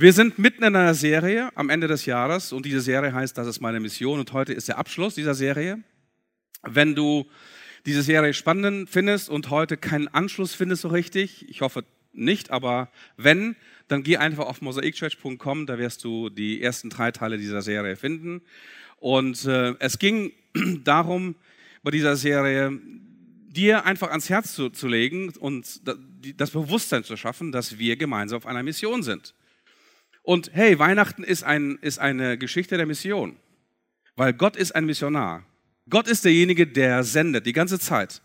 Wir 0.00 0.12
sind 0.12 0.38
mitten 0.38 0.62
in 0.62 0.76
einer 0.76 0.94
Serie 0.94 1.50
am 1.56 1.70
Ende 1.70 1.88
des 1.88 2.06
Jahres 2.06 2.52
und 2.52 2.64
diese 2.64 2.80
Serie 2.80 3.12
heißt, 3.12 3.36
das 3.36 3.48
ist 3.48 3.60
meine 3.60 3.80
Mission 3.80 4.20
und 4.20 4.32
heute 4.32 4.52
ist 4.52 4.68
der 4.68 4.78
Abschluss 4.78 5.16
dieser 5.16 5.34
Serie. 5.34 5.82
Wenn 6.62 6.94
du 6.94 7.26
diese 7.84 8.02
Serie 8.02 8.32
spannend 8.32 8.88
findest 8.88 9.28
und 9.28 9.50
heute 9.50 9.76
keinen 9.76 10.06
Anschluss 10.06 10.54
findest 10.54 10.82
so 10.82 10.88
richtig, 10.88 11.48
ich 11.48 11.62
hoffe 11.62 11.82
nicht, 12.12 12.52
aber 12.52 12.92
wenn, 13.16 13.56
dann 13.88 14.04
geh 14.04 14.18
einfach 14.18 14.46
auf 14.46 14.62
mosaikchurch.com, 14.62 15.66
da 15.66 15.78
wirst 15.78 16.04
du 16.04 16.30
die 16.30 16.62
ersten 16.62 16.90
drei 16.90 17.10
Teile 17.10 17.36
dieser 17.36 17.62
Serie 17.62 17.96
finden. 17.96 18.42
Und 18.98 19.46
äh, 19.46 19.74
es 19.80 19.98
ging 19.98 20.30
darum, 20.84 21.34
bei 21.82 21.90
dieser 21.90 22.14
Serie 22.14 22.70
dir 23.48 23.84
einfach 23.84 24.10
ans 24.10 24.30
Herz 24.30 24.54
zu, 24.54 24.70
zu 24.70 24.86
legen 24.86 25.30
und 25.40 25.80
das 26.36 26.52
Bewusstsein 26.52 27.02
zu 27.02 27.16
schaffen, 27.16 27.50
dass 27.50 27.80
wir 27.80 27.96
gemeinsam 27.96 28.36
auf 28.36 28.46
einer 28.46 28.62
Mission 28.62 29.02
sind. 29.02 29.34
Und 30.28 30.50
hey, 30.52 30.78
Weihnachten 30.78 31.24
ist, 31.24 31.42
ein, 31.42 31.78
ist 31.80 31.98
eine 31.98 32.36
Geschichte 32.36 32.76
der 32.76 32.84
Mission, 32.84 33.38
weil 34.14 34.34
Gott 34.34 34.56
ist 34.56 34.72
ein 34.72 34.84
Missionar. 34.84 35.42
Gott 35.88 36.06
ist 36.06 36.22
derjenige, 36.22 36.66
der 36.66 37.02
sendet 37.02 37.46
die 37.46 37.54
ganze 37.54 37.78
Zeit. 37.78 38.20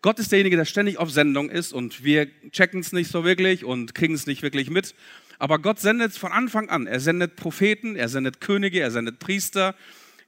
Gott 0.00 0.20
ist 0.20 0.30
derjenige, 0.30 0.56
der 0.56 0.64
ständig 0.64 0.98
auf 0.98 1.10
Sendung 1.10 1.50
ist 1.50 1.72
und 1.72 2.04
wir 2.04 2.28
checken 2.52 2.78
es 2.78 2.92
nicht 2.92 3.10
so 3.10 3.24
wirklich 3.24 3.64
und 3.64 3.96
kriegen 3.96 4.14
es 4.14 4.28
nicht 4.28 4.42
wirklich 4.42 4.70
mit. 4.70 4.94
Aber 5.40 5.58
Gott 5.58 5.80
sendet 5.80 6.12
von 6.12 6.30
Anfang 6.30 6.68
an. 6.68 6.86
Er 6.86 7.00
sendet 7.00 7.34
Propheten, 7.34 7.96
er 7.96 8.08
sendet 8.08 8.40
Könige, 8.40 8.78
er 8.78 8.92
sendet 8.92 9.18
Priester, 9.18 9.74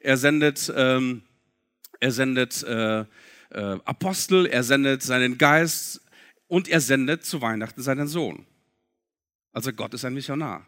er 0.01 0.17
sendet, 0.17 0.73
ähm, 0.75 1.23
er 2.01 2.11
sendet 2.11 2.65
äh, 2.65 3.03
äh, 3.03 3.05
Apostel, 3.85 4.47
er 4.47 4.65
sendet 4.65 5.05
seinen 5.05 5.39
Geist 5.39 6.01
und 6.49 6.67
er 6.67 6.81
sendet 6.81 7.25
zu 7.25 7.41
Weihnachten 7.43 7.81
seinen 7.81 8.09
Sohn. 8.09 8.45
Also 9.53 9.73
Gott 9.73 9.95
ist 9.95 10.05
ein 10.05 10.15
Missionar. 10.15 10.67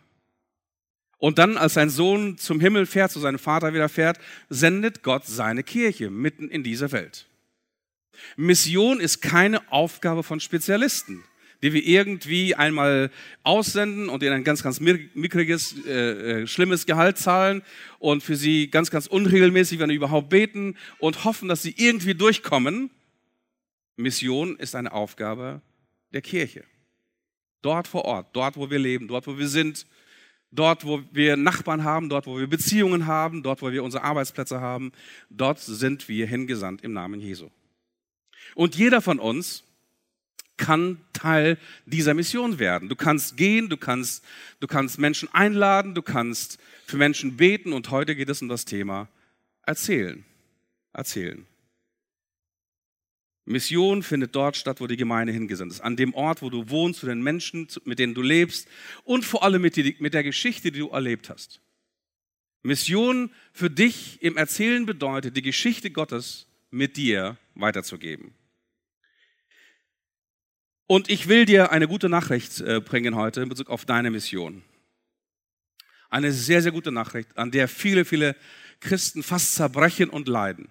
Und 1.24 1.38
dann, 1.38 1.56
als 1.56 1.72
sein 1.72 1.88
Sohn 1.88 2.36
zum 2.36 2.60
Himmel 2.60 2.84
fährt, 2.84 3.10
zu 3.10 3.18
seinem 3.18 3.38
Vater 3.38 3.72
wieder 3.72 3.88
fährt, 3.88 4.18
sendet 4.50 5.02
Gott 5.02 5.24
seine 5.24 5.62
Kirche 5.62 6.10
mitten 6.10 6.50
in 6.50 6.62
diese 6.62 6.92
Welt. 6.92 7.24
Mission 8.36 9.00
ist 9.00 9.22
keine 9.22 9.72
Aufgabe 9.72 10.22
von 10.22 10.38
Spezialisten, 10.38 11.24
die 11.62 11.72
wir 11.72 11.82
irgendwie 11.82 12.54
einmal 12.54 13.10
aussenden 13.42 14.10
und 14.10 14.22
ihnen 14.22 14.34
ein 14.34 14.44
ganz, 14.44 14.62
ganz 14.62 14.80
mickriges, 14.80 15.74
äh, 15.86 16.42
äh, 16.42 16.46
schlimmes 16.46 16.84
Gehalt 16.84 17.16
zahlen 17.16 17.62
und 17.98 18.22
für 18.22 18.36
sie 18.36 18.68
ganz, 18.68 18.90
ganz 18.90 19.06
unregelmäßig, 19.06 19.78
wenn 19.78 19.88
sie 19.88 19.96
überhaupt 19.96 20.28
beten 20.28 20.76
und 20.98 21.24
hoffen, 21.24 21.48
dass 21.48 21.62
sie 21.62 21.74
irgendwie 21.74 22.14
durchkommen. 22.14 22.90
Mission 23.96 24.58
ist 24.58 24.74
eine 24.74 24.92
Aufgabe 24.92 25.62
der 26.12 26.20
Kirche. 26.20 26.64
Dort 27.62 27.88
vor 27.88 28.04
Ort, 28.04 28.36
dort, 28.36 28.58
wo 28.58 28.68
wir 28.68 28.78
leben, 28.78 29.08
dort, 29.08 29.26
wo 29.26 29.38
wir 29.38 29.48
sind, 29.48 29.86
dort, 30.54 30.84
wo 30.84 31.02
wir 31.12 31.36
Nachbarn 31.36 31.84
haben, 31.84 32.08
dort, 32.08 32.26
wo 32.26 32.38
wir 32.38 32.46
Beziehungen 32.46 33.06
haben, 33.06 33.42
dort, 33.42 33.62
wo 33.62 33.70
wir 33.70 33.82
unsere 33.82 34.04
Arbeitsplätze 34.04 34.60
haben, 34.60 34.92
dort 35.30 35.60
sind 35.60 36.08
wir 36.08 36.26
hingesandt 36.26 36.82
im 36.82 36.92
Namen 36.92 37.20
Jesu. 37.20 37.50
Und 38.54 38.76
jeder 38.76 39.00
von 39.00 39.18
uns 39.18 39.64
kann 40.56 40.98
Teil 41.12 41.58
dieser 41.86 42.14
Mission 42.14 42.58
werden. 42.58 42.88
Du 42.88 42.94
kannst 42.94 43.36
gehen, 43.36 43.68
du 43.68 43.76
kannst, 43.76 44.24
du 44.60 44.66
kannst 44.66 44.98
Menschen 44.98 45.28
einladen, 45.32 45.94
du 45.94 46.02
kannst 46.02 46.58
für 46.86 46.96
Menschen 46.96 47.36
beten 47.36 47.72
und 47.72 47.90
heute 47.90 48.14
geht 48.14 48.28
es 48.28 48.42
um 48.42 48.48
das 48.48 48.64
Thema 48.64 49.08
erzählen. 49.62 50.24
Erzählen. 50.92 51.46
Mission 53.46 54.02
findet 54.02 54.34
dort 54.34 54.56
statt, 54.56 54.80
wo 54.80 54.86
die 54.86 54.96
Gemeinde 54.96 55.32
hingesandt 55.32 55.72
ist. 55.72 55.80
An 55.80 55.96
dem 55.96 56.14
Ort, 56.14 56.40
wo 56.40 56.48
du 56.48 56.70
wohnst, 56.70 57.00
zu 57.00 57.06
den 57.06 57.22
Menschen, 57.22 57.68
mit 57.84 57.98
denen 57.98 58.14
du 58.14 58.22
lebst 58.22 58.68
und 59.04 59.24
vor 59.24 59.42
allem 59.42 59.62
mit, 59.62 59.76
die, 59.76 59.96
mit 59.98 60.14
der 60.14 60.22
Geschichte, 60.22 60.72
die 60.72 60.80
du 60.80 60.88
erlebt 60.88 61.28
hast. 61.28 61.60
Mission 62.62 63.30
für 63.52 63.68
dich 63.68 64.22
im 64.22 64.38
Erzählen 64.38 64.86
bedeutet, 64.86 65.36
die 65.36 65.42
Geschichte 65.42 65.90
Gottes 65.90 66.46
mit 66.70 66.96
dir 66.96 67.36
weiterzugeben. 67.54 68.34
Und 70.86 71.10
ich 71.10 71.28
will 71.28 71.44
dir 71.44 71.70
eine 71.72 71.88
gute 71.88 72.08
Nachricht 72.08 72.60
äh, 72.60 72.80
bringen 72.80 73.14
heute 73.14 73.42
in 73.42 73.48
Bezug 73.48 73.68
auf 73.68 73.84
deine 73.84 74.10
Mission. 74.10 74.62
Eine 76.08 76.32
sehr, 76.32 76.62
sehr 76.62 76.72
gute 76.72 76.92
Nachricht, 76.92 77.36
an 77.36 77.50
der 77.50 77.68
viele, 77.68 78.04
viele 78.04 78.36
Christen 78.80 79.22
fast 79.22 79.54
zerbrechen 79.54 80.08
und 80.08 80.28
leiden. 80.28 80.68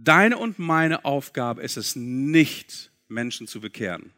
Deine 0.00 0.38
und 0.38 0.60
meine 0.60 1.04
Aufgabe 1.04 1.60
ist 1.60 1.76
es 1.76 1.96
nicht, 1.96 2.92
Menschen 3.08 3.48
zu 3.48 3.60
bekehren. 3.60 4.12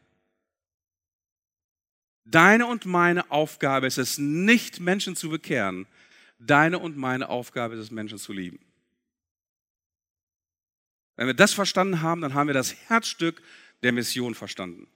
Deine 2.27 2.67
und 2.67 2.85
meine 2.85 3.31
Aufgabe 3.31 3.87
ist 3.87 3.97
es 3.97 4.19
nicht, 4.19 4.79
Menschen 4.79 5.17
zu 5.17 5.31
bekehren. 5.31 5.87
Deine 6.39 6.79
und 6.79 6.99
meine 6.99 7.31
Aufgabe 7.31 7.77
ist 7.77 7.81
es, 7.81 7.91
Menschen 7.91 8.19
zu 8.19 8.35
lieben. 8.35 8.61
Wenn 11.17 11.27
wir 11.27 11.35
das 11.35 11.55
verstanden 11.55 12.03
haben, 12.03 12.21
dann 12.21 12.35
haben 12.35 12.49
wir 12.49 12.55
das 12.55 12.75
Herzstück 12.89 13.41
der 13.83 13.93
Mission 13.93 14.35
verstanden. 14.35 14.87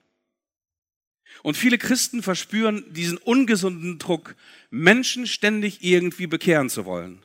Und 1.41 1.57
viele 1.57 1.79
Christen 1.79 2.21
verspüren 2.21 2.93
diesen 2.93 3.17
ungesunden 3.17 3.97
Druck, 3.97 4.35
Menschen 4.69 5.25
ständig 5.25 5.83
irgendwie 5.83 6.27
bekehren 6.27 6.69
zu 6.69 6.85
wollen. 6.85 7.24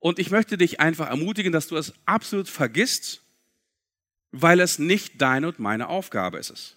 Und 0.00 0.18
ich 0.18 0.30
möchte 0.30 0.56
dich 0.56 0.80
einfach 0.80 1.08
ermutigen, 1.08 1.52
dass 1.52 1.66
du 1.66 1.76
es 1.76 1.92
absolut 2.06 2.48
vergisst, 2.48 3.22
weil 4.30 4.60
es 4.60 4.78
nicht 4.78 5.20
deine 5.20 5.48
und 5.48 5.58
meine 5.58 5.88
Aufgabe 5.88 6.38
ist. 6.38 6.76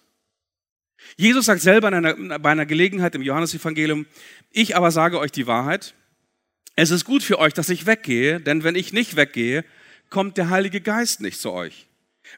Jesus 1.16 1.46
sagt 1.46 1.60
selber 1.60 1.88
einer, 1.88 2.38
bei 2.38 2.50
einer 2.50 2.66
Gelegenheit 2.66 3.14
im 3.14 3.22
Johannesevangelium, 3.22 4.06
ich 4.50 4.76
aber 4.76 4.90
sage 4.90 5.18
euch 5.18 5.32
die 5.32 5.46
Wahrheit, 5.46 5.94
es 6.74 6.90
ist 6.90 7.04
gut 7.04 7.22
für 7.22 7.38
euch, 7.38 7.52
dass 7.52 7.68
ich 7.68 7.86
weggehe, 7.86 8.40
denn 8.40 8.64
wenn 8.64 8.76
ich 8.76 8.92
nicht 8.92 9.16
weggehe, 9.16 9.64
kommt 10.10 10.38
der 10.38 10.50
Heilige 10.50 10.80
Geist 10.80 11.20
nicht 11.20 11.40
zu 11.40 11.52
euch. 11.52 11.86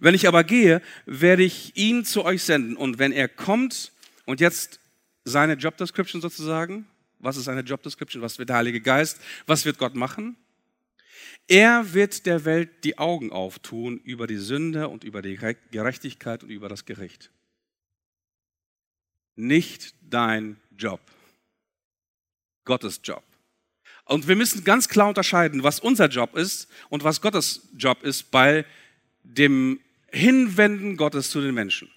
Wenn 0.01 0.15
ich 0.15 0.27
aber 0.27 0.45
gehe, 0.45 0.83
werde 1.07 1.45
ich 1.45 1.77
ihn 1.77 2.05
zu 2.05 2.25
euch 2.25 2.43
senden. 2.43 2.77
Und 2.77 2.99
wenn 2.99 3.13
er 3.13 3.29
kommt, 3.29 3.93
und 4.25 4.41
jetzt 4.41 4.81
seine 5.25 5.55
Job 5.55 5.77
Description 5.77 6.21
sozusagen, 6.21 6.87
was 7.19 7.37
ist 7.37 7.45
seine 7.45 7.61
Job 7.61 7.83
Description, 7.83 8.23
was 8.23 8.39
wird 8.39 8.49
der 8.49 8.57
Heilige 8.57 8.81
Geist, 8.81 9.21
was 9.47 9.65
wird 9.65 9.79
Gott 9.79 9.95
machen? 9.95 10.37
Er 11.47 11.93
wird 11.93 12.27
der 12.27 12.45
Welt 12.45 12.85
die 12.85 12.99
Augen 12.99 13.31
auftun 13.31 13.99
über 13.99 14.27
die 14.27 14.39
Sünde 14.39 14.89
und 14.89 15.05
über 15.05 15.21
die 15.21 15.37
Gerechtigkeit 15.71 16.43
und 16.43 16.51
über 16.51 16.69
das 16.69 16.87
Gericht. 16.87 17.31
Nicht 19.37 19.95
dein 20.01 20.57
Job. 20.77 21.01
Gottes 22.65 23.01
Job. 23.05 23.23
Und 24.07 24.29
wir 24.29 24.37
müssen 24.37 24.65
ganz 24.65 24.89
klar 24.89 25.09
unterscheiden, 25.09 25.63
was 25.63 25.81
unser 25.81 26.09
Job 26.09 26.35
ist 26.37 26.69
und 26.89 27.05
was 27.05 27.21
Gottes 27.21 27.69
Job 27.77 28.03
ist 28.03 28.31
bei 28.31 28.65
dem 29.23 29.81
Hinwenden 30.13 30.97
Gottes 30.97 31.31
zu 31.31 31.41
den 31.41 31.55
Menschen. 31.55 31.91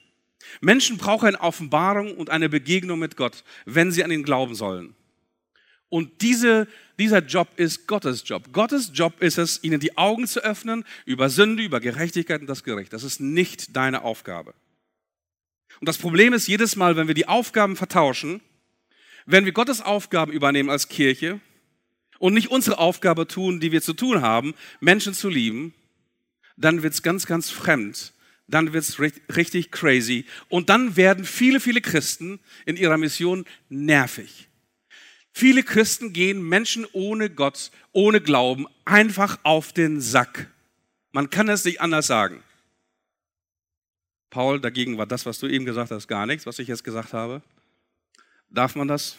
Menschen 0.61 0.97
brauchen 0.97 1.27
eine 1.27 1.41
Offenbarung 1.41 2.15
und 2.15 2.29
eine 2.29 2.49
Begegnung 2.49 2.99
mit 2.99 3.17
Gott, 3.17 3.43
wenn 3.65 3.91
sie 3.91 4.03
an 4.03 4.11
ihn 4.11 4.23
glauben 4.23 4.55
sollen. 4.55 4.95
Und 5.89 6.21
diese, 6.21 6.67
dieser 6.99 7.19
Job 7.19 7.47
ist 7.55 7.87
Gottes 7.87 8.23
Job. 8.25 8.51
Gottes 8.51 8.91
Job 8.93 9.21
ist 9.21 9.37
es, 9.37 9.63
ihnen 9.63 9.79
die 9.79 9.97
Augen 9.97 10.27
zu 10.27 10.43
öffnen 10.43 10.83
über 11.05 11.29
Sünde, 11.29 11.63
über 11.63 11.79
Gerechtigkeit 11.79 12.41
und 12.41 12.47
das 12.47 12.63
Gericht. 12.63 12.91
Das 12.91 13.03
ist 13.03 13.21
nicht 13.21 13.75
deine 13.75 14.01
Aufgabe. 14.01 14.53
Und 15.79 15.87
das 15.87 15.97
Problem 15.97 16.33
ist 16.33 16.47
jedes 16.47 16.75
Mal, 16.75 16.95
wenn 16.95 17.07
wir 17.07 17.13
die 17.13 17.27
Aufgaben 17.27 17.75
vertauschen, 17.75 18.41
wenn 19.25 19.45
wir 19.45 19.51
Gottes 19.51 19.81
Aufgaben 19.81 20.31
übernehmen 20.31 20.69
als 20.69 20.89
Kirche 20.89 21.39
und 22.19 22.33
nicht 22.33 22.49
unsere 22.49 22.79
Aufgabe 22.79 23.27
tun, 23.27 23.59
die 23.59 23.71
wir 23.71 23.81
zu 23.81 23.93
tun 23.93 24.21
haben, 24.21 24.55
Menschen 24.79 25.13
zu 25.13 25.29
lieben, 25.29 25.73
dann 26.57 26.81
wird's 26.83 27.03
ganz, 27.03 27.25
ganz 27.25 27.49
fremd. 27.49 28.13
Dann 28.47 28.73
wird's 28.73 28.99
richtig 28.99 29.71
crazy. 29.71 30.25
Und 30.47 30.69
dann 30.69 30.95
werden 30.95 31.25
viele, 31.25 31.59
viele 31.59 31.81
Christen 31.81 32.39
in 32.65 32.77
ihrer 32.77 32.97
Mission 32.97 33.45
nervig. 33.69 34.46
Viele 35.37 35.61
Christen 35.61 36.13
gehen 36.13 36.41
Menschen 36.41 36.87
ohne 36.93 37.29
Gott, 37.29 37.69
ohne 37.91 38.21
Glauben 38.21 38.65
einfach 38.85 39.37
auf 39.43 39.71
den 39.71 40.01
Sack. 40.01 40.51
Man 41.11 41.29
kann 41.29 41.47
es 41.47 41.63
nicht 41.63 41.79
anders 41.79 42.07
sagen. 42.07 42.41
Paul, 44.31 44.59
dagegen 44.59 44.97
war 44.97 45.05
das, 45.05 45.27
was 45.27 45.37
du 45.37 45.45
eben 45.45 45.63
gesagt 45.63 45.91
hast, 45.91 46.07
gar 46.07 46.25
nichts, 46.25 46.47
was 46.47 46.57
ich 46.57 46.67
jetzt 46.67 46.83
gesagt 46.83 47.13
habe. 47.13 47.43
Darf 48.49 48.73
man 48.75 48.87
das? 48.87 49.17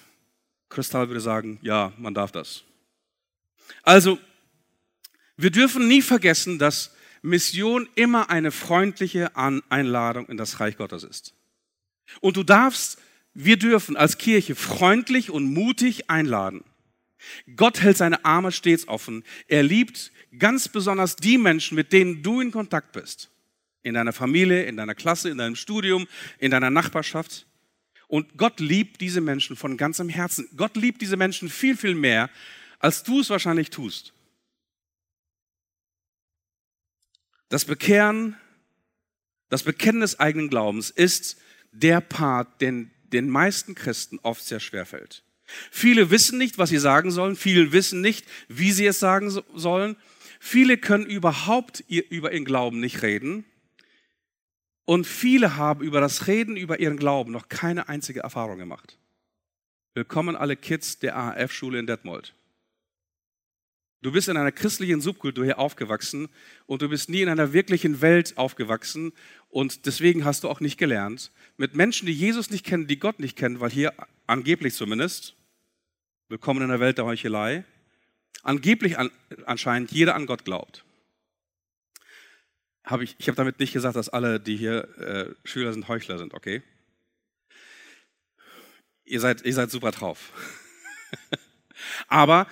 Kristall 0.68 1.06
würde 1.06 1.20
sagen, 1.20 1.60
ja, 1.62 1.92
man 1.98 2.14
darf 2.14 2.32
das. 2.32 2.64
Also, 3.84 4.18
wir 5.36 5.52
dürfen 5.52 5.86
nie 5.86 6.02
vergessen, 6.02 6.58
dass 6.58 6.96
Mission 7.22 7.88
immer 7.94 8.28
eine 8.28 8.50
freundliche 8.50 9.36
Einladung 9.36 10.26
in 10.26 10.36
das 10.36 10.58
Reich 10.58 10.76
Gottes 10.76 11.04
ist. 11.04 11.32
Und 12.20 12.36
du 12.36 12.42
darfst 12.42 12.98
wir 13.34 13.56
dürfen 13.56 13.96
als 13.96 14.18
Kirche 14.18 14.54
freundlich 14.54 15.30
und 15.30 15.52
mutig 15.52 16.10
einladen. 16.10 16.64
Gott 17.56 17.80
hält 17.80 17.96
seine 17.96 18.24
Arme 18.24 18.52
stets 18.52 18.86
offen. 18.88 19.24
Er 19.48 19.62
liebt 19.62 20.12
ganz 20.38 20.68
besonders 20.68 21.16
die 21.16 21.38
Menschen, 21.38 21.74
mit 21.74 21.92
denen 21.92 22.22
du 22.22 22.40
in 22.40 22.50
Kontakt 22.50 22.92
bist. 22.92 23.30
In 23.82 23.94
deiner 23.94 24.12
Familie, 24.12 24.64
in 24.64 24.76
deiner 24.76 24.94
Klasse, 24.94 25.30
in 25.30 25.38
deinem 25.38 25.56
Studium, 25.56 26.06
in 26.38 26.50
deiner 26.50 26.70
Nachbarschaft. 26.70 27.46
Und 28.06 28.36
Gott 28.36 28.60
liebt 28.60 29.00
diese 29.00 29.20
Menschen 29.20 29.56
von 29.56 29.76
ganzem 29.76 30.08
Herzen. 30.08 30.48
Gott 30.56 30.76
liebt 30.76 31.00
diese 31.02 31.16
Menschen 31.16 31.48
viel, 31.48 31.76
viel 31.76 31.94
mehr, 31.94 32.30
als 32.78 33.02
du 33.02 33.20
es 33.20 33.30
wahrscheinlich 33.30 33.70
tust. 33.70 34.12
Das 37.48 37.64
Bekehren, 37.64 38.36
das 39.48 39.62
Bekennen 39.62 40.00
des 40.00 40.20
eigenen 40.20 40.48
Glaubens 40.48 40.90
ist 40.90 41.38
der 41.72 42.00
Part, 42.00 42.60
den 42.60 42.90
den 43.12 43.28
meisten 43.28 43.74
Christen 43.74 44.18
oft 44.22 44.44
sehr 44.44 44.60
schwer 44.60 44.86
fällt. 44.86 45.24
Viele 45.70 46.10
wissen 46.10 46.38
nicht, 46.38 46.58
was 46.58 46.68
sie 46.68 46.78
sagen 46.78 47.10
sollen. 47.10 47.36
Viele 47.36 47.72
wissen 47.72 48.00
nicht, 48.00 48.26
wie 48.48 48.72
sie 48.72 48.86
es 48.86 48.98
sagen 48.98 49.30
sollen. 49.54 49.96
Viele 50.40 50.78
können 50.78 51.06
überhaupt 51.06 51.80
über 51.88 52.32
ihren 52.32 52.44
Glauben 52.44 52.80
nicht 52.80 53.02
reden. 53.02 53.44
Und 54.84 55.06
viele 55.06 55.56
haben 55.56 55.82
über 55.82 56.00
das 56.00 56.26
Reden 56.26 56.56
über 56.56 56.80
ihren 56.80 56.96
Glauben 56.96 57.32
noch 57.32 57.48
keine 57.48 57.88
einzige 57.88 58.20
Erfahrung 58.20 58.58
gemacht. 58.58 58.98
Willkommen 59.94 60.36
alle 60.36 60.56
Kids 60.56 60.98
der 60.98 61.16
AHF-Schule 61.16 61.78
in 61.78 61.86
Detmold. 61.86 62.34
Du 64.00 64.12
bist 64.12 64.28
in 64.28 64.36
einer 64.36 64.52
christlichen 64.52 65.00
Subkultur 65.00 65.44
hier 65.44 65.58
aufgewachsen 65.58 66.28
und 66.66 66.82
du 66.82 66.88
bist 66.88 67.08
nie 67.08 67.22
in 67.22 67.28
einer 67.28 67.52
wirklichen 67.52 68.00
Welt 68.00 68.38
aufgewachsen 68.38 69.12
und 69.48 69.86
deswegen 69.86 70.24
hast 70.24 70.44
du 70.44 70.48
auch 70.48 70.60
nicht 70.60 70.78
gelernt, 70.78 71.32
mit 71.56 71.74
Menschen, 71.74 72.06
die 72.06 72.12
Jesus 72.12 72.50
nicht 72.50 72.64
kennen, 72.64 72.86
die 72.86 73.00
Gott 73.00 73.18
nicht 73.18 73.36
kennen, 73.36 73.58
weil 73.58 73.70
hier 73.70 73.92
angeblich 74.28 74.74
zumindest, 74.74 75.34
willkommen 76.28 76.62
in 76.62 76.68
der 76.68 76.78
Welt 76.78 76.98
der 76.98 77.06
Heuchelei, 77.06 77.64
angeblich 78.44 78.98
an, 78.98 79.10
anscheinend 79.46 79.90
jeder 79.90 80.14
an 80.14 80.26
Gott 80.26 80.44
glaubt. 80.44 80.84
Hab 82.84 83.00
ich 83.00 83.16
ich 83.18 83.26
habe 83.26 83.36
damit 83.36 83.58
nicht 83.58 83.72
gesagt, 83.72 83.96
dass 83.96 84.08
alle, 84.08 84.38
die 84.38 84.56
hier 84.56 84.96
äh, 84.98 85.34
Schüler 85.42 85.72
sind, 85.72 85.88
Heuchler 85.88 86.18
sind, 86.18 86.34
okay? 86.34 86.62
Ihr 89.04 89.18
seid, 89.18 89.44
ihr 89.44 89.54
seid 89.54 89.72
super 89.72 89.90
drauf. 89.90 90.32
Aber 92.08 92.46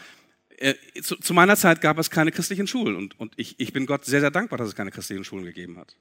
zu, 1.02 1.16
zu, 1.16 1.34
meiner 1.34 1.56
Zeit 1.56 1.80
gab 1.80 1.98
es 1.98 2.10
keine 2.10 2.32
christlichen 2.32 2.66
Schulen 2.66 2.96
und, 2.96 3.18
und 3.20 3.34
ich, 3.36 3.58
ich 3.58 3.72
bin 3.72 3.86
Gott 3.86 4.04
sehr, 4.04 4.20
sehr 4.20 4.30
dankbar, 4.30 4.58
dass 4.58 4.68
es 4.68 4.74
keine 4.74 4.90
christlichen 4.90 5.24
Schulen 5.24 5.44
gegeben 5.44 5.78
hat. 5.78 5.96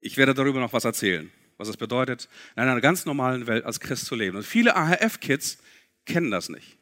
Ich 0.00 0.16
werde 0.16 0.34
darüber 0.34 0.60
noch 0.60 0.72
was 0.72 0.84
erzählen, 0.84 1.30
was 1.56 1.68
es 1.68 1.76
bedeutet, 1.76 2.28
in 2.56 2.62
einer 2.62 2.80
ganz 2.80 3.04
normalen 3.04 3.46
Welt 3.46 3.64
als 3.64 3.80
Christ 3.80 4.06
zu 4.06 4.14
leben. 4.14 4.36
Und 4.36 4.44
viele 4.44 4.76
AHF-Kids 4.76 5.58
kennen 6.06 6.30
das 6.30 6.48
nicht. 6.48 6.78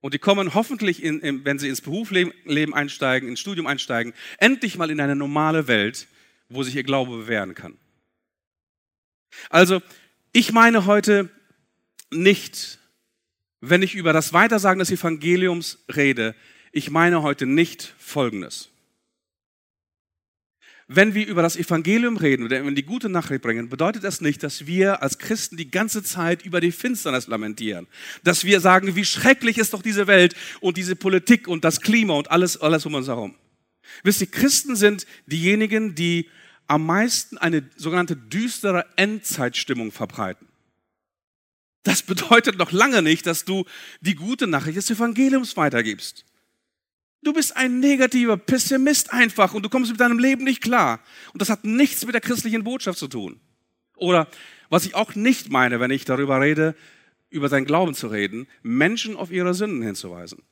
Und 0.00 0.14
die 0.14 0.18
kommen 0.18 0.54
hoffentlich, 0.54 1.02
in, 1.02 1.20
in, 1.20 1.44
wenn 1.44 1.60
sie 1.60 1.68
ins 1.68 1.80
Berufsleben 1.80 2.74
einsteigen, 2.74 3.28
ins 3.28 3.38
Studium 3.38 3.68
einsteigen, 3.68 4.12
endlich 4.38 4.76
mal 4.76 4.90
in 4.90 5.00
eine 5.00 5.14
normale 5.14 5.68
Welt, 5.68 6.08
wo 6.48 6.64
sich 6.64 6.74
ihr 6.74 6.82
Glaube 6.82 7.16
bewähren 7.16 7.54
kann. 7.54 7.78
Also, 9.48 9.80
ich 10.32 10.52
meine 10.52 10.86
heute 10.86 11.30
nicht 12.10 12.80
wenn 13.62 13.80
ich 13.80 13.94
über 13.94 14.12
das 14.12 14.32
Weitersagen 14.32 14.80
des 14.80 14.90
Evangeliums 14.90 15.78
rede, 15.94 16.34
ich 16.72 16.90
meine 16.90 17.22
heute 17.22 17.46
nicht 17.46 17.94
Folgendes. 17.96 18.70
Wenn 20.88 21.14
wir 21.14 21.26
über 21.26 21.42
das 21.42 21.56
Evangelium 21.56 22.16
reden 22.16 22.50
wenn 22.50 22.64
wir 22.64 22.74
die 22.74 22.82
gute 22.82 23.08
Nachricht 23.08 23.40
bringen, 23.40 23.68
bedeutet 23.68 24.02
das 24.02 24.20
nicht, 24.20 24.42
dass 24.42 24.66
wir 24.66 25.00
als 25.00 25.18
Christen 25.18 25.56
die 25.56 25.70
ganze 25.70 26.02
Zeit 26.02 26.44
über 26.44 26.60
die 26.60 26.72
Finsternis 26.72 27.28
lamentieren. 27.28 27.86
Dass 28.24 28.44
wir 28.44 28.60
sagen, 28.60 28.96
wie 28.96 29.04
schrecklich 29.04 29.58
ist 29.58 29.72
doch 29.72 29.80
diese 29.80 30.08
Welt 30.08 30.34
und 30.60 30.76
diese 30.76 30.96
Politik 30.96 31.46
und 31.46 31.64
das 31.64 31.80
Klima 31.80 32.14
und 32.14 32.32
alles, 32.32 32.60
alles 32.60 32.84
um 32.84 32.94
uns 32.94 33.06
herum. 33.06 33.36
Wisst 34.02 34.20
ihr, 34.22 34.30
Christen 34.30 34.74
sind 34.74 35.06
diejenigen, 35.26 35.94
die 35.94 36.28
am 36.66 36.84
meisten 36.84 37.38
eine 37.38 37.62
sogenannte 37.76 38.16
düstere 38.16 38.86
Endzeitstimmung 38.96 39.92
verbreiten. 39.92 40.48
Das 41.82 42.02
bedeutet 42.02 42.58
noch 42.58 42.72
lange 42.72 43.02
nicht, 43.02 43.26
dass 43.26 43.44
du 43.44 43.64
die 44.00 44.14
gute 44.14 44.46
Nachricht 44.46 44.76
des 44.76 44.90
Evangeliums 44.90 45.56
weitergibst. 45.56 46.24
Du 47.22 47.32
bist 47.32 47.56
ein 47.56 47.80
negativer 47.80 48.36
Pessimist 48.36 49.12
einfach 49.12 49.54
und 49.54 49.62
du 49.62 49.68
kommst 49.68 49.90
mit 49.90 50.00
deinem 50.00 50.18
Leben 50.18 50.44
nicht 50.44 50.60
klar. 50.60 51.00
Und 51.32 51.40
das 51.40 51.50
hat 51.50 51.64
nichts 51.64 52.04
mit 52.04 52.14
der 52.14 52.20
christlichen 52.20 52.64
Botschaft 52.64 52.98
zu 52.98 53.08
tun. 53.08 53.40
Oder 53.96 54.28
was 54.70 54.86
ich 54.86 54.94
auch 54.94 55.14
nicht 55.14 55.50
meine, 55.50 55.78
wenn 55.78 55.90
ich 55.90 56.04
darüber 56.04 56.40
rede, 56.40 56.74
über 57.30 57.48
seinen 57.48 57.64
Glauben 57.64 57.94
zu 57.94 58.08
reden, 58.08 58.48
Menschen 58.62 59.16
auf 59.16 59.30
ihre 59.30 59.54
Sünden 59.54 59.82
hinzuweisen. 59.82 60.42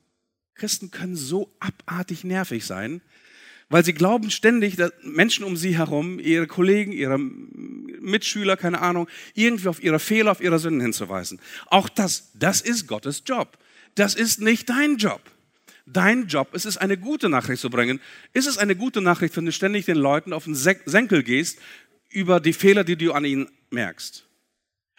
Christen 0.55 0.91
können 0.91 1.15
so 1.15 1.53
abartig 1.59 2.23
nervig 2.23 2.65
sein, 2.65 3.01
weil 3.71 3.85
sie 3.85 3.93
glauben 3.93 4.29
ständig, 4.29 4.75
dass 4.75 4.91
Menschen 5.01 5.45
um 5.45 5.55
sie 5.55 5.77
herum, 5.77 6.19
ihre 6.19 6.45
Kollegen, 6.45 6.91
ihre 6.91 7.17
Mitschüler, 7.17 8.57
keine 8.57 8.81
Ahnung, 8.81 9.07
irgendwie 9.33 9.69
auf 9.69 9.81
ihre 9.81 9.99
Fehler, 9.99 10.31
auf 10.31 10.41
ihre 10.41 10.59
Sünden 10.59 10.81
hinzuweisen. 10.81 11.39
Auch 11.67 11.87
das, 11.87 12.31
das 12.33 12.59
ist 12.59 12.87
Gottes 12.87 13.23
Job. 13.25 13.57
Das 13.95 14.13
ist 14.13 14.41
nicht 14.41 14.69
dein 14.69 14.97
Job. 14.97 15.21
Dein 15.85 16.27
Job 16.27 16.53
ist 16.53 16.65
es, 16.65 16.77
eine 16.77 16.97
gute 16.97 17.29
Nachricht 17.29 17.61
zu 17.61 17.69
bringen. 17.69 18.01
Ist 18.33 18.47
es 18.47 18.57
eine 18.57 18.75
gute 18.75 19.01
Nachricht, 19.01 19.35
wenn 19.37 19.45
du 19.45 19.53
ständig 19.53 19.85
den 19.85 19.97
Leuten 19.97 20.33
auf 20.33 20.43
den 20.43 20.55
Senkel 20.55 21.23
gehst 21.23 21.59
über 22.09 22.41
die 22.41 22.53
Fehler, 22.53 22.83
die 22.83 22.97
du 22.97 23.13
an 23.13 23.23
ihnen 23.23 23.49
merkst? 23.69 24.25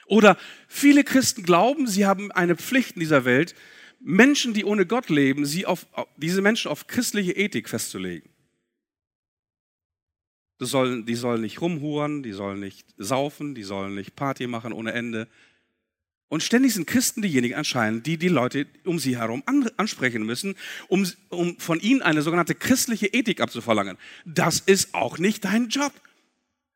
Oder 0.07 0.39
viele 0.67 1.05
Christen 1.05 1.43
glauben, 1.43 1.87
sie 1.87 2.07
haben 2.07 2.33
eine 2.33 2.57
Pflicht 2.57 2.97
in 2.97 3.01
dieser 3.01 3.27
Welt, 3.27 3.55
Menschen, 4.01 4.55
die 4.55 4.65
ohne 4.65 4.87
Gott 4.87 5.11
leben, 5.11 5.45
sie 5.45 5.67
auf, 5.67 5.87
diese 6.17 6.43
Menschen 6.43 6.71
auf 6.71 6.87
christliche 6.87 7.33
Ethik 7.33 7.69
festzulegen. 7.69 8.32
Sollen, 10.65 11.07
die 11.07 11.15
sollen 11.15 11.41
nicht 11.41 11.61
rumhuren, 11.61 12.23
die 12.23 12.33
sollen 12.33 12.61
nicht 12.61 12.87
saufen, 12.97 13.55
die 13.55 13.65
sollen 13.65 13.95
nicht 13.95 14.15
Party 14.15 14.47
machen 14.47 14.73
ohne 14.73 14.93
Ende. 14.93 15.29
Und 16.29 16.43
ständig 16.43 16.73
sind 16.73 16.87
Christen 16.87 17.21
diejenigen 17.21 17.57
anscheinend, 17.57 18.07
die 18.07 18.17
die 18.17 18.29
Leute 18.29 18.67
um 18.85 18.99
sie 18.99 19.19
herum 19.19 19.43
ansprechen 19.77 20.25
müssen, 20.25 20.55
um, 20.89 21.07
um 21.29 21.59
von 21.59 21.79
ihnen 21.81 22.01
eine 22.01 22.23
sogenannte 22.23 22.55
christliche 22.55 23.09
Ethik 23.09 23.41
abzuverlangen. 23.41 23.99
Das 24.25 24.61
ist 24.61 24.95
auch 24.95 25.19
nicht 25.19 25.45
dein 25.45 25.69
Job. 25.69 25.93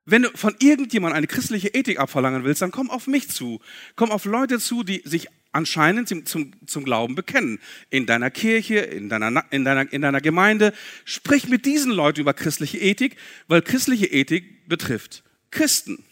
Wenn 0.08 0.22
du 0.22 0.30
von 0.36 0.54
irgendjemandem 0.60 1.16
eine 1.16 1.26
christliche 1.26 1.68
Ethik 1.68 1.98
abverlangen 1.98 2.44
willst, 2.44 2.62
dann 2.62 2.70
komm 2.70 2.90
auf 2.90 3.08
mich 3.08 3.28
zu. 3.28 3.60
Komm 3.96 4.12
auf 4.12 4.24
Leute 4.24 4.60
zu, 4.60 4.84
die 4.84 5.02
sich 5.04 5.26
anscheinend 5.50 6.08
zum, 6.08 6.24
zum, 6.24 6.52
zum 6.64 6.84
Glauben 6.84 7.16
bekennen. 7.16 7.58
In 7.90 8.06
deiner 8.06 8.30
Kirche, 8.30 8.78
in 8.78 9.08
deiner, 9.08 9.44
in, 9.50 9.64
deiner, 9.64 9.92
in 9.92 10.02
deiner 10.02 10.20
Gemeinde. 10.20 10.72
Sprich 11.04 11.48
mit 11.48 11.66
diesen 11.66 11.90
Leuten 11.90 12.20
über 12.20 12.34
christliche 12.34 12.78
Ethik, 12.78 13.16
weil 13.48 13.62
christliche 13.62 14.06
Ethik 14.06 14.68
betrifft 14.68 15.24
Christen. 15.50 16.04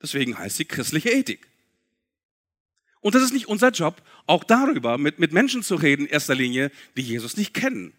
Deswegen 0.00 0.38
heißt 0.38 0.56
sie 0.56 0.64
christliche 0.64 1.10
Ethik. 1.10 1.48
Und 3.00 3.14
das 3.16 3.22
ist 3.22 3.32
nicht 3.32 3.48
unser 3.48 3.70
Job, 3.70 4.02
auch 4.26 4.44
darüber 4.44 4.98
mit, 4.98 5.18
mit 5.18 5.32
Menschen 5.32 5.62
zu 5.62 5.74
reden, 5.74 6.06
in 6.06 6.12
erster 6.12 6.34
Linie, 6.34 6.70
die 6.96 7.02
Jesus 7.02 7.36
nicht 7.36 7.54
kennen. 7.54 7.92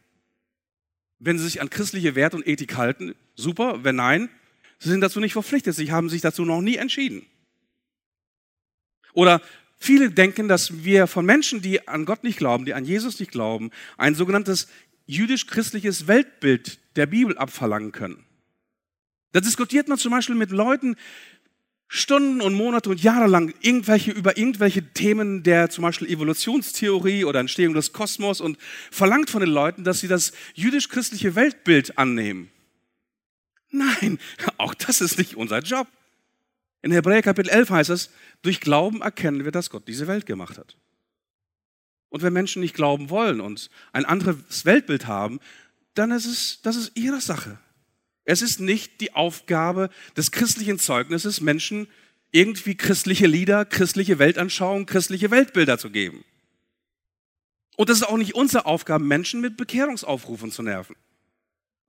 Wenn 1.19 1.37
sie 1.37 1.45
sich 1.45 1.61
an 1.61 1.69
christliche 1.69 2.15
Werte 2.15 2.37
und 2.37 2.47
Ethik 2.47 2.77
halten, 2.77 3.15
super. 3.35 3.83
Wenn 3.83 3.97
nein, 3.97 4.29
Sie 4.81 4.89
sind 4.89 5.01
dazu 5.01 5.19
nicht 5.19 5.33
verpflichtet, 5.33 5.75
sie 5.75 5.91
haben 5.91 6.09
sich 6.09 6.21
dazu 6.21 6.43
noch 6.43 6.59
nie 6.59 6.75
entschieden. 6.75 7.27
Oder 9.13 9.39
viele 9.77 10.09
denken, 10.09 10.47
dass 10.47 10.83
wir 10.83 11.05
von 11.05 11.23
Menschen, 11.23 11.61
die 11.61 11.87
an 11.87 12.05
Gott 12.05 12.23
nicht 12.23 12.39
glauben, 12.39 12.65
die 12.65 12.73
an 12.73 12.83
Jesus 12.83 13.19
nicht 13.19 13.31
glauben, 13.31 13.69
ein 13.97 14.15
sogenanntes 14.15 14.67
jüdisch-christliches 15.05 16.07
Weltbild 16.07 16.79
der 16.95 17.05
Bibel 17.05 17.37
abverlangen 17.37 17.91
können. 17.91 18.25
Da 19.33 19.39
diskutiert 19.39 19.87
man 19.87 19.99
zum 19.99 20.11
Beispiel 20.11 20.35
mit 20.35 20.49
Leuten 20.49 20.95
Stunden 21.87 22.41
und 22.41 22.55
Monate 22.55 22.89
und 22.89 23.03
Jahre 23.03 23.27
lang 23.27 23.53
irgendwelche, 23.61 24.11
über 24.11 24.35
irgendwelche 24.35 24.81
Themen 24.93 25.43
der 25.43 25.69
zum 25.69 25.83
Beispiel 25.83 26.09
Evolutionstheorie 26.09 27.25
oder 27.25 27.39
Entstehung 27.39 27.75
des 27.75 27.93
Kosmos 27.93 28.41
und 28.41 28.57
verlangt 28.89 29.29
von 29.29 29.41
den 29.41 29.51
Leuten, 29.51 29.83
dass 29.83 29.99
sie 29.99 30.07
das 30.07 30.31
jüdisch-christliche 30.55 31.35
Weltbild 31.35 31.99
annehmen. 31.99 32.49
Nein, 33.71 34.19
auch 34.57 34.73
das 34.73 35.01
ist 35.01 35.17
nicht 35.17 35.35
unser 35.35 35.59
Job. 35.59 35.87
In 36.81 36.91
Hebräer 36.91 37.21
Kapitel 37.21 37.49
11 37.49 37.69
heißt 37.69 37.89
es, 37.89 38.09
durch 38.41 38.59
Glauben 38.59 39.01
erkennen 39.01 39.43
wir, 39.43 39.51
dass 39.51 39.69
Gott 39.69 39.87
diese 39.87 40.07
Welt 40.07 40.25
gemacht 40.25 40.57
hat. 40.57 40.77
Und 42.09 42.23
wenn 42.23 42.33
Menschen 42.33 42.61
nicht 42.61 42.75
glauben 42.75 43.09
wollen 43.09 43.39
und 43.39 43.69
ein 43.93 44.05
anderes 44.05 44.65
Weltbild 44.65 45.07
haben, 45.07 45.39
dann 45.93 46.11
ist 46.11 46.25
es, 46.25 46.59
das 46.61 46.75
ist 46.75 46.91
ihre 46.95 47.21
Sache. 47.21 47.57
Es 48.25 48.41
ist 48.41 48.59
nicht 48.59 48.99
die 49.01 49.13
Aufgabe 49.13 49.89
des 50.17 50.31
christlichen 50.31 50.79
Zeugnisses, 50.79 51.41
Menschen 51.41 51.87
irgendwie 52.31 52.75
christliche 52.75 53.27
Lieder, 53.27 53.65
christliche 53.65 54.19
Weltanschauungen, 54.19 54.85
christliche 54.85 55.31
Weltbilder 55.31 55.77
zu 55.77 55.89
geben. 55.89 56.23
Und 57.77 57.89
es 57.89 57.97
ist 57.97 58.03
auch 58.03 58.17
nicht 58.17 58.35
unsere 58.35 58.65
Aufgabe, 58.65 59.03
Menschen 59.03 59.41
mit 59.41 59.57
Bekehrungsaufrufen 59.57 60.51
zu 60.51 60.61
nerven. 60.63 60.95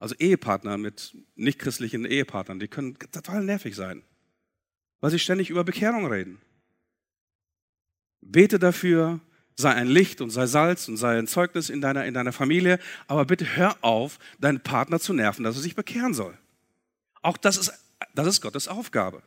Also 0.02 0.16
Ehepartner 0.18 0.78
mit 0.78 1.16
nichtchristlichen 1.37 2.04
Ehepartnern, 2.04 2.59
die 2.59 2.66
können 2.66 2.99
total 3.12 3.44
nervig 3.44 3.76
sein, 3.76 4.02
weil 5.00 5.12
sie 5.12 5.21
ständig 5.21 5.49
über 5.49 5.62
Bekehrung 5.62 6.06
reden. 6.06 6.40
Bete 8.21 8.59
dafür, 8.59 9.21
sei 9.54 9.71
ein 9.71 9.87
Licht 9.87 10.21
und 10.21 10.30
sei 10.30 10.47
Salz 10.49 10.88
und 10.88 10.97
sei 10.97 11.16
ein 11.16 11.28
Zeugnis 11.28 11.71
in 11.71 11.80
deiner, 11.80 12.04
in 12.04 12.14
deiner 12.14 12.32
Familie, 12.32 12.80
aber 13.06 13.25
bitte 13.26 13.54
hör 13.54 13.76
auf, 13.82 14.18
deinen 14.40 14.61
Partner 14.61 14.99
zu 14.99 15.12
nerven, 15.12 15.44
dass 15.44 15.54
er 15.54 15.62
sich 15.62 15.76
bekehren 15.76 16.14
soll. 16.14 16.37
Auch 17.21 17.37
das 17.37 17.56
ist, 17.56 17.73
das 18.12 18.26
ist 18.26 18.40
Gottes 18.40 18.66
Aufgabe. 18.66 19.23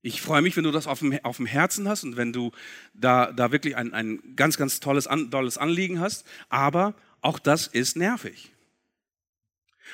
Ich 0.00 0.22
freue 0.22 0.40
mich, 0.40 0.56
wenn 0.56 0.64
du 0.64 0.72
das 0.72 0.86
auf 0.86 1.00
dem, 1.00 1.22
auf 1.24 1.36
dem 1.36 1.44
Herzen 1.44 1.90
hast 1.90 2.04
und 2.04 2.16
wenn 2.16 2.32
du 2.32 2.52
da, 2.94 3.32
da 3.32 3.52
wirklich 3.52 3.76
ein, 3.76 3.92
ein 3.92 4.34
ganz, 4.34 4.56
ganz 4.56 4.80
tolles, 4.80 5.10
tolles 5.30 5.58
Anliegen 5.58 6.00
hast. 6.00 6.26
Aber 6.48 6.94
auch 7.20 7.38
das 7.38 7.66
ist 7.66 7.98
nervig. 7.98 8.55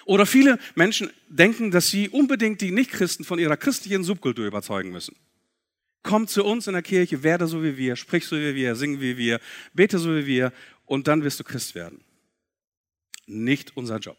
Oder 0.04 0.26
viele 0.26 0.58
Menschen 0.75 1.11
denken, 1.28 1.70
dass 1.70 1.88
sie 1.88 2.08
unbedingt 2.08 2.61
die 2.61 2.70
Nichtchristen 2.70 3.25
von 3.25 3.38
ihrer 3.38 3.56
christlichen 3.56 4.04
Subkultur 4.04 4.46
überzeugen 4.46 4.90
müssen. 4.90 5.16
Komm 6.02 6.26
zu 6.26 6.44
uns 6.44 6.66
in 6.66 6.72
der 6.72 6.82
Kirche, 6.82 7.22
werde 7.22 7.46
so 7.46 7.62
wie 7.62 7.76
wir, 7.76 7.94
sprich 7.96 8.26
so 8.26 8.37
wie 8.37 8.54
wir, 8.54 8.75
sing 8.75 9.00
wie 9.00 9.16
wir, 9.16 9.40
bete 9.72 9.99
so 9.99 10.14
wie 10.16 10.26
wir 10.26 10.52
und 10.87 11.06
dann 11.06 11.22
wirst 11.22 11.38
du 11.38 11.44
Christ 11.44 11.75
werden. 11.75 12.00
Nicht 13.26 13.76
unser 13.76 13.99
Job. 13.99 14.18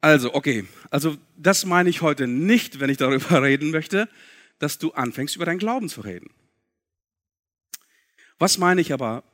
Also, 0.00 0.34
okay, 0.34 0.64
also 0.90 1.16
das 1.36 1.66
meine 1.66 1.90
ich 1.90 2.00
heute 2.00 2.26
nicht, 2.26 2.80
wenn 2.80 2.90
ich 2.90 2.96
darüber 2.96 3.42
reden 3.42 3.70
möchte, 3.70 4.08
dass 4.58 4.78
du 4.78 4.92
anfängst, 4.92 5.36
über 5.36 5.44
deinen 5.44 5.58
Glauben 5.58 5.88
zu 5.88 6.00
reden. 6.00 6.30
Was 8.38 8.58
meine 8.58 8.80
ich 8.80 8.92
aber 8.92 9.24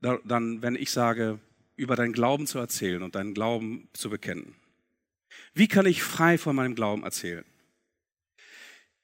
dann, 0.00 0.62
wenn 0.62 0.74
ich 0.74 0.90
sage, 0.90 1.38
über 1.76 1.96
deinen 1.96 2.12
Glauben 2.12 2.46
zu 2.46 2.58
erzählen 2.58 3.02
und 3.02 3.14
deinen 3.14 3.34
Glauben 3.34 3.88
zu 3.92 4.10
bekennen? 4.10 4.54
Wie 5.54 5.68
kann 5.68 5.86
ich 5.86 6.02
frei 6.02 6.38
von 6.38 6.56
meinem 6.56 6.74
Glauben 6.74 7.04
erzählen? 7.04 7.44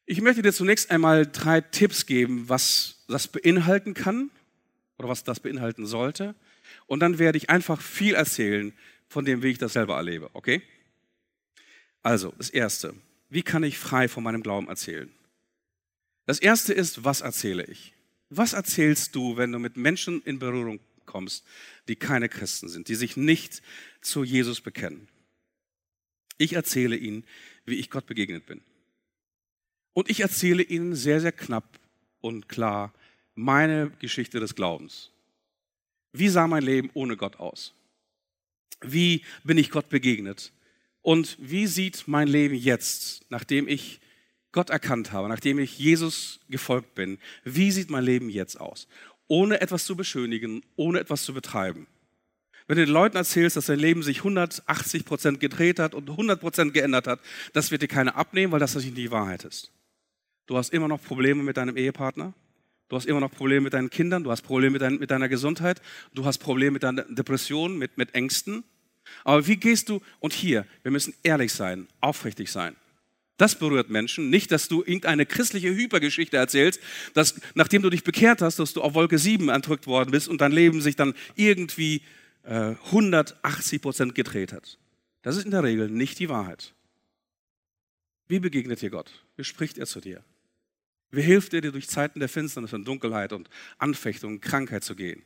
Ich 0.06 0.20
möchte 0.22 0.42
dir 0.42 0.52
zunächst 0.52 0.90
einmal 0.90 1.26
drei 1.26 1.60
Tipps 1.60 2.06
geben, 2.06 2.48
was 2.48 3.04
das 3.08 3.28
beinhalten 3.28 3.92
kann 3.94 4.30
oder 4.96 5.08
was 5.08 5.24
das 5.24 5.40
beinhalten 5.40 5.86
sollte. 5.86 6.34
Und 6.86 7.00
dann 7.00 7.18
werde 7.18 7.38
ich 7.38 7.50
einfach 7.50 7.80
viel 7.80 8.14
erzählen 8.14 8.72
von 9.08 9.24
dem, 9.24 9.42
wie 9.42 9.48
ich 9.48 9.58
das 9.58 9.74
selber 9.74 9.96
erlebe. 9.96 10.30
Okay? 10.32 10.62
Also, 12.02 12.32
das 12.38 12.50
Erste. 12.50 12.94
Wie 13.28 13.42
kann 13.42 13.62
ich 13.62 13.78
frei 13.78 14.08
von 14.08 14.24
meinem 14.24 14.42
Glauben 14.42 14.68
erzählen? 14.68 15.12
Das 16.24 16.38
Erste 16.38 16.72
ist, 16.72 17.04
was 17.04 17.20
erzähle 17.20 17.64
ich? 17.64 17.92
Was 18.30 18.52
erzählst 18.52 19.14
du, 19.14 19.36
wenn 19.36 19.52
du 19.52 19.58
mit 19.58 19.76
Menschen 19.76 20.22
in 20.22 20.38
Berührung 20.38 20.80
kommst, 21.08 21.44
die 21.88 21.96
keine 21.96 22.28
Christen 22.28 22.68
sind, 22.68 22.86
die 22.86 22.94
sich 22.94 23.16
nicht 23.16 23.62
zu 24.00 24.22
Jesus 24.22 24.60
bekennen? 24.60 25.08
Ich 26.36 26.52
erzähle 26.52 26.96
ihnen, 26.96 27.24
wie 27.64 27.74
ich 27.74 27.90
Gott 27.90 28.06
begegnet 28.06 28.46
bin. 28.46 28.60
Und 29.92 30.08
ich 30.08 30.20
erzähle 30.20 30.62
Ihnen 30.62 30.94
sehr, 30.94 31.20
sehr 31.20 31.32
knapp 31.32 31.80
und 32.20 32.48
klar 32.48 32.94
meine 33.34 33.90
Geschichte 33.98 34.38
des 34.38 34.54
Glaubens. 34.54 35.10
Wie 36.12 36.28
sah 36.28 36.46
mein 36.46 36.62
Leben 36.62 36.90
ohne 36.94 37.16
Gott 37.16 37.40
aus? 37.40 37.74
Wie 38.80 39.24
bin 39.42 39.58
ich 39.58 39.70
Gott 39.70 39.88
begegnet? 39.88 40.52
Und 41.02 41.36
wie 41.40 41.66
sieht 41.66 42.06
mein 42.06 42.28
Leben 42.28 42.54
jetzt, 42.54 43.24
nachdem 43.28 43.66
ich 43.66 44.00
Gott 44.52 44.70
erkannt 44.70 45.12
habe, 45.12 45.28
nachdem 45.28 45.58
ich 45.58 45.78
Jesus 45.78 46.40
gefolgt 46.48 46.94
bin, 46.94 47.18
wie 47.44 47.70
sieht 47.70 47.90
mein 47.90 48.04
Leben 48.04 48.30
jetzt 48.30 48.60
aus? 48.60 48.86
Ohne 49.28 49.60
etwas 49.60 49.84
zu 49.84 49.96
beschönigen, 49.96 50.62
ohne 50.76 51.00
etwas 51.00 51.24
zu 51.24 51.34
betreiben. 51.34 51.86
Wenn 52.66 52.76
du 52.76 52.84
den 52.84 52.92
Leuten 52.92 53.16
erzählst, 53.16 53.56
dass 53.56 53.66
dein 53.66 53.78
Leben 53.78 54.02
sich 54.02 54.18
180 54.18 55.04
Prozent 55.06 55.40
gedreht 55.40 55.78
hat 55.78 55.94
und 55.94 56.10
100 56.10 56.38
Prozent 56.38 56.74
geändert 56.74 57.06
hat, 57.06 57.20
das 57.54 57.70
wird 57.70 57.80
dir 57.80 57.88
keiner 57.88 58.16
abnehmen, 58.16 58.52
weil 58.52 58.60
das 58.60 58.74
nicht 58.74 58.96
die 58.96 59.10
Wahrheit 59.10 59.44
ist. 59.44 59.72
Du 60.46 60.56
hast 60.56 60.72
immer 60.72 60.88
noch 60.88 61.02
Probleme 61.02 61.42
mit 61.42 61.56
deinem 61.56 61.76
Ehepartner. 61.76 62.34
Du 62.88 62.96
hast 62.96 63.06
immer 63.06 63.20
noch 63.20 63.30
Probleme 63.30 63.62
mit 63.62 63.74
deinen 63.74 63.90
Kindern. 63.90 64.24
Du 64.24 64.30
hast 64.30 64.42
Probleme 64.42 64.72
mit, 64.72 64.82
dein, 64.82 64.98
mit 64.98 65.10
deiner 65.10 65.28
Gesundheit. 65.28 65.80
Du 66.14 66.24
hast 66.24 66.38
Probleme 66.38 66.72
mit 66.72 66.82
deiner 66.82 67.02
Depression, 67.04 67.78
mit, 67.78 67.96
mit 67.96 68.14
Ängsten. 68.14 68.64
Aber 69.24 69.46
wie 69.46 69.56
gehst 69.56 69.88
du? 69.88 70.00
Und 70.20 70.32
hier, 70.32 70.66
wir 70.82 70.90
müssen 70.90 71.14
ehrlich 71.22 71.52
sein, 71.52 71.88
aufrichtig 72.00 72.50
sein. 72.50 72.76
Das 73.38 73.54
berührt 73.56 73.88
Menschen. 73.88 74.30
Nicht, 74.30 74.50
dass 74.52 74.68
du 74.68 74.80
irgendeine 74.80 75.24
christliche 75.24 75.74
Hypergeschichte 75.74 76.36
erzählst, 76.36 76.80
dass 77.14 77.40
nachdem 77.54 77.82
du 77.82 77.88
dich 77.88 78.04
bekehrt 78.04 78.42
hast, 78.42 78.58
dass 78.58 78.74
du 78.74 78.82
auf 78.82 78.94
Wolke 78.94 79.16
7 79.16 79.48
entrückt 79.48 79.86
worden 79.86 80.10
bist 80.10 80.28
und 80.28 80.40
dein 80.40 80.52
Leben 80.52 80.82
sich 80.82 80.96
dann 80.96 81.14
irgendwie 81.36 82.02
äh, 82.42 82.74
180 82.86 83.80
Prozent 83.80 84.14
gedreht 84.16 84.52
hat. 84.52 84.76
Das 85.22 85.36
ist 85.36 85.44
in 85.44 85.52
der 85.52 85.62
Regel 85.62 85.88
nicht 85.88 86.18
die 86.18 86.28
Wahrheit. 86.28 86.74
Wie 88.26 88.40
begegnet 88.40 88.82
dir 88.82 88.90
Gott? 88.90 89.24
Wie 89.36 89.44
spricht 89.44 89.78
er 89.78 89.86
zu 89.86 90.00
dir? 90.00 90.22
Wie 91.12 91.22
hilft 91.22 91.54
er 91.54 91.60
dir 91.60 91.72
durch 91.72 91.88
Zeiten 91.88 92.18
der 92.18 92.28
Finsternis 92.28 92.72
und 92.72 92.86
Dunkelheit 92.86 93.32
und 93.32 93.48
Anfechtung 93.78 94.34
und 94.34 94.40
Krankheit 94.40 94.82
zu 94.82 94.96
gehen? 94.96 95.22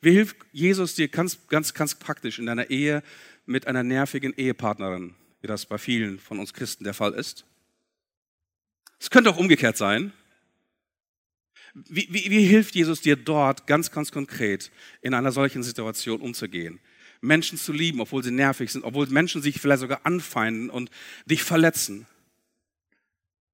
Wie 0.00 0.12
hilft 0.12 0.36
Jesus 0.52 0.94
dir 0.94 1.08
ganz, 1.08 1.46
ganz, 1.48 1.74
ganz 1.74 1.94
praktisch 1.94 2.38
in 2.38 2.46
deiner 2.46 2.70
Ehe 2.70 3.02
mit 3.44 3.66
einer 3.66 3.82
nervigen 3.82 4.32
Ehepartnerin, 4.36 5.14
wie 5.40 5.46
das 5.46 5.66
bei 5.66 5.78
vielen 5.78 6.18
von 6.18 6.38
uns 6.38 6.54
Christen 6.54 6.84
der 6.84 6.94
Fall 6.94 7.12
ist? 7.12 7.44
Es 8.98 9.10
könnte 9.10 9.30
auch 9.30 9.36
umgekehrt 9.36 9.76
sein. 9.76 10.12
Wie, 11.74 12.08
wie, 12.10 12.30
wie 12.30 12.46
hilft 12.46 12.74
Jesus 12.74 13.02
dir 13.02 13.16
dort 13.16 13.66
ganz, 13.66 13.90
ganz 13.90 14.10
konkret 14.10 14.70
in 15.02 15.12
einer 15.12 15.32
solchen 15.32 15.62
Situation 15.62 16.20
umzugehen? 16.20 16.80
Menschen 17.20 17.58
zu 17.58 17.72
lieben, 17.72 18.00
obwohl 18.00 18.22
sie 18.22 18.30
nervig 18.30 18.70
sind, 18.72 18.84
obwohl 18.84 19.06
Menschen 19.08 19.42
sich 19.42 19.60
vielleicht 19.60 19.80
sogar 19.80 20.00
anfeinden 20.04 20.70
und 20.70 20.90
dich 21.26 21.42
verletzen. 21.42 22.06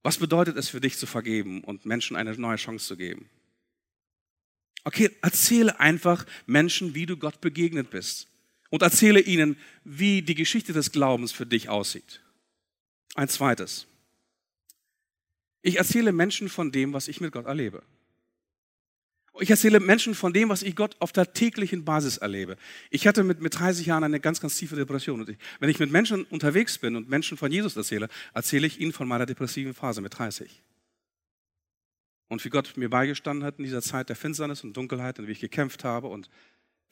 Was 0.03 0.19
bedeutet 0.19 0.57
es 0.57 0.69
für 0.69 0.81
dich 0.81 0.99
zu 0.99 1.07
vergeben 1.07 1.63
und 1.63 1.87
Menschen 1.87 2.17
eine 2.17 2.37
neue 2.37 2.57
Chance 2.57 2.87
zu 2.87 2.97
geben? 2.97 3.29
Okay, 4.85 5.11
erzähle 5.23 5.79
einfach 5.79 6.27
Menschen, 6.47 6.95
wie 6.95 7.07
du 7.07 7.17
Gott 7.17 7.41
begegnet 7.41 7.91
bist. 7.91 8.29
Und 8.73 8.81
erzähle 8.81 9.21
ihnen, 9.21 9.59
wie 9.85 10.23
die 10.23 10.35
Geschichte 10.35 10.73
des 10.73 10.93
Glaubens 10.93 11.31
für 11.31 11.45
dich 11.45 11.69
aussieht. 11.69 12.23
Ein 13.15 13.29
zweites. 13.29 13.87
Ich 15.61 15.77
erzähle 15.77 16.11
Menschen 16.11 16.49
von 16.49 16.73
dem, 16.73 16.95
was 16.95 17.07
ich 17.07 17.21
mit 17.21 17.33
Gott 17.33 17.45
erlebe. 17.45 17.83
Ich 19.41 19.51
erzähle 19.51 19.79
Menschen 19.79 20.15
von 20.15 20.33
dem, 20.33 20.49
was 20.49 20.63
ich 20.63 20.75
Gott 20.75 20.97
auf 21.01 21.13
der 21.13 21.35
täglichen 21.35 21.85
Basis 21.85 22.17
erlebe. 22.17 22.57
Ich 22.89 23.07
hatte 23.07 23.25
mit, 23.25 23.43
mit 23.43 23.59
30 23.59 23.85
Jahren 23.85 24.05
eine 24.05 24.21
ganz, 24.21 24.41
ganz 24.41 24.57
tiefe 24.57 24.75
Depression. 24.75 25.21
Und 25.21 25.29
ich, 25.29 25.37
wenn 25.61 25.69
ich 25.69 25.79
mit 25.79 25.91
Menschen 25.91 26.25
unterwegs 26.25 26.79
bin 26.79 26.97
und 26.97 27.11
Menschen 27.11 27.37
von 27.37 27.53
Jesus 27.53 27.77
erzähle, 27.77 28.09
erzähle 28.33 28.67
ich 28.67 28.81
ihnen 28.81 28.95
von 28.95 29.07
meiner 29.07 29.27
depressiven 29.27 29.75
Phase 29.75 30.01
mit 30.01 30.19
30. 30.19 30.63
Und 32.29 32.43
wie 32.43 32.49
Gott 32.49 32.79
mir 32.79 32.89
beigestanden 32.89 33.45
hat 33.45 33.59
in 33.59 33.65
dieser 33.65 33.83
Zeit 33.83 34.09
der 34.09 34.17
Finsternis 34.17 34.65
und 34.65 34.75
Dunkelheit 34.75 35.19
und 35.19 35.27
wie 35.27 35.33
ich 35.33 35.41
gekämpft 35.41 35.85
habe 35.85 36.07
und 36.07 36.31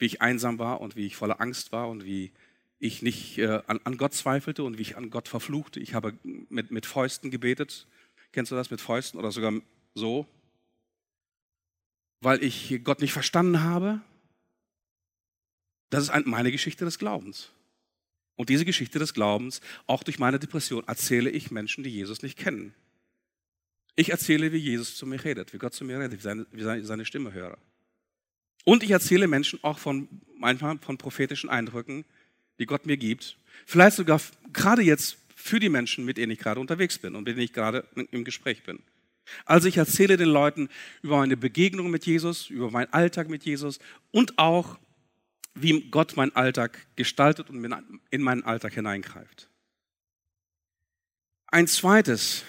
wie 0.01 0.05
ich 0.05 0.21
einsam 0.21 0.59
war 0.59 0.81
und 0.81 0.95
wie 0.97 1.05
ich 1.05 1.15
voller 1.15 1.39
Angst 1.39 1.71
war 1.71 1.87
und 1.87 2.03
wie 2.03 2.31
ich 2.79 3.01
nicht 3.01 3.37
äh, 3.37 3.61
an, 3.67 3.79
an, 3.83 3.97
Gott 3.97 4.13
zweifelte 4.13 4.63
und 4.63 4.77
wie 4.77 4.81
ich 4.81 4.97
an 4.97 5.11
Gott 5.11 5.27
verfluchte. 5.27 5.79
Ich 5.79 5.93
habe 5.93 6.13
mit, 6.23 6.71
mit 6.71 6.85
Fäusten 6.85 7.31
gebetet. 7.31 7.87
Kennst 8.33 8.51
du 8.51 8.55
das 8.55 8.71
mit 8.71 8.81
Fäusten 8.81 9.19
oder 9.19 9.31
sogar 9.31 9.53
so? 9.93 10.27
weil 12.21 12.43
ich 12.43 12.79
Gott 12.83 13.01
nicht 13.01 13.13
verstanden 13.13 13.61
habe. 13.63 13.99
Das 15.89 16.03
ist 16.03 16.25
meine 16.25 16.51
Geschichte 16.51 16.85
des 16.85 16.99
Glaubens. 16.99 17.49
Und 18.35 18.49
diese 18.49 18.63
Geschichte 18.63 18.97
des 18.97 19.13
Glaubens, 19.13 19.59
auch 19.87 20.03
durch 20.03 20.17
meine 20.17 20.39
Depression, 20.39 20.87
erzähle 20.87 21.29
ich 21.29 21.51
Menschen, 21.51 21.83
die 21.83 21.89
Jesus 21.89 22.21
nicht 22.21 22.37
kennen. 22.37 22.73
Ich 23.95 24.09
erzähle, 24.09 24.53
wie 24.53 24.57
Jesus 24.57 24.95
zu 24.95 25.05
mir 25.05 25.21
redet, 25.23 25.53
wie 25.53 25.57
Gott 25.57 25.73
zu 25.73 25.83
mir 25.83 25.99
redet, 25.99 26.17
wie, 26.17 26.23
seine, 26.23 26.47
wie 26.51 26.85
seine 26.85 27.05
Stimme 27.05 27.33
höre. 27.33 27.57
Und 28.63 28.83
ich 28.83 28.91
erzähle 28.91 29.27
Menschen 29.27 29.59
auch 29.63 29.79
von, 29.79 30.07
manchmal 30.37 30.77
von 30.79 30.97
prophetischen 30.97 31.49
Eindrücken, 31.49 32.05
die 32.59 32.65
Gott 32.65 32.85
mir 32.85 32.97
gibt. 32.97 33.37
Vielleicht 33.65 33.97
sogar 33.97 34.21
gerade 34.53 34.81
jetzt 34.81 35.17
für 35.35 35.59
die 35.59 35.69
Menschen, 35.69 36.05
mit 36.05 36.17
denen 36.17 36.31
ich 36.31 36.39
gerade 36.39 36.59
unterwegs 36.59 36.99
bin 36.99 37.15
und 37.15 37.23
mit 37.23 37.35
denen 37.35 37.45
ich 37.45 37.53
gerade 37.53 37.85
im 38.11 38.23
Gespräch 38.23 38.63
bin. 38.63 38.79
Also 39.45 39.67
ich 39.67 39.77
erzähle 39.77 40.17
den 40.17 40.29
Leuten 40.29 40.69
über 41.01 41.17
meine 41.17 41.37
Begegnung 41.37 41.89
mit 41.89 42.05
Jesus, 42.05 42.49
über 42.49 42.69
meinen 42.69 42.91
Alltag 42.93 43.29
mit 43.29 43.43
Jesus 43.43 43.79
und 44.11 44.37
auch, 44.37 44.77
wie 45.53 45.89
Gott 45.89 46.15
meinen 46.15 46.35
Alltag 46.35 46.85
gestaltet 46.95 47.49
und 47.49 47.63
in 48.09 48.21
meinen 48.21 48.43
Alltag 48.43 48.73
hineingreift. 48.73 49.49
Ein 51.47 51.67
zweites 51.67 52.45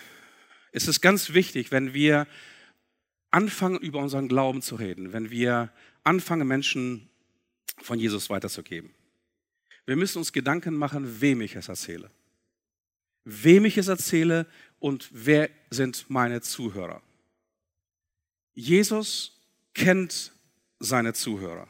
ist 0.70 0.88
es 0.88 1.00
ganz 1.00 1.34
wichtig, 1.34 1.72
wenn 1.72 1.94
wir 1.94 2.26
anfangen, 3.30 3.78
über 3.78 3.98
unseren 3.98 4.28
Glauben 4.28 4.62
zu 4.62 4.76
reden, 4.76 5.12
wenn 5.12 5.30
wir 5.30 5.72
anfangen, 6.04 6.46
Menschen 6.46 7.08
von 7.78 7.98
Jesus 7.98 8.30
weiterzugeben. 8.30 8.94
Wir 9.86 9.96
müssen 9.96 10.18
uns 10.18 10.32
Gedanken 10.32 10.74
machen, 10.74 11.20
wem 11.20 11.40
ich 11.40 11.56
es 11.56 11.68
erzähle. 11.68 12.10
Wem 13.24 13.64
ich 13.64 13.78
es 13.78 13.88
erzähle 13.88 14.46
und 14.78 15.08
wer 15.12 15.48
sind 15.70 16.06
meine 16.08 16.40
Zuhörer. 16.40 17.02
Jesus 18.54 19.40
kennt 19.74 20.32
seine 20.78 21.14
Zuhörer. 21.14 21.68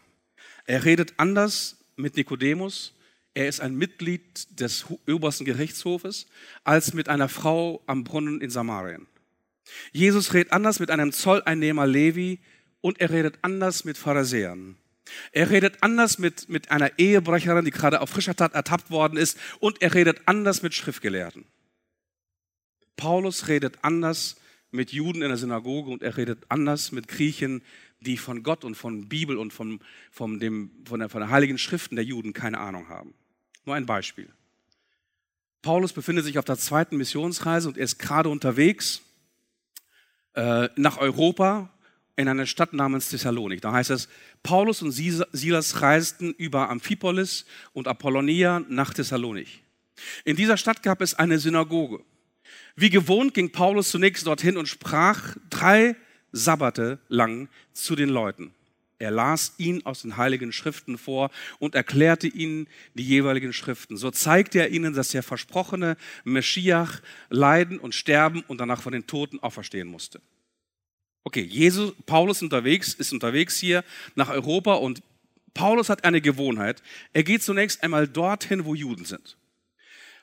Er 0.67 0.85
redet 0.85 1.15
anders 1.19 1.77
mit 1.97 2.17
Nikodemus. 2.17 2.95
Er 3.35 3.49
ist 3.49 3.61
ein 3.61 3.75
Mitglied 3.75 4.61
des 4.61 4.87
obersten 5.07 5.45
Gerichtshofes 5.45 6.27
als 6.65 6.93
mit 6.95 7.09
einer 7.09 7.29
Frau 7.29 7.83
am 7.87 8.05
Brunnen 8.05 8.41
in 8.41 8.51
Samarien. 8.51 9.07
Jesus 9.93 10.35
redet 10.35 10.53
anders 10.53 10.81
mit 10.81 10.91
einem 10.91 11.12
Zolleinnehmer 11.12 11.87
Levi 11.87 12.41
und 12.83 13.01
er 13.01 13.09
redet 13.11 13.39
anders 13.41 13.87
mit 13.87 13.97
Pharisäern. 13.97 14.77
Er 15.33 15.51
redet 15.51 15.83
anders 15.83 16.19
mit, 16.19 16.49
mit 16.49 16.71
einer 16.71 16.99
Ehebrecherin, 16.99 17.65
die 17.65 17.71
gerade 17.71 18.01
auf 18.01 18.11
frischer 18.11 18.37
Tat 18.37 18.55
ertappt 18.55 18.91
worden 18.91 19.17
ist 19.17 19.39
und 19.59 19.81
er 19.81 19.95
redet 19.95 20.23
anders 20.27 20.62
mit 20.62 20.75
Schriftgelehrten. 20.75 21.45
Paulus 22.97 23.49
redet 23.49 23.79
anders 23.83 24.37
mit 24.71 24.93
Juden 24.93 25.23
in 25.23 25.29
der 25.29 25.37
Synagoge 25.37 25.91
und 25.91 26.03
er 26.03 26.17
redet 26.17 26.45
anders 26.49 26.93
mit 26.93 27.09
Griechen, 27.09 27.62
die 28.01 28.17
von 28.17 28.43
Gott 28.43 28.65
und 28.65 28.75
von 28.75 29.09
Bibel 29.09 29.39
und 29.39 29.53
von, 29.53 29.81
von, 30.11 30.41
dem, 30.41 30.71
von, 30.85 31.01
der, 31.01 31.09
von 31.09 31.21
der 31.21 31.31
heiligen 31.31 31.59
Schriften 31.59 31.97
der 31.97 32.05
Juden 32.05 32.33
keine 32.33 32.59
Ahnung 32.59 32.89
haben. 32.89 33.15
Nur 33.65 33.75
ein 33.75 33.87
Beispiel. 33.87 34.29
Paulus 35.62 35.93
befindet 35.93 36.25
sich 36.25 36.39
auf 36.39 36.45
der 36.45 36.59
zweiten 36.59 36.97
Missionsreise 36.97 37.69
und 37.69 37.77
er 37.77 37.85
ist 37.85 37.99
gerade 37.99 38.29
unterwegs 38.29 39.03
äh, 40.35 40.69
nach 40.77 40.99
Europa 40.99 41.72
in 42.16 42.28
eine 42.28 42.47
Stadt 42.47 42.73
namens 42.73 43.09
Thessalonik. 43.09 43.61
Da 43.61 43.73
heißt 43.73 43.90
es, 43.90 44.09
Paulus 44.42 44.83
und 44.83 44.92
Silas 44.92 45.81
reisten 45.81 46.33
über 46.35 46.69
Amphipolis 46.69 47.47
und 47.73 47.88
Apollonia 47.88 48.62
nach 48.69 48.92
Thessalonik. 48.92 49.49
In 50.25 50.37
dieser 50.37 50.57
Stadt 50.57 50.83
gab 50.83 51.00
es 51.00 51.14
eine 51.14 51.38
Synagoge. 51.38 52.00
Wie 52.76 52.90
gewohnt 52.90 53.35
ging 53.35 53.52
Paulus 53.52 53.90
zunächst 53.90 54.26
dorthin 54.26 54.57
und 54.57 54.69
sprach 54.69 55.37
drei 55.50 55.97
Sabbate 56.33 56.99
lang 57.09 57.49
zu 57.73 57.95
den 57.95 58.09
Leuten. 58.09 58.52
Er 58.99 59.11
las 59.11 59.54
ihnen 59.59 59.85
aus 59.85 60.02
den 60.02 60.16
heiligen 60.16 60.52
Schriften 60.52 60.97
vor 60.97 61.31
und 61.59 61.75
erklärte 61.75 62.28
ihnen 62.28 62.69
die 62.95 63.02
jeweiligen 63.02 63.52
Schriften. 63.52 63.97
So 63.97 64.12
zeigte 64.12 64.61
er 64.61 64.71
ihnen, 64.71 64.95
dass 64.95 65.09
der 65.09 65.25
versprochene 65.25 65.97
Meschiach 66.25 67.00
leiden 67.28 67.81
und 67.81 67.97
sterben 67.97 68.45
und 68.47 68.61
danach 68.61 68.81
von 68.81 68.92
den 68.92 69.09
Toten 69.09 69.40
auferstehen 69.40 69.88
musste. 69.88 70.21
Okay, 71.25 71.43
Jesus, 71.43 71.93
Paulus 72.07 72.43
unterwegs, 72.43 72.95
ist 72.95 73.12
unterwegs 73.12 73.59
hier 73.59 73.85
nach 74.14 74.29
Europa 74.29 74.75
und 74.75 75.02
Paulus 75.55 75.88
hat 75.88 76.05
eine 76.05 76.21
Gewohnheit. 76.21 76.83
Er 77.12 77.23
geht 77.23 77.43
zunächst 77.43 77.83
einmal 77.83 78.09
dorthin, 78.09 78.64
wo 78.64 78.75
Juden 78.75 79.05
sind. 79.05 79.37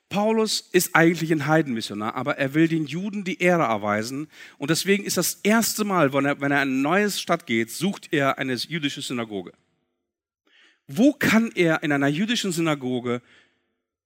Paulus 0.10 0.68
ist 0.72 0.96
eigentlich 0.96 1.32
ein 1.32 1.46
Heidenmissionar, 1.46 2.16
aber 2.16 2.38
er 2.38 2.56
will 2.56 2.68
den 2.68 2.88
Juden 2.88 3.24
die 3.24 3.40
Ehre 3.42 3.64
erweisen. 3.64 4.28
Und 4.58 4.72
deswegen 4.72 5.04
ist 5.04 5.18
das 5.18 5.40
erste 5.44 5.86
Mal, 5.86 6.14
wenn 6.14 6.26
er, 6.26 6.42
wenn 6.42 6.52
er 6.52 6.64
in 6.64 6.70
eine 6.70 6.82
neue 6.82 7.12
Stadt 7.12 7.46
geht, 7.46 7.70
sucht 7.70 8.12
er 8.12 8.40
eine 8.40 8.56
jüdische 8.56 9.04
Synagoge. 9.04 9.54
Wo 10.88 11.14
kann 11.14 11.52
er 11.54 11.84
in 11.84 11.92
einer 11.92 12.08
jüdischen 12.08 12.52
Synagoge 12.52 13.22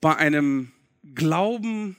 bei 0.02 0.14
einem 0.18 0.74
Glauben 1.16 1.96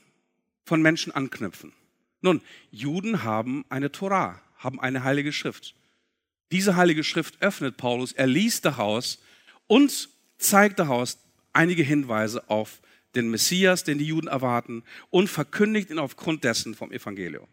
von 0.65 0.83
Menschen 0.83 1.11
anknüpfen? 1.11 1.73
Nun, 2.21 2.41
Juden 2.69 3.23
haben 3.23 3.65
eine 3.69 3.91
Torah, 3.91 4.39
haben 4.65 4.81
eine 4.81 5.03
heilige 5.03 5.31
Schrift. 5.31 5.75
Diese 6.51 6.75
heilige 6.75 7.03
Schrift 7.03 7.41
öffnet 7.41 7.77
Paulus, 7.77 8.11
er 8.11 8.27
liest 8.27 8.65
daraus 8.65 9.19
und 9.67 10.09
zeigt 10.37 10.79
daraus 10.79 11.17
einige 11.53 11.83
Hinweise 11.83 12.49
auf 12.49 12.81
den 13.15 13.29
Messias, 13.29 13.83
den 13.83 13.97
die 13.97 14.05
Juden 14.05 14.27
erwarten, 14.27 14.83
und 15.09 15.29
verkündigt 15.29 15.89
ihn 15.89 15.99
aufgrund 15.99 16.43
dessen 16.43 16.75
vom 16.75 16.91
Evangelium. 16.91 17.47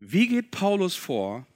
Wie 0.00 0.28
geht 0.28 0.50
Paulus 0.50 0.96
vor, 0.96 1.46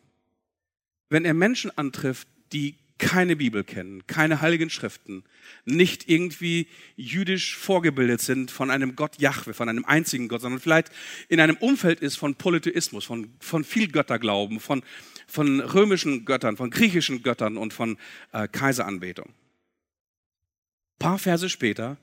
wenn 1.09 1.25
er 1.25 1.35
Menschen 1.35 1.77
antrifft, 1.77 2.29
die 2.53 2.77
keine 2.99 3.37
Bibel 3.37 3.65
kennen, 3.65 4.07
keine 4.07 4.41
heiligen 4.41 4.71
Schriften, 4.71 5.25
nicht 5.65 6.09
irgendwie 6.09 6.67
jüdisch 6.97 7.57
vorgebildet 7.57 8.21
sind 8.21 8.51
von 8.51 8.71
einem 8.71 8.97
Gott 8.97 9.21
Jahwe, 9.21 9.55
von 9.55 9.69
einem 9.69 9.85
einzigen 9.85 10.29
Gott, 10.29 10.41
sondern 10.41 10.61
vielleicht 10.61 10.91
in 11.29 11.41
einem 11.41 11.57
Umfeld 11.57 12.01
ist 12.01 12.17
von 12.17 12.35
Polytheismus, 12.35 13.05
von, 13.05 13.33
von 13.41 13.65
viel 13.65 13.89
Götterglauben, 13.91 14.61
von, 14.61 14.83
von 15.27 15.61
römischen 15.61 16.25
Göttern, 16.25 16.57
von 16.57 16.71
griechischen 16.71 17.23
Göttern 17.23 17.57
und 17.57 17.73
von 17.73 17.97
äh, 18.33 18.49
Kaiseranbetung. 18.49 19.27
Ein 19.27 20.99
paar 20.99 21.19
Verse 21.19 21.49
später 21.49 21.97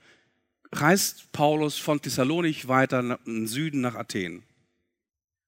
reist 0.72 1.30
Paulus 1.32 1.78
von 1.78 2.00
Thessalonik 2.00 2.68
weiter 2.68 3.18
im 3.26 3.46
Süden 3.46 3.82
nach 3.82 3.94
Athen. 3.94 4.42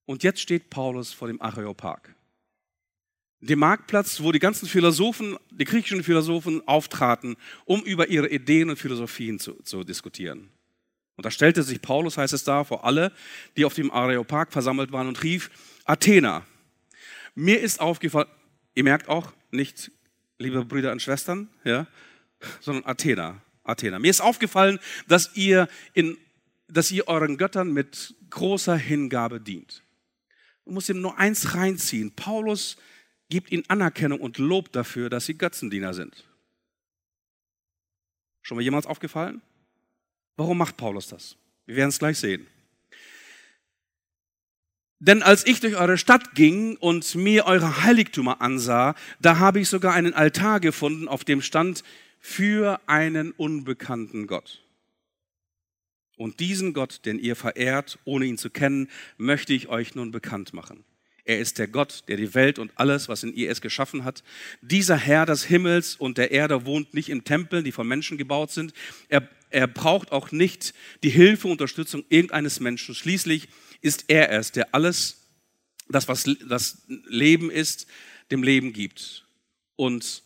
Und 0.07 0.23
jetzt 0.23 0.41
steht 0.41 0.71
Paulus 0.71 1.13
vor 1.13 1.29
dem 1.29 1.41
Areopag. 1.41 2.15
Dem 3.41 3.61
Marktplatz, 3.61 4.21
wo 4.21 4.33
die 4.33 4.41
ganzen 4.41 4.69
Philosophen, 4.69 5.37
die 5.51 5.65
griechischen 5.65 6.03
Philosophen 6.03 6.67
auftraten, 6.67 7.37
um 7.65 7.83
über 7.83 8.09
ihre 8.09 8.29
Ideen 8.29 8.71
und 8.71 8.77
Philosophien 8.77 9.39
zu, 9.39 9.55
zu 9.63 9.85
diskutieren. 9.85 10.51
Und 11.17 11.25
da 11.25 11.31
stellte 11.31 11.63
sich 11.63 11.81
Paulus, 11.81 12.17
heißt 12.17 12.33
es 12.33 12.45
da, 12.45 12.65
vor 12.65 12.85
alle, 12.85 13.13
die 13.57 13.65
auf 13.65 13.75
dem 13.75 13.91
Areopag 13.91 14.51
versammelt 14.51 14.93
waren 14.93 15.09
und 15.09 15.23
rief, 15.23 15.51
Athena, 15.85 16.45
mir 17.35 17.61
ist 17.61 17.81
aufgefallen, 17.81 18.29
ihr 18.75 18.85
merkt 18.85 19.09
auch, 19.09 19.33
nicht 19.51 19.91
liebe 20.39 20.65
Brüder 20.65 20.93
und 20.93 21.03
Schwestern, 21.03 21.49
ja, 21.65 21.87
sondern 22.61 22.85
Athena. 22.87 23.41
Athener. 23.69 23.99
Mir 23.99 24.11
ist 24.11 24.21
aufgefallen, 24.21 24.79
dass 25.07 25.37
ihr, 25.37 25.69
in, 25.93 26.17
dass 26.69 26.91
ihr 26.91 27.07
euren 27.07 27.37
Göttern 27.37 27.73
mit 27.73 28.15
großer 28.31 28.77
Hingabe 28.77 29.41
dient. 29.41 29.85
Man 30.65 30.75
muss 30.75 30.89
ihm 30.89 31.01
nur 31.01 31.19
eins 31.19 31.55
reinziehen. 31.55 32.13
Paulus 32.13 32.77
gibt 33.29 33.53
ihnen 33.53 33.65
Anerkennung 33.69 34.21
und 34.21 34.39
Lob 34.39 34.73
dafür, 34.73 35.11
dass 35.11 35.27
sie 35.27 35.37
Götzendiener 35.37 35.95
sind. 35.95 36.25
Schon 38.43 38.57
mal 38.57 38.63
jemals 38.63 38.87
aufgefallen? 38.87 39.43
Warum 40.37 40.57
macht 40.59 40.77
Paulus 40.77 41.09
das? 41.09 41.37
Wir 41.67 41.77
werden 41.77 41.91
es 41.91 41.99
gleich 41.99 42.19
sehen. 42.19 42.47
Denn 45.01 45.23
als 45.23 45.47
ich 45.47 45.61
durch 45.61 45.77
eure 45.77 45.99
Stadt 45.99 46.35
ging 46.35 46.77
und 46.77 47.15
mir 47.15 47.47
eure 47.47 47.85
Heiligtümer 47.85 48.41
ansah, 48.41 48.95
da 49.21 49.39
habe 49.39 49.61
ich 49.61 49.69
sogar 49.69 49.95
einen 49.95 50.15
Altar 50.15 50.61
gefunden, 50.61 51.07
auf 51.07 51.25
dem 51.25 51.41
stand 51.41 51.85
für 52.19 52.81
einen 52.87 53.31
unbekannten 53.33 54.27
Gott. 54.27 54.65
Und 56.17 56.41
diesen 56.41 56.73
Gott, 56.73 57.05
den 57.05 57.21
ihr 57.21 57.37
verehrt, 57.37 58.01
ohne 58.05 58.25
ihn 58.25 58.39
zu 58.39 58.51
kennen, 58.51 58.89
möchte 59.19 59.53
ich 59.55 59.69
euch 59.69 59.95
nun 59.95 60.11
bekannt 60.11 60.53
machen. 60.53 60.85
Er 61.29 61.39
ist 61.39 61.59
der 61.59 61.69
Gott, 61.69 62.05
der 62.09 62.17
die 62.17 62.35
Welt 62.35 62.59
und 62.59 62.73
alles, 62.77 63.07
was 63.11 63.23
in 63.23 63.35
ihr 63.35 63.51
ist, 63.51 63.61
geschaffen 63.61 64.03
hat. 64.03 64.25
Dieser 64.63 64.97
Herr 64.97 65.27
des 65.27 65.45
Himmels 65.45 65.95
und 65.95 66.17
der 66.17 66.31
Erde 66.31 66.65
wohnt 66.65 66.95
nicht 66.95 67.11
in 67.11 67.23
Tempeln, 67.23 67.65
die 67.65 67.71
von 67.71 67.87
Menschen 67.87 68.17
gebaut 68.17 68.51
sind. 68.51 68.73
Er, 69.11 69.29
er 69.51 69.67
braucht 69.67 70.11
auch 70.11 70.33
nicht 70.33 70.73
die 71.03 71.11
Hilfe, 71.11 71.49
und 71.49 71.53
Unterstützung 71.53 72.03
irgendeines 72.09 72.61
Menschen. 72.61 72.95
Schließlich 72.95 73.49
ist 73.83 74.07
er 74.09 74.33
es, 74.33 74.53
der 74.53 74.75
alles, 74.75 75.27
das 75.91 76.09
was 76.09 76.25
das 76.49 76.87
Leben 77.05 77.51
ist, 77.51 77.87
dem 78.31 78.43
Leben 78.43 78.73
gibt. 78.73 79.27
Und 79.77 80.23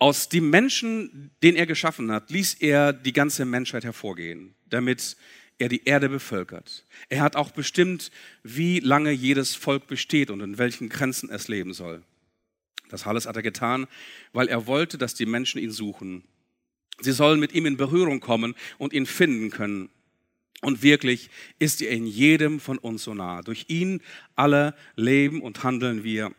aus 0.00 0.30
dem 0.30 0.50
Menschen, 0.50 1.30
den 1.44 1.54
er 1.54 1.66
geschaffen 1.66 2.10
hat, 2.10 2.32
ließ 2.32 2.54
er 2.54 2.92
die 2.92 3.12
ganze 3.12 3.44
Menschheit 3.44 3.84
hervorgehen, 3.84 4.56
damit 4.66 5.16
er 5.58 5.68
die 5.68 5.84
Erde 5.84 6.08
bevölkert. 6.08 6.84
Er 7.08 7.22
hat 7.22 7.36
auch 7.36 7.50
bestimmt, 7.50 8.10
wie 8.42 8.80
lange 8.80 9.12
jedes 9.12 9.54
Volk 9.54 9.86
besteht 9.86 10.30
und 10.30 10.40
in 10.40 10.58
welchen 10.58 10.88
Grenzen 10.88 11.30
es 11.30 11.48
leben 11.48 11.72
soll. 11.72 12.02
Das 12.88 13.06
alles 13.06 13.26
hat 13.26 13.36
er 13.36 13.42
getan, 13.42 13.86
weil 14.32 14.48
er 14.48 14.66
wollte, 14.66 14.98
dass 14.98 15.14
die 15.14 15.26
Menschen 15.26 15.60
ihn 15.60 15.70
suchen. 15.70 16.24
Sie 17.00 17.12
sollen 17.12 17.40
mit 17.40 17.52
ihm 17.54 17.66
in 17.66 17.76
Berührung 17.76 18.20
kommen 18.20 18.54
und 18.78 18.92
ihn 18.92 19.06
finden 19.06 19.50
können. 19.50 19.90
Und 20.60 20.82
wirklich 20.82 21.30
ist 21.58 21.82
er 21.82 21.90
in 21.90 22.06
jedem 22.06 22.60
von 22.60 22.78
uns 22.78 23.04
so 23.04 23.14
nah. 23.14 23.42
Durch 23.42 23.66
ihn 23.68 24.00
alle 24.36 24.74
leben 24.96 25.42
und 25.42 25.62
handeln 25.62 26.04
wir. 26.04 26.32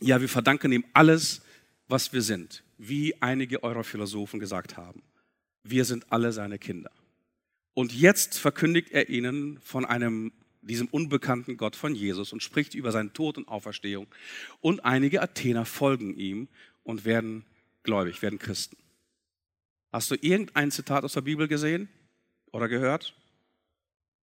Ja, 0.00 0.20
wir 0.20 0.28
verdanken 0.28 0.72
ihm 0.72 0.84
alles, 0.92 1.42
was 1.88 2.12
wir 2.12 2.22
sind 2.22 2.64
wie 2.78 3.14
einige 3.20 3.62
eurer 3.62 3.84
Philosophen 3.84 4.40
gesagt 4.40 4.76
haben. 4.76 5.02
Wir 5.62 5.84
sind 5.84 6.10
alle 6.12 6.32
seine 6.32 6.58
Kinder. 6.58 6.90
Und 7.74 7.92
jetzt 7.92 8.38
verkündigt 8.38 8.92
er 8.92 9.08
ihnen 9.08 9.60
von 9.60 9.84
einem, 9.84 10.32
diesem 10.62 10.86
unbekannten 10.86 11.56
Gott 11.56 11.76
von 11.76 11.94
Jesus 11.94 12.32
und 12.32 12.42
spricht 12.42 12.74
über 12.74 12.92
seinen 12.92 13.12
Tod 13.12 13.36
und 13.36 13.48
Auferstehung. 13.48 14.06
Und 14.60 14.84
einige 14.84 15.20
Athener 15.20 15.64
folgen 15.64 16.16
ihm 16.16 16.48
und 16.84 17.04
werden 17.04 17.44
gläubig, 17.82 18.22
werden 18.22 18.38
Christen. 18.38 18.76
Hast 19.92 20.10
du 20.10 20.16
irgendein 20.20 20.70
Zitat 20.70 21.04
aus 21.04 21.12
der 21.12 21.20
Bibel 21.20 21.48
gesehen 21.48 21.88
oder 22.52 22.68
gehört? 22.68 23.14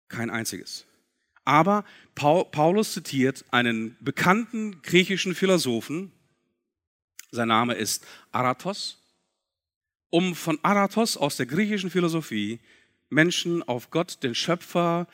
Kein 0.09 0.31
einziges. 0.31 0.87
Aber 1.45 1.85
Paulus 2.15 2.95
zitiert 2.95 3.45
einen 3.51 3.97
bekannten 4.01 4.81
griechischen 4.83 5.35
Philosophen, 5.35 6.11
sein 7.31 7.49
Name 7.49 7.75
ist 7.75 8.07
Aratos, 8.31 9.03
um 10.09 10.35
von 10.35 10.59
Aratos 10.63 11.17
aus 11.17 11.37
der 11.37 11.47
griechischen 11.47 11.91
Philosophie 11.91 12.61
Menschen 13.15 13.63
auf 13.63 13.91
Gott, 13.91 14.23
den 14.23 14.35
Schöpfer, 14.35 15.07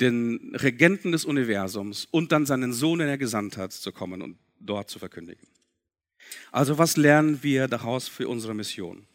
den 0.00 0.54
Regenten 0.54 1.12
des 1.12 1.24
Universums 1.24 2.06
und 2.10 2.32
dann 2.32 2.46
seinen 2.46 2.72
Sohn, 2.72 2.98
den 2.98 3.08
er 3.08 3.18
gesandt 3.18 3.56
hat, 3.56 3.72
zu 3.72 3.92
kommen 3.92 4.22
und 4.22 4.38
dort 4.60 4.90
zu 4.90 4.98
verkündigen. 4.98 5.46
Also 6.50 6.78
was 6.78 6.96
lernen 6.96 7.42
wir 7.42 7.68
daraus 7.68 8.08
für 8.08 8.28
unsere 8.28 8.54
Mission? 8.54 9.06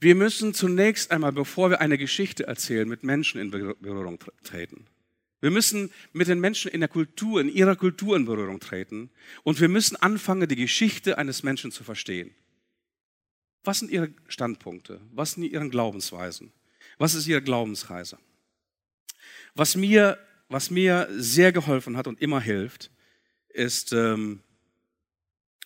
Wir 0.00 0.14
müssen 0.14 0.54
zunächst 0.54 1.10
einmal, 1.10 1.32
bevor 1.32 1.68
wir 1.68 1.80
eine 1.80 1.98
Geschichte 1.98 2.46
erzählen, 2.46 2.88
mit 2.88 3.04
Menschen 3.04 3.38
in 3.38 3.50
Berührung 3.50 4.18
treten. 4.42 4.86
Wir 5.42 5.50
müssen 5.50 5.90
mit 6.12 6.28
den 6.28 6.40
Menschen 6.40 6.70
in 6.70 6.80
der 6.80 6.88
Kultur, 6.88 7.40
in 7.40 7.50
ihrer 7.50 7.76
Kultur 7.76 8.16
in 8.16 8.24
Berührung 8.24 8.60
treten 8.60 9.10
und 9.42 9.60
wir 9.60 9.68
müssen 9.68 9.96
anfangen, 9.96 10.48
die 10.48 10.56
Geschichte 10.56 11.18
eines 11.18 11.42
Menschen 11.42 11.70
zu 11.70 11.84
verstehen. 11.84 12.34
Was 13.64 13.80
sind 13.80 13.90
ihre 13.90 14.10
Standpunkte? 14.28 15.00
Was 15.12 15.32
sind 15.32 15.44
ihre 15.44 15.68
Glaubensweisen? 15.68 16.52
Was 16.98 17.14
ist 17.14 17.26
ihre 17.26 17.42
Glaubensreise? 17.42 18.18
Was 19.54 19.76
mir, 19.76 20.18
was 20.48 20.70
mir 20.70 21.08
sehr 21.10 21.52
geholfen 21.52 21.96
hat 21.96 22.06
und 22.06 22.20
immer 22.20 22.40
hilft, 22.40 22.90
ist 23.48 23.92
ähm, 23.92 24.40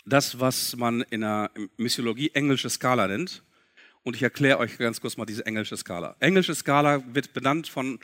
das, 0.05 0.41
was 0.41 0.77
man 0.77 1.03
in 1.11 1.21
der 1.21 1.51
Missiologie 1.77 2.31
englische 2.35 2.71
Skala 2.71 3.07
nennt. 3.09 3.43
Und 4.03 4.17
ich 4.17 4.23
erkläre 4.23 4.59
euch 4.59 4.77
ganz 4.77 5.01
kurz 5.01 5.17
mal 5.17 5.25
diese 5.25 5.47
englische 5.47 5.77
Skala. 5.77 6.17
Englische 6.21 6.55
Skala 6.55 7.03
wird 7.15 7.33
benannt 7.33 7.69
von 7.69 7.99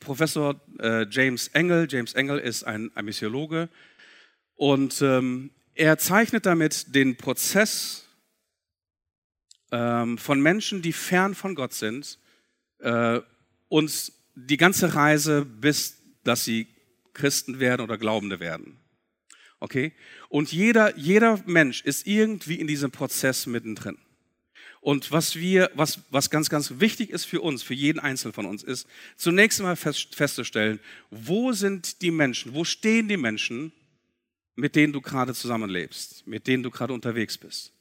Professor 0.00 0.60
äh, 0.78 1.06
James 1.10 1.48
Engel. 1.48 1.86
James 1.90 2.14
Engel 2.14 2.38
ist 2.38 2.64
ein, 2.64 2.90
ein 2.94 3.04
Missiologe 3.04 3.68
und 4.56 5.02
ähm, 5.02 5.50
er 5.74 5.98
zeichnet 5.98 6.46
damit 6.46 6.94
den 6.94 7.16
Prozess 7.16 8.03
ähm, 9.74 10.18
von 10.18 10.40
Menschen, 10.40 10.82
die 10.82 10.92
fern 10.92 11.34
von 11.34 11.56
Gott 11.56 11.74
sind 11.74 12.20
äh, 12.78 13.20
und 13.68 14.12
die 14.36 14.56
ganze 14.56 14.94
Reise, 14.94 15.44
bis 15.44 15.98
dass 16.22 16.44
sie 16.44 16.68
Christen 17.12 17.58
werden 17.58 17.82
oder 17.82 17.98
Glaubende 17.98 18.38
werden. 18.38 18.78
Okay? 19.58 19.92
Und 20.28 20.52
jeder, 20.52 20.96
jeder 20.96 21.42
Mensch 21.44 21.82
ist 21.82 22.06
irgendwie 22.06 22.54
in 22.54 22.68
diesem 22.68 22.92
Prozess 22.92 23.46
mittendrin. 23.46 23.98
Und 24.80 25.10
was 25.10 25.36
wir, 25.36 25.70
was, 25.74 26.00
was 26.10 26.30
ganz, 26.30 26.50
ganz 26.50 26.74
wichtig 26.78 27.10
ist 27.10 27.24
für 27.24 27.40
uns, 27.40 27.62
für 27.62 27.74
jeden 27.74 27.98
Einzelnen 27.98 28.34
von 28.34 28.46
uns, 28.46 28.62
ist 28.62 28.86
zunächst 29.16 29.58
einmal 29.58 29.76
fest, 29.76 30.14
festzustellen, 30.14 30.78
wo 31.10 31.52
sind 31.52 32.00
die 32.02 32.10
Menschen, 32.12 32.54
wo 32.54 32.64
stehen 32.64 33.08
die 33.08 33.16
Menschen, 33.16 33.72
mit 34.54 34.76
denen 34.76 34.92
du 34.92 35.00
gerade 35.00 35.34
zusammenlebst, 35.34 36.26
mit 36.26 36.46
denen 36.46 36.62
du 36.62 36.70
gerade 36.70 36.92
unterwegs 36.92 37.36
bist. 37.38 37.73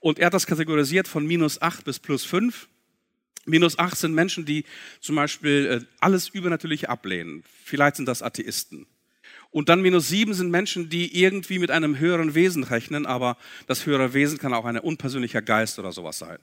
Und 0.00 0.18
er 0.18 0.26
hat 0.26 0.34
das 0.34 0.46
kategorisiert 0.46 1.08
von 1.08 1.26
minus 1.26 1.60
acht 1.60 1.84
bis 1.84 1.98
plus 1.98 2.24
fünf. 2.24 2.68
Minus 3.46 3.78
acht 3.78 3.96
sind 3.96 4.14
Menschen, 4.14 4.44
die 4.44 4.64
zum 5.00 5.16
Beispiel 5.16 5.66
äh, 5.66 5.86
alles 6.00 6.28
Übernatürliche 6.28 6.88
ablehnen. 6.88 7.42
Vielleicht 7.64 7.96
sind 7.96 8.06
das 8.06 8.22
Atheisten. 8.22 8.86
Und 9.50 9.70
dann 9.70 9.80
minus 9.80 10.08
sieben 10.08 10.34
sind 10.34 10.50
Menschen, 10.50 10.90
die 10.90 11.22
irgendwie 11.22 11.58
mit 11.58 11.70
einem 11.70 11.98
höheren 11.98 12.34
Wesen 12.34 12.64
rechnen, 12.64 13.06
aber 13.06 13.38
das 13.66 13.86
höhere 13.86 14.12
Wesen 14.12 14.38
kann 14.38 14.52
auch 14.52 14.66
ein 14.66 14.78
unpersönlicher 14.78 15.40
Geist 15.40 15.78
oder 15.78 15.92
sowas 15.92 16.18
sein. 16.18 16.38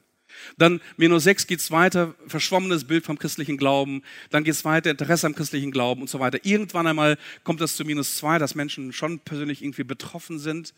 Dann 0.58 0.82
minus 0.98 1.24
sechs 1.24 1.48
geht's 1.48 1.72
weiter, 1.72 2.16
verschwommenes 2.28 2.86
Bild 2.86 3.06
vom 3.06 3.18
christlichen 3.18 3.58
Glauben. 3.58 4.02
Dann 4.32 4.44
geht's 4.44 4.66
weiter, 4.66 4.92
Interesse 4.92 5.28
am 5.28 5.36
christlichen 5.36 5.72
Glauben 5.72 6.02
und 6.02 6.10
so 6.10 6.20
weiter. 6.20 6.40
Irgendwann 6.44 6.88
einmal 6.88 7.18
kommt 7.44 7.62
es 7.62 7.76
zu 7.76 7.86
minus 7.86 8.18
zwei, 8.18 8.38
dass 8.38 8.56
Menschen 8.56 8.92
schon 8.92 9.20
persönlich 9.20 9.64
irgendwie 9.64 9.84
betroffen 9.84 10.40
sind, 10.40 10.74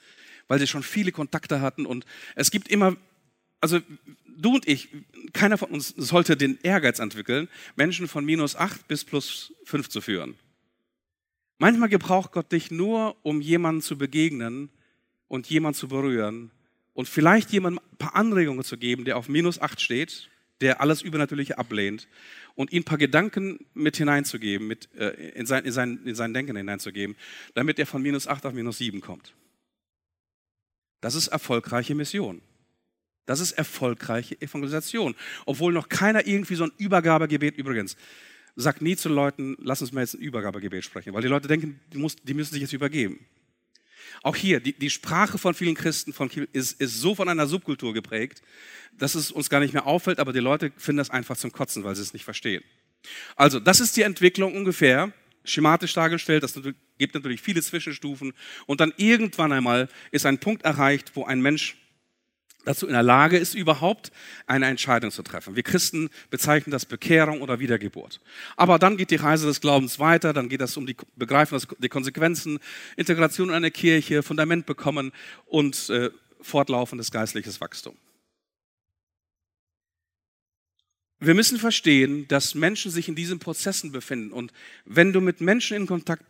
weil 0.48 0.60
sie 0.60 0.68
schon 0.68 0.84
viele 0.84 1.12
Kontakte 1.12 1.62
hatten. 1.62 1.86
Und 1.86 2.06
es 2.36 2.52
gibt 2.52 2.68
immer, 2.68 2.96
also 3.62 3.80
du 4.38 4.56
und 4.56 4.68
ich, 4.68 4.90
keiner 5.34 5.58
von 5.58 5.70
uns 5.70 5.90
sollte 5.98 6.38
den 6.38 6.60
Ehrgeiz 6.64 7.00
entwickeln, 7.00 7.50
Menschen 7.76 8.08
von 8.08 8.26
minus 8.26 8.56
acht 8.56 8.88
bis 8.88 9.04
plus 9.04 9.54
fünf 9.64 9.90
zu 9.90 10.02
führen. 10.02 10.36
Manchmal 11.58 11.90
gebraucht 11.90 12.32
Gott 12.32 12.52
dich 12.52 12.70
nur, 12.70 13.16
um 13.24 13.42
jemanden 13.42 13.82
zu 13.82 13.98
begegnen 13.98 14.70
und 15.28 15.48
jemanden 15.50 15.78
zu 15.78 15.88
berühren 15.88 16.52
und 16.94 17.10
vielleicht 17.10 17.52
jemandem 17.52 17.84
ein 17.92 17.98
paar 17.98 18.16
Anregungen 18.16 18.64
zu 18.64 18.78
geben, 18.78 19.06
der 19.06 19.18
auf 19.18 19.28
minus 19.28 19.60
acht 19.60 19.82
steht, 19.82 20.30
der 20.62 20.82
alles 20.82 21.02
Übernatürliche 21.02 21.58
ablehnt 21.58 22.08
und 22.56 22.72
ihm 22.72 22.82
ein 22.82 22.86
paar 22.86 22.98
Gedanken 22.98 23.66
mit 23.74 23.98
hineinzugeben, 23.98 24.68
mit, 24.68 24.90
äh, 24.96 25.10
in, 25.32 25.46
sein, 25.46 25.66
in, 25.66 25.72
sein, 25.72 26.00
in 26.06 26.16
sein 26.16 26.34
Denken 26.34 26.56
hineinzugeben, 26.56 27.16
damit 27.54 27.80
er 27.80 27.86
von 27.86 28.02
minus 28.02 28.28
acht 28.28 28.46
auf 28.46 28.54
minus 28.54 28.80
sieben 28.80 29.02
kommt. 29.02 29.34
Das 31.02 31.16
ist 31.16 31.28
erfolgreiche 31.28 31.96
Mission. 31.96 32.42
Das 33.26 33.40
ist 33.40 33.52
erfolgreiche 33.54 34.40
Evangelisation. 34.42 35.16
Obwohl 35.46 35.74
noch 35.74 35.90
keiner 35.90 36.26
irgendwie 36.26 36.56
so 36.56 36.64
ein 36.64 36.72
Übergabegebet 36.78 37.58
übrigens 37.58 37.98
sag 38.58 38.82
nie 38.82 38.96
zu 38.96 39.08
Leuten, 39.08 39.56
lass 39.60 39.82
uns 39.82 39.94
mal 39.94 40.02
jetzt 40.02 40.16
ein 40.16 40.20
Übergabegebet 40.20 40.84
sprechen, 40.84 41.14
weil 41.14 41.22
die 41.22 41.28
Leute 41.28 41.48
denken, 41.48 41.80
die, 41.94 42.00
muss, 42.00 42.16
die 42.16 42.34
müssen 42.34 42.54
sich 42.54 42.62
jetzt 42.62 42.74
übergeben. 42.74 43.26
Auch 44.24 44.36
hier, 44.36 44.60
die, 44.60 44.74
die 44.74 44.90
Sprache 44.90 45.38
von 45.38 45.54
vielen 45.54 45.76
Christen 45.76 46.12
von, 46.12 46.30
ist, 46.54 46.82
ist 46.82 47.00
so 47.00 47.14
von 47.14 47.30
einer 47.30 47.46
Subkultur 47.46 47.94
geprägt, 47.94 48.42
dass 48.98 49.16
es 49.16 49.32
uns 49.32 49.50
gar 49.50 49.60
nicht 49.60 49.74
mehr 49.74 49.86
auffällt, 49.86 50.20
aber 50.20 50.34
die 50.34 50.40
Leute 50.40 50.72
finden 50.76 50.98
das 50.98 51.12
einfach 51.12 51.38
zum 51.38 51.52
Kotzen, 51.52 51.84
weil 51.84 51.96
sie 51.96 52.02
es 52.02 52.14
nicht 52.14 52.26
verstehen. 52.26 52.64
Also, 53.36 53.60
das 53.60 53.80
ist 53.80 53.96
die 53.96 54.02
Entwicklung 54.02 54.56
ungefähr, 54.56 55.14
schematisch 55.44 55.94
dargestellt. 55.94 56.42
Das 56.42 56.60
gibt 56.98 57.16
natürlich 57.16 57.42
viele 57.42 57.62
Zwischenstufen. 57.62 58.34
Und 58.66 58.82
dann 58.82 58.94
irgendwann 58.98 59.52
einmal 59.52 59.90
ist 60.12 60.26
ein 60.26 60.40
Punkt 60.40 60.64
erreicht, 60.64 61.12
wo 61.16 61.26
ein 61.26 61.42
Mensch 61.42 61.78
dazu 62.68 62.86
in 62.86 62.94
der 62.94 63.04
Lage 63.04 63.38
ist, 63.38 63.56
überhaupt 63.56 64.12
eine 64.46 64.68
Entscheidung 64.68 65.10
zu 65.10 65.24
treffen. 65.24 65.56
Wir 65.56 65.64
Christen 65.64 66.10
bezeichnen 66.30 66.72
das 66.72 66.86
Bekehrung 66.86 67.42
oder 67.42 67.60
Wiedergeburt. 67.60 68.20
Aber 68.56 68.78
dann 68.78 68.98
geht 68.98 69.12
die 69.12 69.16
Reise 69.16 69.48
des 69.48 69.62
Glaubens 69.62 70.00
weiter, 70.00 70.34
dann 70.34 70.50
geht 70.50 70.62
es 70.62 70.76
um 70.78 70.86
die 70.86 70.98
Begreifen, 71.16 71.60
die 71.80 71.90
Konsequenzen, 71.90 72.60
Integration 72.98 73.50
in 73.50 73.56
eine 73.56 73.72
Kirche, 73.72 74.22
Fundament 74.22 74.66
bekommen 74.66 75.12
und 75.46 75.90
äh, 75.90 76.10
fortlaufendes 76.42 77.12
geistliches 77.12 77.62
Wachstum. 77.62 77.96
Wir 81.20 81.34
müssen 81.34 81.58
verstehen, 81.58 82.28
dass 82.28 82.54
Menschen 82.54 82.92
sich 82.92 83.08
in 83.08 83.16
diesen 83.16 83.40
Prozessen 83.40 83.92
befinden. 83.92 84.32
Und 84.32 84.54
wenn 84.86 85.14
du 85.14 85.22
mit 85.22 85.42
Menschen 85.42 85.76
in 85.76 85.88
Kontakt 85.88 86.24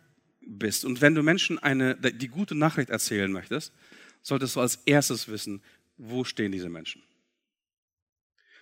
bist 0.48 0.84
und 0.84 1.00
wenn 1.00 1.14
du 1.14 1.22
Menschen 1.22 1.58
eine, 1.58 1.94
die 1.96 2.28
gute 2.28 2.54
Nachricht 2.54 2.90
erzählen 2.90 3.30
möchtest, 3.30 3.72
solltest 4.22 4.56
du 4.56 4.60
als 4.60 4.76
erstes 4.86 5.28
wissen, 5.28 5.62
wo 5.96 6.24
stehen 6.24 6.52
diese 6.52 6.68
Menschen? 6.68 7.02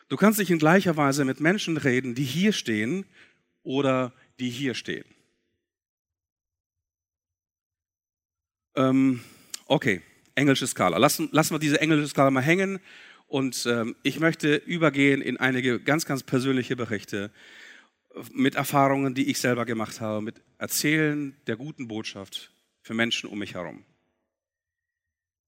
Du 0.08 0.16
kannst 0.16 0.38
nicht 0.38 0.50
in 0.50 0.58
gleicher 0.58 0.96
Weise 0.96 1.24
mit 1.24 1.40
Menschen 1.40 1.76
reden, 1.76 2.14
die 2.14 2.24
hier 2.24 2.52
stehen 2.52 3.06
oder 3.62 4.12
die 4.38 4.50
hier 4.50 4.74
stehen. 4.74 5.04
Ähm, 8.76 9.20
okay, 9.66 10.02
englische 10.34 10.66
Skala. 10.66 10.98
Lassen, 10.98 11.28
lassen 11.32 11.54
wir 11.54 11.58
diese 11.58 11.80
englische 11.80 12.08
Skala 12.08 12.30
mal 12.30 12.42
hängen 12.42 12.78
und 13.26 13.66
ähm, 13.66 13.96
ich 14.02 14.20
möchte 14.20 14.56
übergehen 14.56 15.22
in 15.22 15.38
einige 15.38 15.80
ganz, 15.80 16.06
ganz 16.06 16.22
persönliche 16.22 16.76
Berichte 16.76 17.32
mit 18.32 18.54
Erfahrungen, 18.54 19.14
die 19.14 19.30
ich 19.30 19.38
selber 19.38 19.66
gemacht 19.66 20.00
habe, 20.00 20.22
mit 20.22 20.42
Erzählen 20.58 21.36
der 21.46 21.56
guten 21.56 21.88
Botschaft 21.88 22.52
für 22.82 22.94
Menschen 22.94 23.28
um 23.28 23.38
mich 23.38 23.54
herum. 23.54 23.84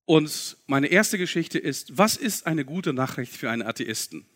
Und 0.05 0.57
meine 0.67 0.87
erste 0.89 1.19
Geschichte 1.19 1.59
ist, 1.59 1.99
was 1.99 2.17
ist 2.17 2.47
eine 2.47 2.65
gute 2.65 2.93
Nachricht 2.93 3.37
für 3.37 3.51
einen 3.51 3.63
Atheisten? 3.63 4.27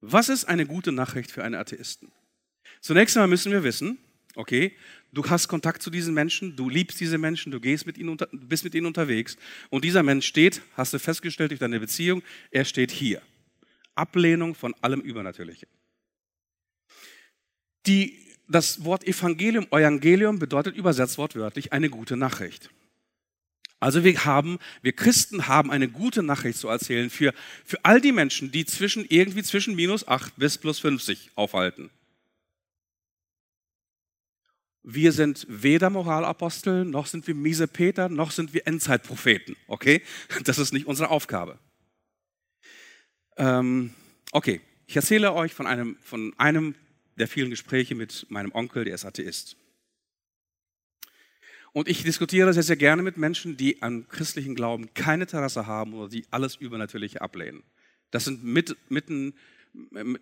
Was 0.00 0.28
ist 0.28 0.44
eine 0.44 0.66
gute 0.66 0.92
Nachricht 0.92 1.30
für 1.30 1.44
einen 1.44 1.56
Atheisten? 1.56 2.12
Zunächst 2.80 3.16
einmal 3.16 3.28
müssen 3.28 3.52
wir 3.52 3.64
wissen, 3.64 3.98
okay, 4.36 4.72
du 5.12 5.28
hast 5.28 5.48
Kontakt 5.48 5.82
zu 5.82 5.90
diesen 5.90 6.14
Menschen, 6.14 6.56
du 6.56 6.68
liebst 6.68 7.00
diese 7.00 7.18
Menschen, 7.18 7.52
du 7.52 7.60
gehst 7.60 7.86
mit 7.86 7.98
ihnen 7.98 8.08
unter, 8.08 8.28
bist 8.32 8.64
mit 8.64 8.74
ihnen 8.74 8.86
unterwegs 8.86 9.36
und 9.68 9.84
dieser 9.84 10.02
Mensch 10.02 10.26
steht, 10.26 10.62
hast 10.76 10.94
du 10.94 10.98
festgestellt 10.98 11.50
durch 11.50 11.60
deine 11.60 11.80
Beziehung, 11.80 12.22
er 12.50 12.64
steht 12.64 12.90
hier. 12.90 13.20
Ablehnung 13.94 14.54
von 14.54 14.74
allem 14.80 15.00
Übernatürlichen. 15.00 15.68
Die, 17.90 18.16
das 18.46 18.84
Wort 18.84 19.04
Evangelium, 19.04 19.66
Evangelium 19.72 20.38
bedeutet 20.38 20.76
übersetzt 20.76 21.18
wortwörtlich 21.18 21.72
eine 21.72 21.90
gute 21.90 22.16
Nachricht. 22.16 22.70
Also 23.80 24.04
wir 24.04 24.24
haben, 24.24 24.60
wir 24.80 24.92
Christen 24.92 25.48
haben 25.48 25.72
eine 25.72 25.88
gute 25.88 26.22
Nachricht 26.22 26.56
zu 26.56 26.68
erzählen 26.68 27.10
für, 27.10 27.34
für 27.64 27.84
all 27.84 28.00
die 28.00 28.12
Menschen, 28.12 28.52
die 28.52 28.64
zwischen, 28.64 29.04
irgendwie 29.08 29.42
zwischen 29.42 29.74
minus 29.74 30.06
8 30.06 30.36
bis 30.36 30.56
plus 30.56 30.78
50 30.78 31.32
aufhalten. 31.34 31.90
Wir 34.84 35.10
sind 35.10 35.44
weder 35.48 35.90
Moralapostel, 35.90 36.84
noch 36.84 37.06
sind 37.06 37.26
wir 37.26 37.34
miese 37.34 37.66
Peter, 37.66 38.08
noch 38.08 38.30
sind 38.30 38.54
wir 38.54 38.68
Endzeitpropheten. 38.68 39.56
Okay? 39.66 40.00
Das 40.44 40.58
ist 40.58 40.72
nicht 40.72 40.86
unsere 40.86 41.10
Aufgabe. 41.10 41.58
Ähm, 43.36 43.92
okay, 44.30 44.60
ich 44.86 44.94
erzähle 44.94 45.32
euch 45.32 45.54
von 45.54 45.66
einem, 45.66 45.96
von 46.02 46.32
einem 46.38 46.76
der 47.20 47.28
vielen 47.28 47.50
Gespräche 47.50 47.94
mit 47.94 48.26
meinem 48.30 48.52
Onkel, 48.52 48.84
der 48.84 48.94
ist 48.94 49.04
Atheist. 49.04 49.56
Und 51.72 51.88
ich 51.88 52.02
diskutiere 52.02 52.52
sehr, 52.52 52.64
sehr 52.64 52.76
gerne 52.76 53.02
mit 53.02 53.16
Menschen, 53.16 53.56
die 53.56 53.80
an 53.82 54.08
christlichen 54.08 54.56
Glauben 54.56 54.92
keine 54.94 55.24
Interesse 55.24 55.66
haben 55.66 55.94
oder 55.94 56.08
die 56.08 56.24
alles 56.30 56.56
Übernatürliche 56.56 57.20
ablehnen. 57.20 57.62
Das 58.10 58.24
sind 58.24 58.42
mit, 58.42 58.76
mitten, 58.88 59.34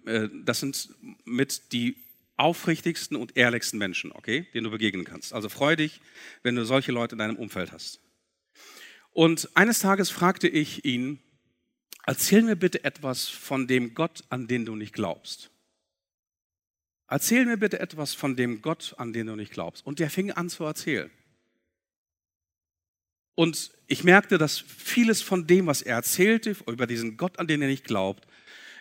äh, 0.05 0.29
das 0.45 0.61
sind 0.61 0.91
mit 1.25 1.73
die 1.73 1.97
aufrichtigsten 2.37 3.17
und 3.17 3.37
ehrlichsten 3.37 3.79
Menschen, 3.79 4.13
okay, 4.13 4.47
denen 4.53 4.65
du 4.65 4.71
begegnen 4.71 5.05
kannst. 5.05 5.33
Also 5.33 5.49
freu 5.49 5.75
dich, 5.75 6.01
wenn 6.43 6.55
du 6.55 6.65
solche 6.65 6.93
Leute 6.93 7.15
in 7.15 7.19
deinem 7.19 7.37
Umfeld 7.37 7.73
hast. 7.73 8.01
Und 9.13 9.49
eines 9.55 9.79
Tages 9.79 10.11
fragte 10.11 10.49
ich 10.49 10.85
ihn, 10.85 11.19
erzähl 12.07 12.43
mir 12.43 12.57
bitte 12.57 12.85
etwas 12.85 13.27
von 13.27 13.67
dem 13.67 13.95
Gott, 13.95 14.23
an 14.29 14.47
den 14.49 14.67
du 14.67 14.77
nicht 14.77 14.93
glaubst. 14.93 15.51
Erzähl 17.09 17.47
mir 17.47 17.57
bitte 17.57 17.81
etwas 17.81 18.13
von 18.15 18.37
dem 18.37 18.61
Gott, 18.61 18.95
an 18.99 19.13
den 19.13 19.27
du 19.27 19.35
nicht 19.35 19.53
glaubst. 19.53 19.85
Und 19.87 19.99
der 19.99 20.11
fing 20.11 20.31
an 20.31 20.51
zu 20.51 20.65
erzählen. 20.65 21.11
Und 23.35 23.71
ich 23.87 24.05
merkte, 24.05 24.37
dass 24.37 24.59
vieles 24.59 25.23
von 25.23 25.47
dem, 25.47 25.67
was 25.67 25.81
er 25.81 25.95
erzählte, 25.97 26.57
über 26.67 26.87
diesen 26.87 27.17
Gott, 27.17 27.39
an 27.39 27.47
den 27.47 27.63
er 27.63 27.69
nicht 27.69 27.85
glaubt, 27.85 28.27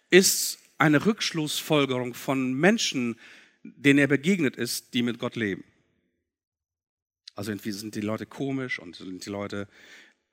ist 0.10 0.60
eine 0.78 1.06
Rückschlussfolgerung 1.06 2.14
von 2.14 2.54
Menschen, 2.54 3.18
denen 3.64 4.00
er 4.00 4.08
begegnet 4.08 4.58
ist, 4.58 4.94
die 4.94 5.04
mit 5.04 5.20
Gott 5.20 5.36
leben. 5.36 5.64
Also 7.36 7.52
irgendwie 7.52 7.72
sind 7.72 7.96
die 7.96 8.02
Leute 8.02 8.26
komisch 8.26 8.80
und 8.80 8.96
sind 8.96 9.26
die 9.26 9.30
Leute 9.30 9.68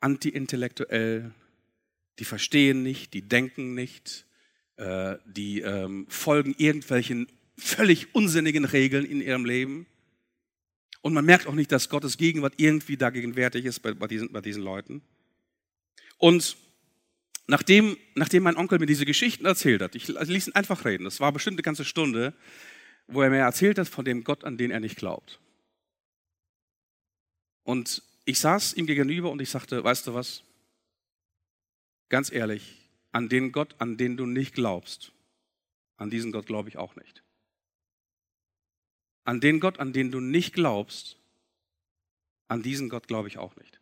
anti-intellektuell, 0.00 1.32
die 2.18 2.24
verstehen 2.24 2.82
nicht, 2.82 3.12
die 3.14 3.22
denken 3.22 3.74
nicht, 3.74 4.26
äh, 4.76 5.16
die 5.26 5.60
ähm, 5.60 6.06
folgen 6.08 6.54
irgendwelchen 6.56 7.28
völlig 7.56 8.14
unsinnigen 8.14 8.64
Regeln 8.64 9.04
in 9.04 9.20
ihrem 9.20 9.44
Leben. 9.44 9.86
Und 11.00 11.12
man 11.12 11.24
merkt 11.24 11.46
auch 11.46 11.54
nicht, 11.54 11.70
dass 11.70 11.88
Gottes 11.88 12.16
Gegenwart 12.16 12.54
irgendwie 12.56 12.96
dagegenwärtig 12.96 13.64
ist 13.64 13.80
bei, 13.80 13.92
bei, 13.92 14.06
diesen, 14.06 14.32
bei 14.32 14.40
diesen 14.40 14.62
Leuten. 14.62 15.02
Und 16.18 16.56
nachdem, 17.46 17.96
nachdem 18.14 18.44
mein 18.44 18.56
Onkel 18.56 18.78
mir 18.78 18.86
diese 18.86 19.04
Geschichten 19.04 19.44
erzählt 19.44 19.82
hat, 19.82 19.94
ich 19.94 20.08
ließ 20.08 20.48
ihn 20.48 20.54
einfach 20.54 20.84
reden, 20.84 21.04
das 21.04 21.20
war 21.20 21.32
bestimmt 21.32 21.56
eine 21.56 21.62
ganze 21.62 21.84
Stunde, 21.84 22.34
wo 23.06 23.22
er 23.22 23.30
mir 23.30 23.38
erzählt 23.38 23.78
hat 23.78 23.88
von 23.88 24.04
dem 24.04 24.24
Gott, 24.24 24.44
an 24.44 24.56
den 24.56 24.70
er 24.70 24.80
nicht 24.80 24.96
glaubt. 24.96 25.40
Und 27.64 28.02
ich 28.24 28.38
saß 28.40 28.74
ihm 28.74 28.86
gegenüber 28.86 29.30
und 29.30 29.42
ich 29.42 29.50
sagte, 29.50 29.84
weißt 29.84 30.06
du 30.06 30.14
was? 30.14 30.42
Ganz 32.08 32.32
ehrlich, 32.32 32.88
an 33.12 33.28
den 33.28 33.52
Gott, 33.52 33.74
an 33.78 33.96
den 33.96 34.16
du 34.16 34.26
nicht 34.26 34.54
glaubst, 34.54 35.12
an 35.96 36.10
diesen 36.10 36.32
Gott 36.32 36.46
glaube 36.46 36.68
ich 36.68 36.76
auch 36.76 36.96
nicht. 36.96 37.23
An 39.24 39.40
den 39.40 39.60
Gott, 39.60 39.78
an 39.78 39.92
den 39.92 40.10
du 40.10 40.20
nicht 40.20 40.54
glaubst, 40.54 41.16
an 42.48 42.62
diesen 42.62 42.88
Gott 42.88 43.08
glaube 43.08 43.28
ich 43.28 43.38
auch 43.38 43.56
nicht. 43.56 43.80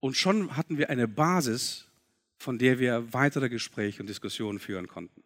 Und 0.00 0.16
schon 0.16 0.56
hatten 0.56 0.78
wir 0.78 0.90
eine 0.90 1.06
Basis, 1.06 1.86
von 2.38 2.58
der 2.58 2.78
wir 2.78 3.12
weitere 3.12 3.48
Gespräche 3.48 4.02
und 4.02 4.08
Diskussionen 4.08 4.58
führen 4.58 4.88
konnten. 4.88 5.22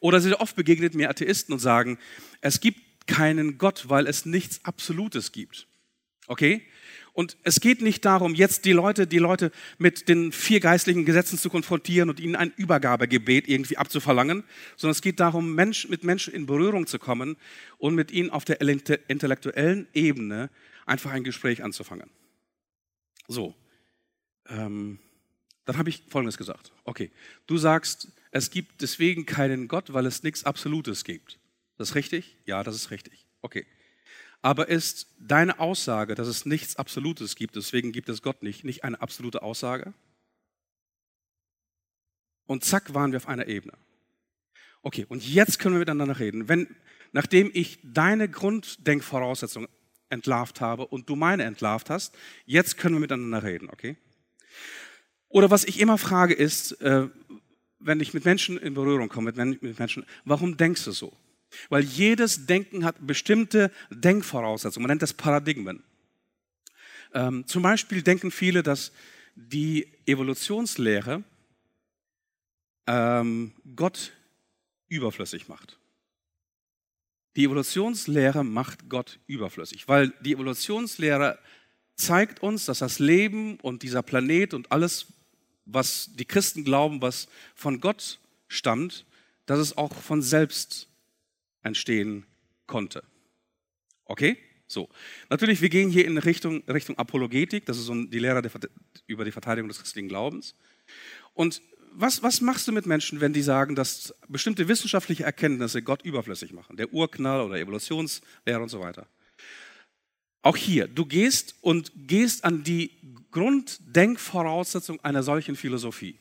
Oder 0.00 0.20
sehr 0.20 0.40
oft 0.40 0.54
begegnet 0.56 0.94
mir 0.94 1.10
Atheisten 1.10 1.52
und 1.52 1.58
sagen, 1.58 1.98
es 2.40 2.60
gibt 2.60 3.06
keinen 3.06 3.58
Gott, 3.58 3.88
weil 3.88 4.06
es 4.06 4.24
nichts 4.24 4.64
Absolutes 4.64 5.32
gibt. 5.32 5.66
Okay? 6.26 6.66
Und 7.14 7.36
es 7.44 7.60
geht 7.60 7.80
nicht 7.80 8.04
darum, 8.04 8.34
jetzt 8.34 8.64
die 8.64 8.72
Leute, 8.72 9.06
die 9.06 9.18
Leute 9.18 9.52
mit 9.78 10.08
den 10.08 10.32
vier 10.32 10.58
geistlichen 10.58 11.04
Gesetzen 11.04 11.38
zu 11.38 11.48
konfrontieren 11.48 12.10
und 12.10 12.18
ihnen 12.18 12.34
ein 12.34 12.52
Übergabegebet 12.56 13.48
irgendwie 13.48 13.76
abzuverlangen, 13.76 14.42
sondern 14.76 14.92
es 14.92 15.00
geht 15.00 15.20
darum, 15.20 15.54
Mensch, 15.54 15.88
mit 15.88 16.02
Menschen 16.02 16.34
in 16.34 16.46
Berührung 16.46 16.88
zu 16.88 16.98
kommen 16.98 17.36
und 17.78 17.94
mit 17.94 18.10
ihnen 18.10 18.30
auf 18.30 18.44
der 18.44 18.60
intellektuellen 18.60 19.86
Ebene 19.94 20.50
einfach 20.86 21.12
ein 21.12 21.22
Gespräch 21.22 21.62
anzufangen. 21.62 22.10
So, 23.28 23.54
ähm, 24.48 24.98
dann 25.66 25.78
habe 25.78 25.90
ich 25.90 26.02
Folgendes 26.08 26.36
gesagt. 26.36 26.72
Okay, 26.82 27.12
du 27.46 27.58
sagst, 27.58 28.08
es 28.32 28.50
gibt 28.50 28.82
deswegen 28.82 29.24
keinen 29.24 29.68
Gott, 29.68 29.92
weil 29.92 30.06
es 30.06 30.24
nichts 30.24 30.42
Absolutes 30.42 31.04
gibt. 31.04 31.38
Das 31.78 31.90
ist 31.90 31.94
richtig? 31.94 32.36
Ja, 32.44 32.64
das 32.64 32.74
ist 32.74 32.90
richtig. 32.90 33.24
Okay. 33.40 33.64
Aber 34.44 34.68
ist 34.68 35.06
deine 35.18 35.58
Aussage, 35.58 36.14
dass 36.14 36.28
es 36.28 36.44
nichts 36.44 36.76
Absolutes 36.76 37.34
gibt, 37.34 37.56
deswegen 37.56 37.92
gibt 37.92 38.10
es 38.10 38.20
Gott 38.20 38.42
nicht, 38.42 38.62
nicht 38.62 38.84
eine 38.84 39.00
absolute 39.00 39.40
Aussage? 39.40 39.94
Und 42.44 42.62
zack, 42.62 42.92
waren 42.92 43.12
wir 43.12 43.16
auf 43.16 43.26
einer 43.26 43.48
Ebene. 43.48 43.72
Okay, 44.82 45.06
und 45.08 45.26
jetzt 45.26 45.58
können 45.58 45.76
wir 45.76 45.78
miteinander 45.78 46.18
reden. 46.18 46.46
Wenn, 46.46 46.76
nachdem 47.12 47.50
ich 47.54 47.78
deine 47.82 48.28
Grunddenkvoraussetzung 48.28 49.66
entlarvt 50.10 50.60
habe 50.60 50.88
und 50.88 51.08
du 51.08 51.16
meine 51.16 51.44
entlarvt 51.44 51.88
hast, 51.88 52.14
jetzt 52.44 52.76
können 52.76 52.96
wir 52.96 53.00
miteinander 53.00 53.44
reden, 53.44 53.70
okay? 53.70 53.96
Oder 55.28 55.50
was 55.50 55.64
ich 55.64 55.80
immer 55.80 55.96
frage 55.96 56.34
ist, 56.34 56.72
äh, 56.82 57.08
wenn 57.78 57.98
ich 57.98 58.12
mit 58.12 58.26
Menschen 58.26 58.58
in 58.58 58.74
Berührung 58.74 59.08
komme, 59.08 59.32
mit 59.32 59.78
Menschen, 59.78 60.04
warum 60.26 60.58
denkst 60.58 60.84
du 60.84 60.92
so? 60.92 61.16
Weil 61.68 61.84
jedes 61.84 62.46
Denken 62.46 62.84
hat 62.84 63.06
bestimmte 63.06 63.70
Denkvoraussetzungen. 63.90 64.84
Man 64.84 64.90
nennt 64.90 65.02
das 65.02 65.14
Paradigmen. 65.14 65.82
Ähm, 67.12 67.46
zum 67.46 67.62
Beispiel 67.62 68.02
denken 68.02 68.30
viele, 68.30 68.62
dass 68.62 68.92
die 69.36 69.88
Evolutionslehre 70.06 71.22
ähm, 72.86 73.52
Gott 73.76 74.12
überflüssig 74.88 75.48
macht. 75.48 75.78
Die 77.36 77.44
Evolutionslehre 77.44 78.44
macht 78.44 78.88
Gott 78.88 79.18
überflüssig, 79.26 79.88
weil 79.88 80.12
die 80.20 80.34
Evolutionslehre 80.34 81.38
zeigt 81.96 82.42
uns, 82.42 82.66
dass 82.66 82.78
das 82.78 82.98
Leben 82.98 83.58
und 83.60 83.82
dieser 83.82 84.02
Planet 84.02 84.54
und 84.54 84.70
alles, 84.70 85.06
was 85.64 86.10
die 86.14 86.24
Christen 86.24 86.64
glauben, 86.64 87.02
was 87.02 87.28
von 87.54 87.80
Gott 87.80 88.20
stammt, 88.48 89.04
dass 89.46 89.58
es 89.58 89.76
auch 89.76 89.94
von 89.94 90.22
selbst 90.22 90.88
entstehen 91.64 92.26
konnte. 92.66 93.02
Okay? 94.04 94.38
So. 94.66 94.88
Natürlich, 95.30 95.60
wir 95.60 95.68
gehen 95.68 95.90
hier 95.90 96.06
in 96.06 96.18
Richtung, 96.18 96.62
Richtung 96.68 96.96
Apologetik, 96.98 97.66
das 97.66 97.78
ist 97.78 97.86
so 97.86 98.04
die 98.04 98.18
Lehre 98.18 98.42
der, 98.42 98.50
über 99.06 99.24
die 99.24 99.32
Verteidigung 99.32 99.68
des 99.68 99.78
christlichen 99.78 100.08
Glaubens. 100.08 100.54
Und 101.34 101.60
was, 101.96 102.22
was 102.22 102.40
machst 102.40 102.66
du 102.66 102.72
mit 102.72 102.86
Menschen, 102.86 103.20
wenn 103.20 103.32
die 103.32 103.42
sagen, 103.42 103.74
dass 103.74 104.14
bestimmte 104.28 104.66
wissenschaftliche 104.68 105.24
Erkenntnisse 105.24 105.82
Gott 105.82 106.02
überflüssig 106.02 106.52
machen? 106.52 106.76
Der 106.76 106.92
Urknall 106.92 107.40
oder 107.40 107.58
Evolutionslehre 107.58 108.60
und 108.60 108.68
so 108.68 108.80
weiter. 108.80 109.06
Auch 110.42 110.56
hier, 110.56 110.88
du 110.88 111.06
gehst 111.06 111.54
und 111.60 111.92
gehst 111.94 112.44
an 112.44 112.64
die 112.64 112.90
Grunddenkvoraussetzung 113.30 115.00
einer 115.00 115.22
solchen 115.22 115.56
Philosophie. 115.56 116.18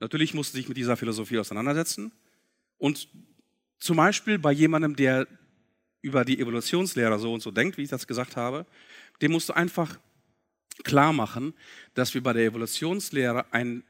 Natürlich 0.00 0.34
musst 0.34 0.54
du 0.54 0.58
dich 0.58 0.68
mit 0.68 0.76
dieser 0.76 0.96
Philosophie 0.96 1.38
auseinandersetzen 1.38 2.10
und 2.78 3.08
zum 3.80 3.96
Beispiel 3.96 4.38
bei 4.38 4.52
jemandem, 4.52 4.94
der 4.94 5.26
über 6.02 6.24
die 6.24 6.38
Evolutionslehre 6.38 7.18
so 7.18 7.32
und 7.32 7.40
so 7.40 7.50
denkt, 7.50 7.76
wie 7.76 7.82
ich 7.82 7.90
das 7.90 8.06
gesagt 8.06 8.36
habe, 8.36 8.66
dem 9.20 9.32
musst 9.32 9.48
du 9.48 9.54
einfach 9.54 9.98
klar 10.84 11.12
machen, 11.12 11.54
dass 11.94 12.14
wir 12.14 12.22
bei 12.22 12.32
der 12.32 12.44
Evolutionslehre 12.44 13.52
ein, 13.52 13.82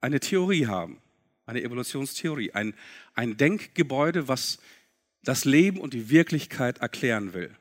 eine 0.00 0.20
Theorie 0.20 0.66
haben, 0.66 0.98
eine 1.46 1.62
Evolutionstheorie, 1.62 2.52
ein, 2.52 2.74
ein 3.14 3.36
Denkgebäude, 3.36 4.28
was 4.28 4.58
das 5.22 5.44
Leben 5.44 5.80
und 5.80 5.92
die 5.92 6.08
Wirklichkeit 6.08 6.78
erklären 6.78 7.34
will. 7.34 7.54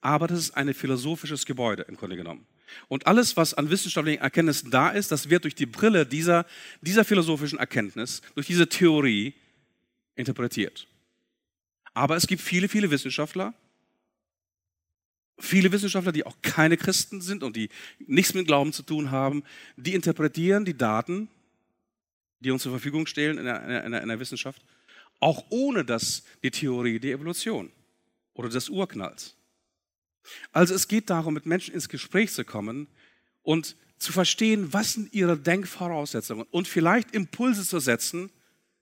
Aber 0.00 0.26
das 0.26 0.38
ist 0.38 0.56
ein 0.56 0.72
philosophisches 0.74 1.46
Gebäude 1.46 1.82
im 1.84 1.96
Grunde 1.96 2.16
genommen. 2.16 2.46
Und 2.88 3.06
alles, 3.06 3.36
was 3.36 3.54
an 3.54 3.70
wissenschaftlichen 3.70 4.20
Erkenntnissen 4.20 4.70
da 4.70 4.90
ist, 4.90 5.12
das 5.12 5.30
wird 5.30 5.44
durch 5.44 5.54
die 5.54 5.66
Brille 5.66 6.04
dieser, 6.04 6.44
dieser 6.80 7.04
philosophischen 7.04 7.58
Erkenntnis, 7.58 8.22
durch 8.34 8.46
diese 8.46 8.68
Theorie 8.68 9.34
interpretiert. 10.14 10.86
Aber 11.96 12.14
es 12.14 12.26
gibt 12.26 12.42
viele, 12.42 12.68
viele 12.68 12.90
Wissenschaftler, 12.90 13.54
viele 15.38 15.72
Wissenschaftler, 15.72 16.12
die 16.12 16.26
auch 16.26 16.36
keine 16.42 16.76
Christen 16.76 17.22
sind 17.22 17.42
und 17.42 17.56
die 17.56 17.70
nichts 18.00 18.34
mit 18.34 18.46
Glauben 18.46 18.74
zu 18.74 18.82
tun 18.82 19.10
haben, 19.10 19.44
die 19.78 19.94
interpretieren 19.94 20.66
die 20.66 20.76
Daten, 20.76 21.30
die 22.40 22.50
uns 22.50 22.62
zur 22.64 22.72
Verfügung 22.72 23.06
stellen 23.06 23.38
in 23.38 23.46
der, 23.46 23.84
in 23.86 23.92
der, 23.92 24.02
in 24.02 24.08
der 24.10 24.20
Wissenschaft, 24.20 24.62
auch 25.20 25.46
ohne 25.48 25.86
dass 25.86 26.24
die 26.42 26.50
Theorie 26.50 27.00
der 27.00 27.12
Evolution 27.12 27.72
oder 28.34 28.50
des 28.50 28.68
Urknalls. 28.68 29.34
Also 30.52 30.74
es 30.74 30.88
geht 30.88 31.08
darum, 31.08 31.32
mit 31.32 31.46
Menschen 31.46 31.72
ins 31.72 31.88
Gespräch 31.88 32.30
zu 32.30 32.44
kommen 32.44 32.88
und 33.42 33.74
zu 33.96 34.12
verstehen, 34.12 34.70
was 34.74 34.92
sind 34.92 35.14
ihre 35.14 35.38
Denkvoraussetzungen 35.38 36.44
und 36.50 36.68
vielleicht 36.68 37.12
Impulse 37.14 37.64
zu 37.64 37.80
setzen, 37.80 38.30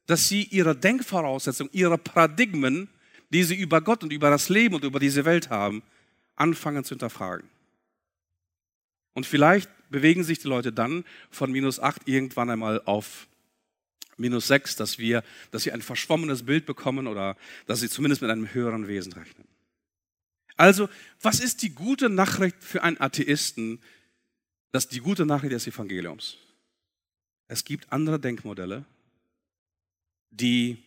dass 0.07 0.29
sie 0.29 0.43
ihre 0.43 0.75
Denkvoraussetzungen, 0.75 1.73
ihre 1.73 1.97
Paradigmen 1.97 2.89
die 3.35 3.43
sie 3.43 3.57
über 3.57 3.81
Gott 3.81 4.05
und 4.05 4.13
über 4.13 4.31
das 4.31 4.49
Leben 4.49 4.77
und 4.77 4.85
über 4.85 5.01
diese 5.01 5.25
Welt 5.25 5.51
haben, 5.51 5.83
anfangen 6.37 6.85
zu 6.85 6.91
hinterfragen. 6.91 7.49
Und 9.13 9.27
vielleicht 9.27 9.69
bewegen 9.91 10.23
sich 10.23 10.39
die 10.39 10.47
Leute 10.47 10.73
dann 10.73 11.05
von 11.31 11.51
minus 11.51 11.81
8 11.81 12.07
irgendwann 12.07 12.49
einmal 12.49 12.81
auf 12.85 13.27
minus 14.17 14.47
6, 14.47 14.77
dass, 14.77 14.99
wir, 14.99 15.25
dass 15.51 15.65
sie 15.65 15.73
ein 15.73 15.83
verschwommenes 15.83 16.45
Bild 16.45 16.65
bekommen 16.65 17.09
oder 17.09 17.37
dass 17.67 17.81
sie 17.81 17.89
zumindest 17.89 18.23
mit 18.23 18.31
einem 18.31 18.55
höheren 18.55 18.87
Wesen 18.87 19.13
rechnen. 19.13 19.49
Also, 20.57 20.89
was 21.21 21.41
ist 21.41 21.63
die 21.63 21.75
gute 21.75 22.09
Nachricht 22.09 22.63
für 22.63 22.85
einen 22.85 23.01
Atheisten? 23.01 23.81
Das 24.71 24.85
ist 24.85 24.93
die 24.93 25.01
gute 25.01 25.27
Nachricht 25.27 25.53
des 25.53 25.67
Evangeliums. 25.67 26.37
Es 27.49 27.65
gibt 27.65 27.93
andere 27.93 28.21
Denkmodelle, 28.21 28.85
die 30.31 30.79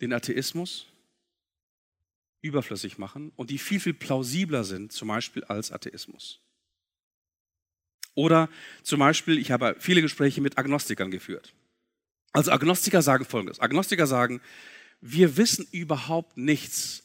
den 0.00 0.12
Atheismus 0.12 0.88
überflüssig 2.44 2.98
machen 2.98 3.32
und 3.36 3.50
die 3.50 3.58
viel, 3.58 3.80
viel 3.80 3.94
plausibler 3.94 4.64
sind, 4.64 4.92
zum 4.92 5.08
Beispiel 5.08 5.44
als 5.44 5.72
Atheismus. 5.72 6.40
Oder 8.14 8.48
zum 8.82 9.00
Beispiel, 9.00 9.38
ich 9.38 9.50
habe 9.50 9.76
viele 9.80 10.02
Gespräche 10.02 10.40
mit 10.40 10.58
Agnostikern 10.58 11.10
geführt. 11.10 11.54
Also 12.32 12.52
Agnostiker 12.52 13.02
sagen 13.02 13.24
Folgendes. 13.24 13.60
Agnostiker 13.60 14.06
sagen, 14.06 14.40
wir 15.00 15.36
wissen 15.36 15.66
überhaupt 15.72 16.36
nichts, 16.36 17.04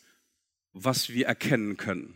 was 0.74 1.10
wir 1.10 1.26
erkennen 1.26 1.78
können. 1.78 2.16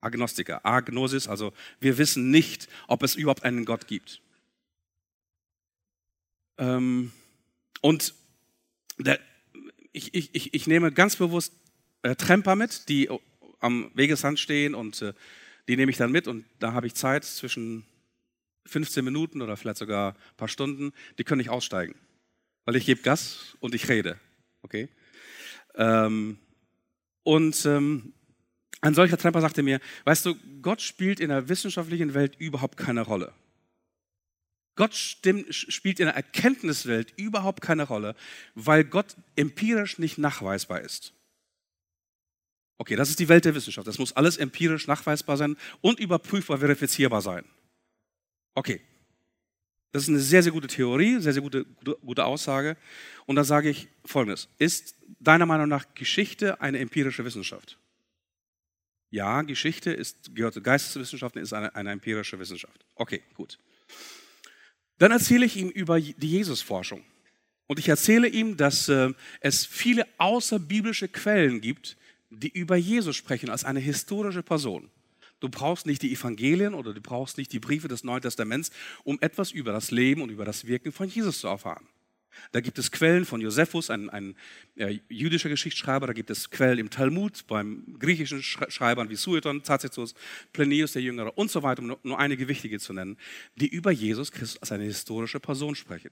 Agnostiker, 0.00 0.64
Agnosis, 0.64 1.28
also 1.28 1.52
wir 1.78 1.98
wissen 1.98 2.30
nicht, 2.30 2.68
ob 2.88 3.02
es 3.02 3.14
überhaupt 3.14 3.44
einen 3.44 3.64
Gott 3.66 3.86
gibt. 3.86 4.22
Ähm, 6.58 7.12
und 7.82 8.14
der, 8.98 9.20
ich, 9.92 10.14
ich, 10.14 10.34
ich, 10.34 10.54
ich 10.54 10.66
nehme 10.66 10.92
ganz 10.92 11.16
bewusst 11.16 11.52
äh, 12.02 12.14
Tremper 12.14 12.56
mit, 12.56 12.88
die 12.88 13.08
am 13.60 13.90
Wegesrand 13.94 14.38
stehen 14.38 14.74
und 14.74 15.02
äh, 15.02 15.12
die 15.68 15.76
nehme 15.76 15.90
ich 15.90 15.98
dann 15.98 16.12
mit 16.12 16.26
und 16.28 16.44
da 16.58 16.72
habe 16.72 16.86
ich 16.86 16.94
Zeit 16.94 17.24
zwischen 17.24 17.84
15 18.66 19.04
Minuten 19.04 19.42
oder 19.42 19.56
vielleicht 19.56 19.78
sogar 19.78 20.12
ein 20.12 20.36
paar 20.36 20.48
Stunden, 20.48 20.92
die 21.18 21.24
können 21.24 21.38
nicht 21.38 21.50
aussteigen, 21.50 21.94
weil 22.64 22.76
ich 22.76 22.86
gebe 22.86 23.02
Gas 23.02 23.56
und 23.60 23.74
ich 23.74 23.88
rede. 23.88 24.18
Okay? 24.62 24.88
Ähm, 25.74 26.38
und 27.22 27.64
ähm, 27.66 28.12
ein 28.80 28.94
solcher 28.94 29.18
Tremper 29.18 29.40
sagte 29.40 29.62
mir, 29.62 29.80
weißt 30.04 30.26
du, 30.26 30.34
Gott 30.62 30.80
spielt 30.80 31.20
in 31.20 31.28
der 31.28 31.48
wissenschaftlichen 31.48 32.14
Welt 32.14 32.36
überhaupt 32.38 32.76
keine 32.76 33.02
Rolle. 33.02 33.32
Gott 34.76 34.94
stimmt, 34.94 35.54
spielt 35.54 36.00
in 36.00 36.06
der 36.06 36.14
Erkenntniswelt 36.14 37.12
überhaupt 37.16 37.60
keine 37.60 37.82
Rolle, 37.82 38.16
weil 38.54 38.84
Gott 38.84 39.16
empirisch 39.36 39.98
nicht 39.98 40.16
nachweisbar 40.16 40.80
ist. 40.80 41.12
Okay, 42.80 42.96
das 42.96 43.10
ist 43.10 43.18
die 43.20 43.28
Welt 43.28 43.44
der 43.44 43.54
Wissenschaft. 43.54 43.86
Das 43.86 43.98
muss 43.98 44.16
alles 44.16 44.38
empirisch 44.38 44.86
nachweisbar 44.86 45.36
sein 45.36 45.54
und 45.82 46.00
überprüfbar, 46.00 46.56
verifizierbar 46.56 47.20
sein. 47.20 47.44
Okay, 48.54 48.80
das 49.92 50.04
ist 50.04 50.08
eine 50.08 50.18
sehr, 50.18 50.42
sehr 50.42 50.50
gute 50.50 50.66
Theorie, 50.66 51.20
sehr, 51.20 51.34
sehr 51.34 51.42
gute, 51.42 51.66
gute, 52.00 52.24
Aussage. 52.24 52.78
Und 53.26 53.36
da 53.36 53.44
sage 53.44 53.68
ich 53.68 53.88
Folgendes. 54.06 54.48
Ist 54.56 54.94
deiner 55.18 55.44
Meinung 55.44 55.68
nach 55.68 55.92
Geschichte 55.94 56.62
eine 56.62 56.78
empirische 56.78 57.22
Wissenschaft? 57.22 57.78
Ja, 59.10 59.42
Geschichte 59.42 59.92
ist, 59.92 60.34
gehört 60.34 60.54
zu 60.54 60.62
Geisteswissenschaften, 60.62 61.42
ist 61.42 61.52
eine, 61.52 61.74
eine 61.74 61.90
empirische 61.90 62.38
Wissenschaft. 62.38 62.86
Okay, 62.94 63.22
gut. 63.34 63.58
Dann 64.96 65.12
erzähle 65.12 65.44
ich 65.44 65.58
ihm 65.58 65.68
über 65.68 66.00
die 66.00 66.30
Jesusforschung. 66.30 67.04
Und 67.66 67.78
ich 67.78 67.90
erzähle 67.90 68.26
ihm, 68.26 68.56
dass 68.56 68.88
äh, 68.88 69.10
es 69.40 69.66
viele 69.66 70.06
außerbiblische 70.16 71.08
Quellen 71.08 71.60
gibt, 71.60 71.98
die 72.30 72.48
über 72.48 72.76
Jesus 72.76 73.16
sprechen 73.16 73.50
als 73.50 73.64
eine 73.64 73.80
historische 73.80 74.42
Person. 74.42 74.90
Du 75.40 75.48
brauchst 75.48 75.86
nicht 75.86 76.02
die 76.02 76.12
Evangelien 76.12 76.74
oder 76.74 76.92
du 76.92 77.00
brauchst 77.00 77.38
nicht 77.38 77.52
die 77.52 77.58
Briefe 77.58 77.88
des 77.88 78.04
Neuen 78.04 78.22
Testaments, 78.22 78.70
um 79.04 79.18
etwas 79.20 79.50
über 79.50 79.72
das 79.72 79.90
Leben 79.90 80.22
und 80.22 80.30
über 80.30 80.44
das 80.44 80.66
Wirken 80.66 80.92
von 80.92 81.08
Jesus 81.08 81.40
zu 81.40 81.48
erfahren. 81.48 81.86
Da 82.52 82.60
gibt 82.60 82.78
es 82.78 82.92
Quellen 82.92 83.24
von 83.24 83.40
Josephus, 83.40 83.90
ein, 83.90 84.08
ein 84.08 84.36
äh, 84.76 85.00
jüdischer 85.08 85.48
Geschichtsschreiber, 85.48 86.06
da 86.06 86.12
gibt 86.12 86.30
es 86.30 86.50
Quellen 86.50 86.78
im 86.78 86.88
Talmud, 86.90 87.46
beim 87.48 87.96
griechischen 87.98 88.42
Schreibern 88.42 89.10
wie 89.10 89.16
Sueton, 89.16 89.62
Tacitus, 89.62 90.14
Plinius 90.52 90.92
der 90.92 91.02
Jüngere 91.02 91.36
und 91.36 91.50
so 91.50 91.62
weiter, 91.62 91.82
um 91.82 91.96
nur 92.02 92.18
einige 92.18 92.46
wichtige 92.46 92.78
zu 92.78 92.92
nennen, 92.92 93.18
die 93.56 93.66
über 93.66 93.90
Jesus 93.90 94.30
Christus 94.30 94.62
als 94.62 94.72
eine 94.72 94.84
historische 94.84 95.40
Person 95.40 95.74
sprechen, 95.74 96.10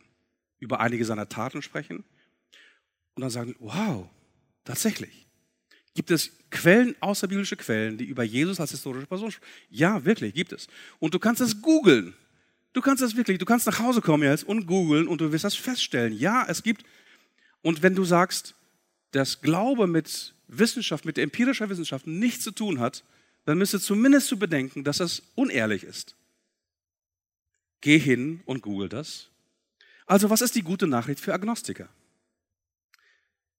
über 0.58 0.80
einige 0.80 1.04
seiner 1.04 1.28
Taten 1.28 1.62
sprechen 1.62 2.04
und 3.14 3.22
dann 3.22 3.30
sagen, 3.30 3.54
wow, 3.60 4.08
tatsächlich. 4.64 5.27
Gibt 5.98 6.12
es 6.12 6.30
Quellen, 6.52 6.94
außerbiblische 7.00 7.56
Quellen, 7.56 7.98
die 7.98 8.04
über 8.04 8.22
Jesus 8.22 8.60
als 8.60 8.70
historische 8.70 9.08
Person 9.08 9.32
sprechen? 9.32 9.52
Ja, 9.68 10.04
wirklich, 10.04 10.32
gibt 10.32 10.52
es. 10.52 10.68
Und 11.00 11.12
du 11.12 11.18
kannst 11.18 11.40
es 11.40 11.60
googeln. 11.60 12.14
Du 12.72 12.80
kannst 12.80 13.02
das 13.02 13.16
wirklich, 13.16 13.38
du 13.38 13.44
kannst 13.44 13.66
nach 13.66 13.80
Hause 13.80 14.00
kommen 14.00 14.22
jetzt 14.22 14.44
und 14.44 14.66
googeln 14.66 15.08
und 15.08 15.20
du 15.20 15.32
wirst 15.32 15.42
das 15.42 15.56
feststellen. 15.56 16.16
Ja, 16.16 16.46
es 16.48 16.62
gibt. 16.62 16.84
Und 17.62 17.82
wenn 17.82 17.96
du 17.96 18.04
sagst, 18.04 18.54
dass 19.10 19.40
Glaube 19.40 19.88
mit 19.88 20.34
Wissenschaft, 20.46 21.04
mit 21.04 21.18
empirischer 21.18 21.68
Wissenschaft 21.68 22.06
nichts 22.06 22.44
zu 22.44 22.52
tun 22.52 22.78
hat, 22.78 23.02
dann 23.44 23.58
müsste 23.58 23.80
zumindest 23.80 24.28
zu 24.28 24.38
bedenken, 24.38 24.84
dass 24.84 24.98
das 24.98 25.24
unehrlich 25.34 25.82
ist. 25.82 26.14
Geh 27.80 27.98
hin 27.98 28.40
und 28.44 28.62
google 28.62 28.88
das. 28.88 29.30
Also, 30.06 30.30
was 30.30 30.42
ist 30.42 30.54
die 30.54 30.62
gute 30.62 30.86
Nachricht 30.86 31.18
für 31.18 31.34
Agnostiker? 31.34 31.88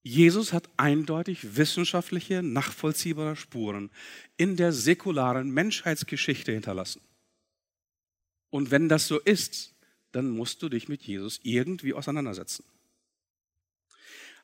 Jesus 0.09 0.53
hat 0.53 0.67
eindeutig 0.75 1.55
wissenschaftliche, 1.55 2.41
nachvollziehbare 2.41 3.35
Spuren 3.35 3.91
in 4.37 4.55
der 4.55 4.73
säkularen 4.73 5.51
Menschheitsgeschichte 5.51 6.51
hinterlassen. 6.51 7.01
Und 8.49 8.71
wenn 8.71 8.89
das 8.89 9.07
so 9.07 9.19
ist, 9.19 9.75
dann 10.11 10.31
musst 10.31 10.63
du 10.63 10.69
dich 10.69 10.89
mit 10.89 11.03
Jesus 11.03 11.39
irgendwie 11.43 11.93
auseinandersetzen. 11.93 12.65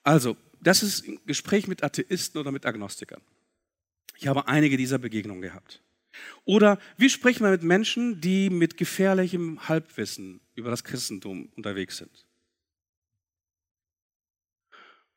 Also, 0.03 0.37
das 0.61 0.83
ist 0.83 1.07
ein 1.07 1.19
Gespräch 1.25 1.67
mit 1.67 1.83
Atheisten 1.83 2.39
oder 2.39 2.51
mit 2.51 2.67
Agnostikern. 2.67 3.21
Ich 4.17 4.27
habe 4.27 4.47
einige 4.47 4.77
dieser 4.77 4.99
Begegnungen 4.99 5.41
gehabt. 5.41 5.81
Oder 6.43 6.79
wie 6.97 7.09
sprechen 7.09 7.43
wir 7.43 7.49
mit 7.49 7.63
Menschen, 7.63 8.21
die 8.21 8.51
mit 8.51 8.77
gefährlichem 8.77 9.67
Halbwissen 9.67 10.41
über 10.53 10.69
das 10.69 10.83
Christentum 10.83 11.49
unterwegs 11.55 11.97
sind? 11.97 12.24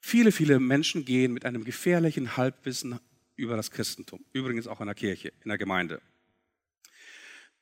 Viele, 0.08 0.32
viele 0.32 0.58
Menschen 0.58 1.04
gehen 1.04 1.34
mit 1.34 1.44
einem 1.44 1.64
gefährlichen 1.64 2.38
Halbwissen 2.38 2.98
über 3.36 3.56
das 3.56 3.70
Christentum. 3.70 4.24
Übrigens 4.32 4.66
auch 4.66 4.80
in 4.80 4.86
der 4.86 4.94
Kirche, 4.94 5.34
in 5.44 5.50
der 5.50 5.58
Gemeinde. 5.58 6.00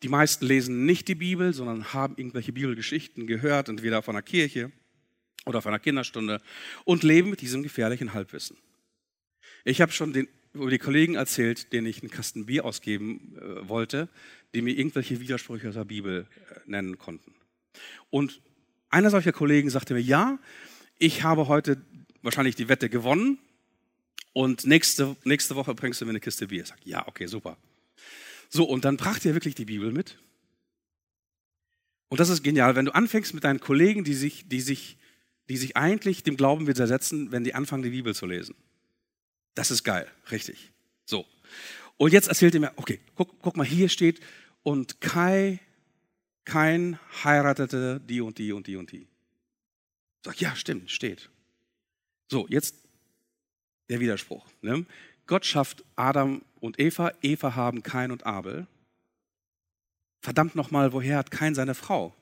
Die 0.05 0.09
meisten 0.09 0.47
lesen 0.47 0.87
nicht 0.87 1.09
die 1.09 1.17
Bibel, 1.17 1.53
sondern 1.53 1.93
haben 1.93 2.15
irgendwelche 2.17 2.53
Bibelgeschichten 2.53 3.27
gehört, 3.27 3.69
entweder 3.69 4.01
von 4.01 4.15
einer 4.15 4.23
Kirche 4.23 4.71
oder 5.45 5.61
von 5.61 5.73
einer 5.73 5.81
Kinderstunde 5.81 6.41
und 6.85 7.03
leben 7.03 7.31
mit 7.31 7.41
diesem 7.41 7.65
gefährlichen 7.65 8.15
Halbwissen. 8.15 8.57
Ich 9.65 9.81
habe 9.81 9.91
schon 9.91 10.13
den, 10.13 10.29
über 10.55 10.71
die 10.71 10.79
Kollegen 10.79 11.17
erzählt, 11.17 11.73
denen 11.73 11.89
ich 11.89 12.01
einen 12.01 12.13
Kasten 12.13 12.47
Bier 12.47 12.65
ausgeben 12.65 13.37
äh, 13.39 13.69
wollte, 13.69 14.09
die 14.55 14.63
mir 14.63 14.79
irgendwelche 14.79 15.19
Widersprüche 15.19 15.71
aus 15.71 15.75
der 15.75 15.85
Bibel 15.85 16.29
äh, 16.49 16.61
nennen 16.67 16.97
konnten. 16.97 17.35
Und 18.09 18.41
einer 18.89 19.11
solcher 19.11 19.33
Kollegen 19.33 19.69
sagte 19.69 19.95
mir, 19.95 20.01
ja, 20.01 20.39
ich 20.97 21.25
habe 21.25 21.49
heute 21.49 21.85
wahrscheinlich 22.23 22.57
die 22.57 22.69
Wette 22.69 22.89
gewonnen 22.89 23.39
und 24.33 24.67
nächste, 24.67 25.17
nächste 25.25 25.57
Woche 25.57 25.75
bringst 25.75 26.01
du 26.01 26.05
mir 26.05 26.11
eine 26.11 26.21
Kiste 26.21 26.49
Bier. 26.49 26.63
Ich 26.63 26.69
sage, 26.69 26.81
ja, 26.85 27.07
okay, 27.09 27.27
super. 27.27 27.57
So, 28.49 28.65
und 28.65 28.85
dann 28.85 28.97
brachte 28.97 29.29
er 29.29 29.35
wirklich 29.35 29.55
die 29.55 29.65
Bibel 29.65 29.93
mit. 29.93 30.19
Und 32.09 32.21
das 32.21 32.29
ist 32.29 32.43
genial, 32.43 32.77
wenn 32.77 32.85
du 32.85 32.95
anfängst 32.95 33.35
mit 33.35 33.45
deinen 33.45 33.61
Kollegen, 33.61 34.05
die 34.05 34.15
sich, 34.15 34.49
die 34.49 34.61
sich, 34.61 34.97
die 35.49 35.57
sich 35.57 35.77
eigentlich 35.77 36.23
dem 36.23 36.37
Glauben 36.37 36.67
widersetzen, 36.67 37.33
wenn 37.33 37.45
die 37.45 37.55
anfangen, 37.55 37.83
die 37.83 37.91
Bibel 37.91 38.15
zu 38.15 38.27
lesen. 38.27 38.55
Das 39.55 39.71
ist 39.71 39.85
geil, 39.85 40.07
richtig. 40.31 40.71
So. 41.05 41.27
Und 41.97 42.13
jetzt 42.13 42.29
erzählt 42.29 42.55
er 42.55 42.61
mir, 42.61 42.73
okay, 42.77 43.01
guck, 43.15 43.41
guck 43.41 43.57
mal, 43.57 43.67
hier 43.67 43.89
steht, 43.89 44.21
und 44.63 45.01
Kai, 45.01 45.61
kein 46.45 46.99
heiratete 47.25 48.01
die 48.01 48.21
und 48.21 48.39
die 48.39 48.53
und 48.53 48.67
die 48.67 48.77
und 48.77 48.93
die. 48.93 49.07
Sag, 50.25 50.41
ja, 50.41 50.55
stimmt, 50.55 50.91
steht. 50.91 51.31
So, 52.29 52.47
jetzt 52.49 52.77
der 53.89 54.01
Widerspruch. 54.01 54.47
Ne? 54.63 54.87
Gott 55.27 55.45
schafft 55.45 55.85
Adam 55.97 56.43
und 56.61 56.79
Eva, 56.81 57.13
Eva 57.23 57.55
haben 57.55 57.83
Kain 57.83 58.11
und 58.11 58.27
Abel. 58.27 58.67
Verdammt 60.21 60.55
nochmal, 60.55 60.93
woher 60.93 61.19
hat 61.19 61.31
Kain 61.31 61.55
seine 61.55 61.75
Frau? 61.75 62.15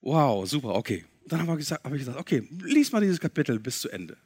Wow, 0.00 0.48
super, 0.48 0.74
okay. 0.74 1.04
Dann 1.26 1.46
habe 1.46 1.52
ich, 1.52 1.58
gesagt, 1.58 1.84
hab 1.84 1.92
ich 1.92 2.00
gesagt, 2.00 2.18
okay, 2.18 2.48
lies 2.62 2.90
mal 2.90 3.00
dieses 3.00 3.20
Kapitel 3.20 3.58
bis 3.60 3.80
zu 3.80 3.90
Ende. 3.90 4.16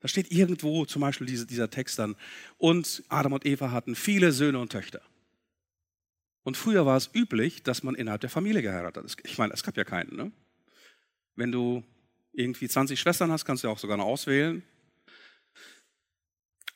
Da 0.00 0.06
steht 0.06 0.30
irgendwo 0.30 0.84
zum 0.84 1.00
Beispiel 1.00 1.26
diese, 1.26 1.46
dieser 1.46 1.70
Text 1.70 1.98
dann, 1.98 2.14
und 2.56 3.02
Adam 3.08 3.32
und 3.32 3.46
Eva 3.46 3.72
hatten 3.72 3.96
viele 3.96 4.30
Söhne 4.30 4.60
und 4.60 4.70
Töchter. 4.70 5.02
Und 6.44 6.56
früher 6.56 6.86
war 6.86 6.96
es 6.96 7.10
üblich, 7.12 7.62
dass 7.62 7.82
man 7.82 7.94
innerhalb 7.94 8.20
der 8.20 8.30
Familie 8.30 8.62
geheiratet 8.62 9.02
hat. 9.02 9.16
Ich 9.24 9.38
meine, 9.38 9.52
es 9.52 9.62
gab 9.62 9.76
ja 9.76 9.84
keinen. 9.84 10.16
Ne? 10.16 10.32
Wenn 11.34 11.50
du 11.50 11.82
irgendwie 12.32 12.68
20 12.68 12.98
Schwestern 12.98 13.30
hast, 13.32 13.44
kannst 13.44 13.62
du 13.62 13.68
ja 13.68 13.72
auch 13.72 13.78
sogar 13.78 13.96
noch 13.96 14.06
auswählen. 14.06 14.62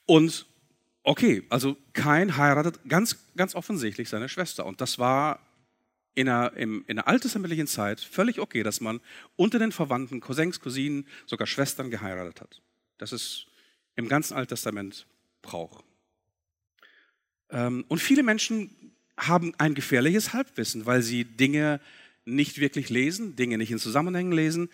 Und 0.07 0.47
okay, 1.03 1.45
also 1.49 1.77
Kain 1.93 2.37
heiratet 2.37 2.81
ganz, 2.88 3.17
ganz 3.37 3.55
offensichtlich 3.55 4.09
seine 4.09 4.29
Schwester. 4.29 4.67
Und 4.67 4.81
das 4.81 4.99
war 4.99 5.41
in 6.15 6.27
der, 6.27 6.55
in 6.57 6.85
der 6.88 7.09
alttestamentlichen 7.09 7.67
Zeit 7.67 8.01
völlig 8.01 8.38
okay, 8.38 8.63
dass 8.63 8.81
man 8.81 9.00
unter 9.37 9.59
den 9.59 9.73
Verwandten, 9.73 10.21
Cousins, 10.21 10.61
Cousinen, 10.61 11.07
sogar 11.27 11.46
Schwestern 11.46 11.90
geheiratet 11.90 12.40
hat. 12.40 12.61
Das 12.98 13.13
ist 13.13 13.46
im 13.96 14.09
ganzen 14.09 14.35
Alten 14.35 14.50
Testament 14.50 15.07
Brauch. 15.40 15.83
Ähm, 17.50 17.85
und 17.88 17.98
viele 17.98 18.23
Menschen 18.23 18.94
haben 19.17 19.55
ein 19.59 19.75
gefährliches 19.75 20.33
Halbwissen, 20.33 20.87
weil 20.87 21.03
sie 21.03 21.25
Dinge 21.25 21.81
nicht 22.25 22.59
wirklich 22.59 22.90
lesen, 22.90 23.37
Dinge 23.37 23.59
nicht 23.59 23.71
in 23.71 23.79
Zusammenhängen 23.79 24.33
lesen. 24.33 24.71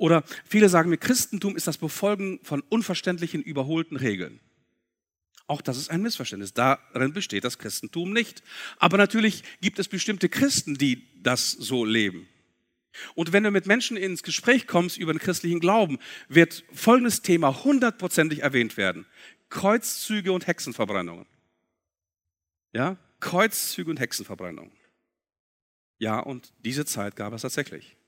Oder 0.00 0.24
viele 0.46 0.70
sagen 0.70 0.88
mir, 0.88 0.96
Christentum 0.96 1.56
ist 1.56 1.66
das 1.66 1.76
Befolgen 1.76 2.40
von 2.42 2.62
unverständlichen, 2.70 3.42
überholten 3.42 3.98
Regeln. 3.98 4.40
Auch 5.46 5.60
das 5.60 5.76
ist 5.76 5.90
ein 5.90 6.00
Missverständnis. 6.00 6.54
Darin 6.54 7.12
besteht 7.12 7.44
das 7.44 7.58
Christentum 7.58 8.10
nicht. 8.10 8.42
Aber 8.78 8.96
natürlich 8.96 9.44
gibt 9.60 9.78
es 9.78 9.88
bestimmte 9.88 10.30
Christen, 10.30 10.78
die 10.78 11.06
das 11.22 11.50
so 11.50 11.84
leben. 11.84 12.26
Und 13.14 13.34
wenn 13.34 13.42
du 13.42 13.50
mit 13.50 13.66
Menschen 13.66 13.98
ins 13.98 14.22
Gespräch 14.22 14.66
kommst 14.66 14.96
über 14.96 15.12
den 15.12 15.18
christlichen 15.18 15.60
Glauben, 15.60 15.98
wird 16.30 16.64
folgendes 16.72 17.20
Thema 17.20 17.62
hundertprozentig 17.62 18.40
erwähnt 18.40 18.78
werden. 18.78 19.04
Kreuzzüge 19.50 20.32
und 20.32 20.46
Hexenverbrennungen. 20.46 21.26
Ja, 22.72 22.96
Kreuzzüge 23.20 23.90
und 23.90 24.00
Hexenverbrennungen. 24.00 24.72
Ja, 25.98 26.20
und 26.20 26.54
diese 26.64 26.86
Zeit 26.86 27.16
gab 27.16 27.34
es 27.34 27.42
tatsächlich. 27.42 27.98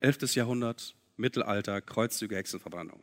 11. 0.00 0.34
Jahrhundert, 0.34 0.94
Mittelalter, 1.20 1.80
Kreuzzüge, 1.80 2.36
Hexenverbrennung. 2.36 3.02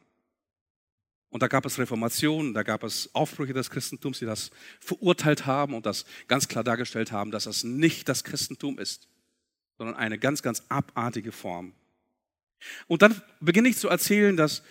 Und 1.29 1.43
da 1.43 1.47
gab 1.47 1.65
es 1.65 1.77
Reformationen, 1.77 2.53
da 2.53 2.63
gab 2.63 2.83
es 2.83 3.13
Aufbrüche 3.13 3.53
des 3.53 3.69
Christentums, 3.69 4.19
die 4.19 4.25
das 4.25 4.49
verurteilt 4.79 5.45
haben 5.45 5.73
und 5.73 5.85
das 5.85 6.05
ganz 6.27 6.47
klar 6.47 6.63
dargestellt 6.63 7.11
haben, 7.11 7.31
dass 7.31 7.43
das 7.43 7.63
nicht 7.63 8.07
das 8.07 8.23
Christentum 8.23 8.79
ist, 8.79 9.07
sondern 9.77 9.95
eine 9.95 10.17
ganz, 10.17 10.41
ganz 10.41 10.63
abartige 10.69 11.31
Form. 11.31 11.73
Und 12.87 13.01
dann 13.01 13.21
beginne 13.39 13.69
ich 13.69 13.77
zu 13.77 13.89
erzählen, 13.89 14.35
dass 14.37 14.63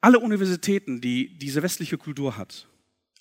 alle 0.00 0.18
Universitäten, 0.18 1.00
die 1.00 1.38
diese 1.38 1.62
westliche 1.62 1.96
Kultur 1.96 2.36
hat, 2.36 2.66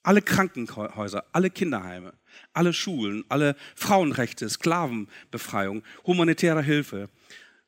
alle 0.01 0.21
Krankenhäuser, 0.21 1.25
alle 1.31 1.49
Kinderheime, 1.49 2.13
alle 2.53 2.73
Schulen, 2.73 3.23
alle 3.29 3.55
Frauenrechte, 3.75 4.49
Sklavenbefreiung, 4.49 5.83
humanitäre 6.05 6.63
Hilfe, 6.63 7.09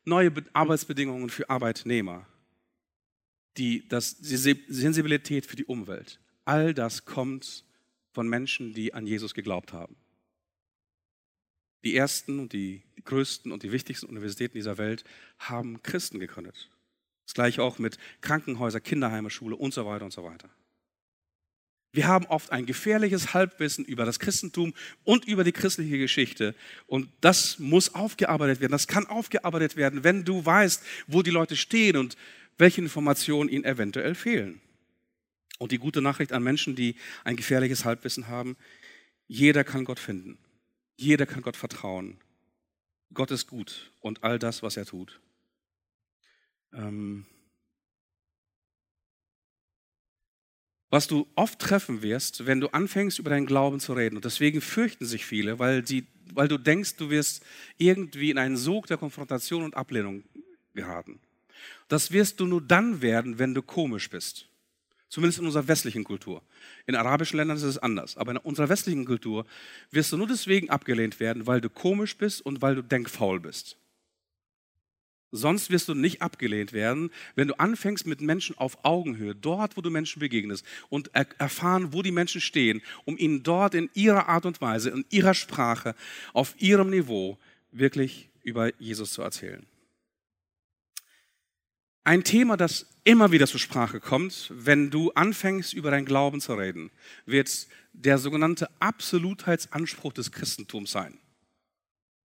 neue 0.04 0.32
Arbeitsbedingungen 0.54 1.30
für 1.30 1.49
Arbeitnehmer, 1.49 2.26
die, 3.58 3.88
das, 3.88 4.18
die 4.18 4.38
Sensibilität 4.38 5.45
für 5.45 5.56
die 5.56 5.66
Umwelt, 5.66 6.20
all 6.45 6.74
das 6.74 7.06
kommt 7.06 7.66
von 8.14 8.28
Menschen, 8.28 8.74
die 8.74 8.93
an 8.93 9.08
Jesus 9.08 9.34
geglaubt 9.34 9.74
haben. 9.74 9.95
Die 11.84 11.95
ersten 11.95 12.39
und 12.39 12.54
die, 12.54 12.84
größten 13.04 13.52
und 13.52 13.64
die 13.64 13.72
wichtigsten 13.72 14.06
Universitäten 14.06 14.54
dieser 14.54 14.78
Welt 14.78 15.04
haben 15.39 15.82
Christen 15.82 16.20
gegründet. 16.20 16.70
Das 17.26 17.34
gleiche 17.34 17.64
auch 17.64 17.80
mit 17.80 17.97
Krankenhäusern, 18.22 18.84
Kinderheime, 18.84 19.30
Schule 19.30 19.56
und 19.56 19.74
so 19.74 19.86
weiter 19.86 20.06
und 20.06 20.12
so 20.12 20.24
weiter. 20.24 20.49
Wir 21.94 22.08
haben 22.08 22.26
oft 22.28 22.52
ein 22.52 22.66
gefährliches 22.66 23.34
Halbwissen 23.34 23.84
über 23.84 24.06
das 24.06 24.20
Christentum 24.20 24.74
und 25.04 25.26
über 25.26 25.44
die 25.44 25.52
christliche 25.52 25.98
Geschichte. 25.98 26.56
Und 26.88 27.10
das 27.20 27.60
muss 27.60 27.94
aufgearbeitet 27.94 28.62
werden. 28.62 28.72
Das 28.72 28.88
kann 28.88 29.08
aufgearbeitet 29.08 29.76
werden, 29.76 30.04
wenn 30.04 30.24
du 30.24 30.46
weißt, 30.46 30.84
wo 31.08 31.22
die 31.22 31.32
Leute 31.32 31.58
stehen 31.58 31.98
und 31.98 32.16
welche 32.58 32.82
Informationen 32.82 33.50
ihnen 33.50 33.66
eventuell 33.66 34.16
fehlen. 34.16 34.62
Und 35.60 35.74
die 35.74 35.80
gute 35.80 36.02
Nachricht 36.02 36.32
an 36.32 36.44
Menschen, 36.44 36.76
die 36.76 36.96
ein 37.24 37.36
gefährliches 37.36 37.84
Halbwissen 37.84 38.30
haben, 38.30 38.56
jeder 39.28 39.64
kann 39.64 39.84
Gott 39.84 40.00
finden. 40.00 40.38
Jeder 40.96 41.26
kann 41.26 41.42
Gott 41.42 41.58
vertrauen. 41.58 42.20
Gott 43.14 43.32
ist 43.32 43.48
gut 43.48 43.92
und 44.00 44.24
all 44.24 44.39
das, 44.39 44.64
was 44.64 44.78
er 44.78 44.86
tut. 44.86 45.20
Ähm 46.74 47.26
was 50.92 51.08
du 51.08 51.26
oft 51.36 51.58
treffen 51.58 52.04
wirst, 52.04 52.46
wenn 52.46 52.60
du 52.60 52.68
anfängst, 52.68 53.18
über 53.18 53.32
deinen 53.32 53.48
Glauben 53.48 53.80
zu 53.80 53.94
reden. 53.94 54.18
Und 54.18 54.26
deswegen 54.26 54.62
fürchten 54.62 55.06
sich 55.06 55.26
viele, 55.26 55.58
weil, 55.58 55.88
sie, 55.88 56.06
weil 56.34 56.50
du 56.50 56.60
denkst, 56.60 56.98
du 56.98 57.10
wirst 57.10 57.44
irgendwie 57.78 58.30
in 58.30 58.38
einen 58.38 58.58
Sog 58.58 58.88
der 58.88 58.98
Konfrontation 58.98 59.64
und 59.64 59.76
Ablehnung 59.76 60.24
geraten. 60.76 61.20
Das 61.88 62.12
wirst 62.12 62.39
du 62.39 62.46
nur 62.46 62.62
dann 62.62 63.02
werden, 63.02 63.39
wenn 63.39 63.54
du 63.54 63.62
komisch 63.62 64.10
bist. 64.10 64.48
Zumindest 65.08 65.39
in 65.39 65.46
unserer 65.46 65.68
westlichen 65.68 66.04
Kultur. 66.04 66.42
In 66.88 66.96
arabischen 66.96 67.38
Ländern 67.38 67.58
ist 67.58 67.64
es 67.64 67.78
anders. 67.78 68.18
Aber 68.18 68.32
in 68.32 68.38
unserer 68.38 68.70
westlichen 68.70 69.06
Kultur 69.06 69.46
wirst 69.92 70.12
du 70.12 70.18
nur 70.18 70.28
deswegen 70.28 70.70
abgelehnt 70.70 71.20
werden, 71.20 71.48
weil 71.48 71.62
du 71.62 71.70
komisch 71.70 72.18
bist 72.18 72.46
und 72.46 72.62
weil 72.62 72.76
du 72.76 72.82
denkfaul 72.82 73.39
bist. 73.39 73.78
Sonst 75.32 75.70
wirst 75.70 75.88
du 75.88 75.94
nicht 75.94 76.22
abgelehnt 76.22 76.74
werden, 76.74 77.10
wenn 77.36 77.48
du 77.48 77.58
anfängst 77.58 78.06
mit 78.06 78.20
Menschen 78.20 78.58
auf 78.58 78.84
Augenhöhe, 78.84 79.34
dort, 79.34 79.78
wo 79.78 79.82
du 79.82 79.90
Menschen 79.90 80.20
begegnest 80.20 80.66
und 80.90 81.10
er 81.14 81.28
erfahren, 81.38 81.94
wo 81.94 82.02
die 82.02 82.12
Menschen 82.12 82.42
stehen, 82.42 82.82
um 83.06 83.18
ihnen 83.18 83.42
dort 83.42 83.74
in 83.74 83.90
ihrer 83.94 84.28
Art 84.28 84.46
und 84.46 84.60
Weise, 84.60 84.90
in 84.90 85.06
ihrer 85.10 85.34
Sprache, 85.34 85.96
auf 86.34 86.56
ihrem 86.60 86.90
Niveau 86.90 87.38
wirklich 87.72 88.30
über 88.44 88.78
Jesus 88.80 89.14
zu 89.14 89.22
erzählen. 89.22 89.66
Ein 92.04 92.24
Thema, 92.24 92.58
das 92.58 92.88
immer 93.04 93.32
wieder 93.32 93.48
zur 93.48 93.60
Sprache 93.60 94.00
kommt, 94.00 94.52
wenn 94.54 94.90
du 94.90 95.12
anfängst, 95.12 95.74
über 95.74 95.92
deinen 95.92 96.06
Glauben 96.06 96.42
zu 96.42 96.56
reden, 96.56 96.92
wird 97.26 97.68
der 97.94 98.18
sogenannte 98.18 98.70
Absolutheitsanspruch 98.80 100.12
des 100.12 100.32
Christentums 100.32 100.92
sein. 100.92 101.20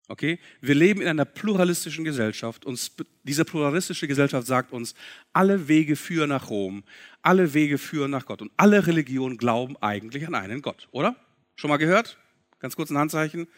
Okay? 0.08 0.38
Wir 0.60 0.74
leben 0.74 1.00
in 1.00 1.08
einer 1.08 1.24
pluralistischen 1.24 2.04
Gesellschaft 2.04 2.64
und 2.64 2.92
diese 3.24 3.44
pluralistische 3.44 4.06
Gesellschaft 4.06 4.46
sagt 4.46 4.72
uns, 4.72 4.94
alle 5.32 5.68
Wege 5.68 5.96
führen 5.96 6.28
nach 6.28 6.48
Rom, 6.48 6.84
alle 7.22 7.54
Wege 7.54 7.78
führen 7.78 8.12
nach 8.12 8.26
Gott 8.26 8.40
und 8.40 8.52
alle 8.56 8.86
Religionen 8.86 9.36
glauben 9.36 9.76
eigentlich 9.78 10.26
an 10.26 10.34
einen 10.34 10.62
Gott, 10.62 10.88
oder? 10.92 11.16
Schon 11.56 11.70
mal 11.70 11.78
gehört? 11.78 12.18
Ganz 12.60 12.76
kurz 12.76 12.90
ein 12.90 12.98
Handzeichen. 12.98 13.48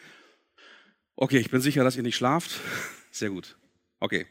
Okay, 1.15 1.37
ich 1.37 1.51
bin 1.51 1.61
sicher, 1.61 1.83
dass 1.83 1.97
ihr 1.97 2.03
nicht 2.03 2.15
schlaft. 2.15 2.59
Sehr 3.11 3.29
gut. 3.29 3.57
Okay. 3.99 4.25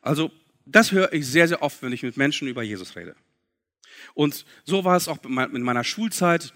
Also, 0.00 0.30
das 0.64 0.92
höre 0.92 1.12
ich 1.12 1.26
sehr, 1.26 1.48
sehr 1.48 1.62
oft, 1.62 1.82
wenn 1.82 1.92
ich 1.92 2.02
mit 2.02 2.16
Menschen 2.16 2.46
über 2.46 2.62
Jesus 2.62 2.94
rede. 2.94 3.16
Und 4.14 4.44
so 4.64 4.84
war 4.84 4.96
es 4.96 5.08
auch 5.08 5.18
in 5.24 5.62
meiner 5.62 5.84
Schulzeit. 5.84 6.54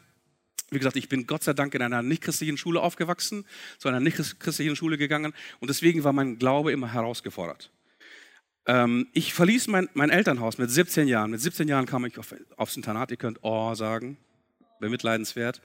Wie 0.75 0.79
gesagt, 0.79 0.97
ich 0.97 1.09
bin 1.09 1.27
Gott 1.27 1.43
sei 1.43 1.53
Dank 1.53 1.75
in 1.75 1.83
einer 1.83 2.03
nicht-christlichen 2.03 2.57
Schule 2.57 2.81
aufgewachsen, 2.81 3.45
zu 3.79 3.89
einer 3.89 4.01
nicht-christlichen 4.01 4.77
Schule 4.77 4.99
gegangen 4.99 5.33
und 5.61 5.69
deswegen 5.69 6.05
war 6.05 6.13
mein 6.13 6.39
Glaube 6.39 6.73
immer 6.73 6.93
herausgefordert. 6.93 7.71
Ähm, 8.67 9.09
ich 9.13 9.35
verließ 9.35 9.69
mein, 9.69 9.89
mein, 9.95 10.11
Elternhaus 10.11 10.59
mit 10.59 10.71
17 10.71 11.07
Jahren. 11.07 11.31
Mit 11.31 11.41
17 11.41 11.69
Jahren 11.69 11.87
kam 11.87 12.05
ich 12.05 12.19
auf, 12.19 12.35
aufs 12.57 12.77
Internat, 12.77 13.11
ihr 13.11 13.17
könnt 13.17 13.39
Oh 13.43 13.75
sagen, 13.75 14.17
bemitleidenswert. 14.81 15.61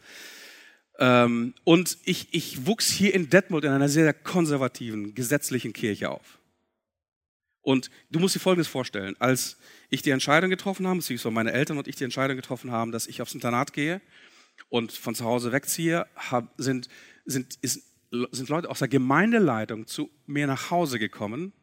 Ähm, 0.99 1.53
und 1.63 1.97
ich, 2.03 2.33
ich 2.33 2.65
wuchs 2.65 2.89
hier 2.89 3.13
in 3.13 3.29
Detmold 3.29 3.63
in 3.63 3.71
einer 3.71 3.87
sehr, 3.87 4.03
sehr 4.03 4.13
konservativen, 4.13 5.15
gesetzlichen 5.15 5.71
Kirche 5.71 6.09
auf. 6.09 6.39
Und 7.61 7.89
du 8.09 8.19
musst 8.19 8.35
dir 8.35 8.39
Folgendes 8.39 8.67
vorstellen, 8.67 9.15
als 9.19 9.57
ich 9.89 10.01
die 10.01 10.11
Entscheidung 10.11 10.49
getroffen 10.49 10.87
habe, 10.87 10.97
beziehungsweise 10.97 11.33
meine 11.33 11.53
Eltern 11.53 11.77
und 11.77 11.87
ich 11.87 11.95
die 11.95 12.03
Entscheidung 12.03 12.35
getroffen 12.35 12.71
haben, 12.71 12.91
dass 12.91 13.07
ich 13.07 13.21
aufs 13.21 13.33
Internat 13.33 13.73
gehe 13.73 14.01
und 14.67 14.91
von 14.91 15.15
zu 15.15 15.25
Hause 15.25 15.51
wegziehe, 15.51 16.05
sind, 16.57 16.89
sind, 17.25 17.57
ist, 17.61 17.83
sind 18.31 18.49
Leute 18.49 18.69
aus 18.69 18.79
der 18.79 18.87
Gemeindeleitung 18.87 19.87
zu 19.87 20.09
mir 20.25 20.47
nach 20.47 20.71
Hause 20.71 20.99
gekommen, 20.99 21.53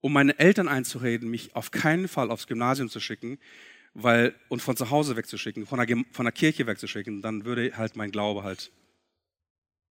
um 0.00 0.12
meine 0.12 0.38
Eltern 0.38 0.68
einzureden, 0.68 1.30
mich 1.30 1.54
auf 1.54 1.70
keinen 1.70 2.08
Fall 2.08 2.30
aufs 2.30 2.46
Gymnasium 2.46 2.88
zu 2.88 3.00
schicken 3.00 3.38
weil, 3.94 4.34
und 4.48 4.62
von 4.62 4.76
zu 4.76 4.90
Hause 4.90 5.16
wegzuschicken, 5.16 5.66
von 5.66 5.84
der, 5.84 6.04
von 6.12 6.24
der 6.24 6.32
Kirche 6.32 6.66
wegzuschicken, 6.66 7.22
dann 7.22 7.44
würde 7.44 7.76
halt 7.76 7.96
mein 7.96 8.10
Glaube 8.10 8.42
halt 8.42 8.70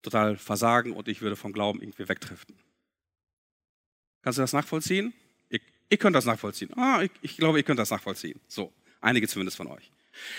total 0.01 0.37
versagen 0.37 0.93
und 0.93 1.07
ich 1.07 1.21
würde 1.21 1.35
vom 1.35 1.51
Glauben 1.51 1.81
irgendwie 1.81 2.07
wegdriften. 2.07 2.57
Kannst 4.21 4.37
du 4.37 4.41
das 4.41 4.53
nachvollziehen? 4.53 5.13
Ihr, 5.49 5.59
ihr 5.89 5.97
könnt 5.97 6.15
das 6.15 6.25
nachvollziehen. 6.25 6.73
Ah, 6.77 7.01
ich, 7.01 7.11
ich 7.21 7.37
glaube, 7.37 7.57
ihr 7.57 7.63
könnt 7.63 7.79
das 7.79 7.89
nachvollziehen. 7.89 8.39
So, 8.47 8.73
einige 9.01 9.27
zumindest 9.27 9.57
von 9.57 9.67
euch. 9.67 9.91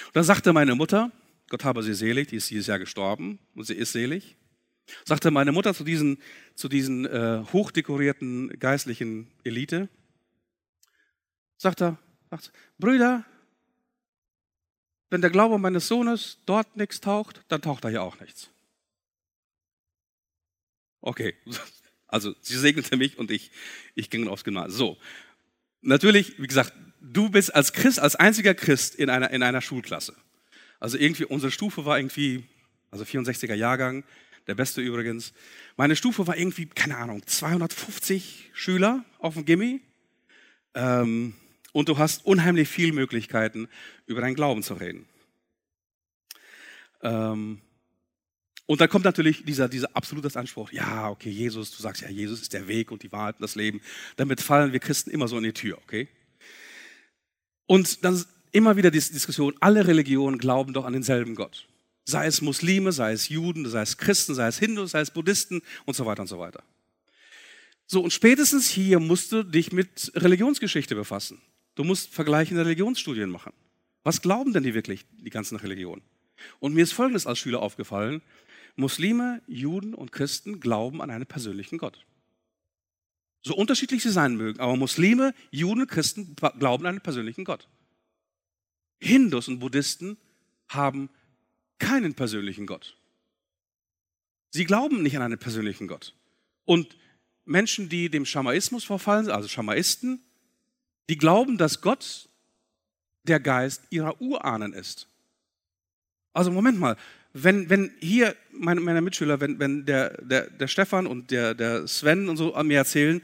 Und 0.07 0.16
dann 0.16 0.24
sagte 0.24 0.53
meine 0.53 0.74
Mutter, 0.74 1.11
Gott 1.51 1.65
habe 1.65 1.83
sie 1.83 1.95
selig, 1.95 2.29
die 2.29 2.37
ist 2.37 2.49
dieses 2.49 2.69
Jahr 2.69 2.79
gestorben 2.79 3.41
und 3.55 3.65
sie 3.65 3.75
ist 3.75 3.93
selig. 3.93 4.37
Sagte 5.05 5.31
meine 5.31 5.53
Mutter 5.53 5.75
zu 5.75 5.85
diesen, 5.85 6.19
zu 6.55 6.69
diesen 6.69 7.05
äh, 7.07 7.45
hochdekorierten 7.53 8.59
geistlichen 8.59 9.31
Elite, 9.45 9.89
sagt 11.57 11.83
er, 11.83 11.99
Brüder, 12.79 13.25
wenn 15.11 15.21
der 15.21 15.31
Glaube 15.31 15.59
meines 15.59 15.89
Sohnes 15.89 16.39
dort 16.47 16.77
nichts 16.77 17.01
taucht, 17.01 17.43
dann 17.49 17.61
taucht 17.61 17.85
da 17.85 17.89
hier 17.89 18.03
auch 18.03 18.21
nichts. 18.21 18.49
Okay, 21.01 21.35
also 22.07 22.35
sie 22.41 22.59
segnete 22.59 22.97
mich 22.97 23.19
und 23.19 23.33
ich, 23.33 23.51
ich 23.97 24.09
ging 24.09 24.29
aufs 24.29 24.45
Gymnasium. 24.45 24.77
So, 24.77 24.99
natürlich, 25.81 26.41
wie 26.41 26.47
gesagt, 26.47 26.73
du 27.01 27.29
bist 27.29 27.53
als 27.53 27.73
Christ, 27.73 27.99
als 27.99 28.15
einziger 28.15 28.55
Christ 28.55 28.95
in 28.95 29.11
einer, 29.11 29.31
in 29.31 29.43
einer 29.43 29.61
Schulklasse. 29.61 30.15
Also 30.81 30.99
irgendwie, 30.99 31.26
unsere 31.26 31.53
Stufe 31.53 31.85
war 31.85 31.99
irgendwie, 31.99 32.45
also 32.91 33.05
64er 33.05 33.55
Jahrgang, 33.55 34.03
der 34.47 34.55
beste 34.55 34.81
übrigens. 34.81 35.33
Meine 35.76 35.95
Stufe 35.95 36.26
war 36.26 36.37
irgendwie, 36.37 36.66
keine 36.66 36.97
Ahnung, 36.97 37.24
250 37.24 38.51
Schüler 38.53 39.05
auf 39.18 39.35
dem 39.35 39.45
Gimmi. 39.45 39.81
Ähm, 40.74 41.35
und 41.72 41.89
du 41.89 41.99
hast 41.99 42.24
unheimlich 42.24 42.68
viele 42.68 42.93
Möglichkeiten, 42.93 43.68
über 44.07 44.22
deinen 44.22 44.35
Glauben 44.35 44.62
zu 44.62 44.74
reden. 44.74 45.07
Ähm, 47.03 47.61
und 48.66 48.81
dann 48.81 48.89
kommt 48.89 49.05
natürlich 49.05 49.45
dieser, 49.45 49.68
dieser 49.68 49.97
absolute 49.97 50.37
Anspruch, 50.39 50.72
ja, 50.72 51.11
okay, 51.11 51.31
Jesus, 51.31 51.76
du 51.76 51.83
sagst 51.83 52.03
ja, 52.03 52.09
Jesus 52.09 52.41
ist 52.41 52.53
der 52.53 52.68
Weg 52.68 52.93
und 52.93 53.03
die 53.03 53.11
Wahrheit 53.12 53.37
und 53.37 53.43
das 53.43 53.57
Leben. 53.57 53.81
Damit 54.16 54.41
fallen 54.41 54.72
wir 54.72 54.81
Christen 54.81 55.11
immer 55.11 55.28
so 55.28 55.37
in 55.37 55.43
die 55.43 55.53
Tür, 55.53 55.78
okay? 55.78 56.09
Und 57.66 58.05
dann 58.05 58.24
immer 58.53 58.77
wieder 58.77 58.91
die 58.91 58.99
Diskussion, 58.99 59.55
alle 59.61 59.87
Religionen 59.87 60.39
glauben 60.39 60.73
doch 60.73 60.85
an 60.85 60.93
denselben 60.93 61.35
Gott. 61.35 61.69
Sei 62.05 62.27
es 62.27 62.41
Muslime, 62.41 62.93
sei 62.93 63.13
es 63.13 63.29
Juden, 63.29 63.69
sei 63.69 63.83
es 63.83 63.97
Christen, 63.97 64.35
sei 64.35 64.49
es 64.49 64.59
Hindus, 64.59 64.93
sei 64.93 65.01
es 65.01 65.11
Buddhisten 65.11 65.63
und 65.85 65.95
so 65.95 66.07
weiter 66.07 66.23
und 66.23 66.29
so 66.29 66.39
weiter. 66.39 66.63
So, 67.87 68.03
und 68.03 68.13
spätestens 68.13 68.69
hier 68.69 69.01
musst 69.01 69.33
du 69.33 69.43
dich 69.43 69.73
mit 69.73 70.13
Religionsgeschichte 70.15 70.95
befassen. 70.95 71.41
Du 71.75 71.85
musst 71.85 72.13
vergleichende 72.15 72.65
Religionsstudien 72.65 73.31
machen. 73.31 73.53
Was 74.03 74.23
glauben 74.23 74.53
denn 74.53 74.63
die 74.63 74.75
wirklich, 74.75 75.05
die 75.13 75.31
ganzen 75.31 75.57
Religionen? 75.57 76.03
Und 76.59 76.75
mir 76.75 76.85
ist 76.85 76.93
Folgendes 76.93 77.27
als 77.27 77.39
Schüler 77.39 77.61
aufgefallen. 77.61 78.23
Muslime, 78.77 79.43
Juden 79.47 79.95
und 79.95 80.13
Christen 80.13 80.61
glauben 80.61 81.03
an 81.03 81.11
einen 81.11 81.27
persönlichen 81.27 81.79
Gott. 81.79 82.05
So 83.43 83.55
unterschiedlich 83.55 84.03
sie 84.03 84.11
sein 84.11 84.37
mögen, 84.37 84.61
aber 84.61 84.77
Muslime, 84.77 85.35
Juden, 85.51 85.87
Christen 85.87 86.37
glauben 86.37 86.85
an 86.85 86.91
einen 86.91 87.01
persönlichen 87.01 87.45
Gott. 87.45 87.69
Hindus 89.01 89.49
und 89.49 89.59
Buddhisten 89.59 90.17
haben 90.69 91.09
keinen 91.79 92.15
persönlichen 92.15 92.67
Gott. 92.67 92.97
Sie 94.51 94.65
glauben 94.65 95.03
nicht 95.03 95.17
an 95.17 95.23
einen 95.23 95.39
persönlichen 95.39 95.89
Gott. 95.89 96.15
Und 96.65 96.97
Menschen, 97.45 97.89
die 97.89 98.11
dem 98.11 98.27
Schamaismus 98.27 98.85
verfallen 98.85 99.31
also 99.31 99.49
Schamaisten, 99.49 100.23
die 101.09 101.19
glauben, 101.19 101.59
dass 101.59 101.81
Gott 101.81 102.29
der 103.25 103.41
Geist 103.41 103.83
ihrer 103.91 104.21
Urahnen 104.21 104.73
ist. 104.73 105.09
Also 106.33 106.51
Moment 106.51 106.79
mal, 106.79 106.97
wenn, 107.33 107.71
wenn 107.71 107.93
hier 108.01 108.37
meine, 108.53 108.81
meine 108.81 109.01
Mitschüler, 109.01 109.41
wenn, 109.41 109.59
wenn 109.59 109.87
der, 109.87 110.21
der, 110.23 110.51
der 110.51 110.69
Stefan 110.69 111.07
und 111.07 111.31
der, 111.31 111.55
der 111.55 111.87
Sven 111.87 112.29
und 112.29 112.37
so 112.37 112.55
an 112.55 112.67
mir 112.67 112.79
erzählen, 112.79 113.23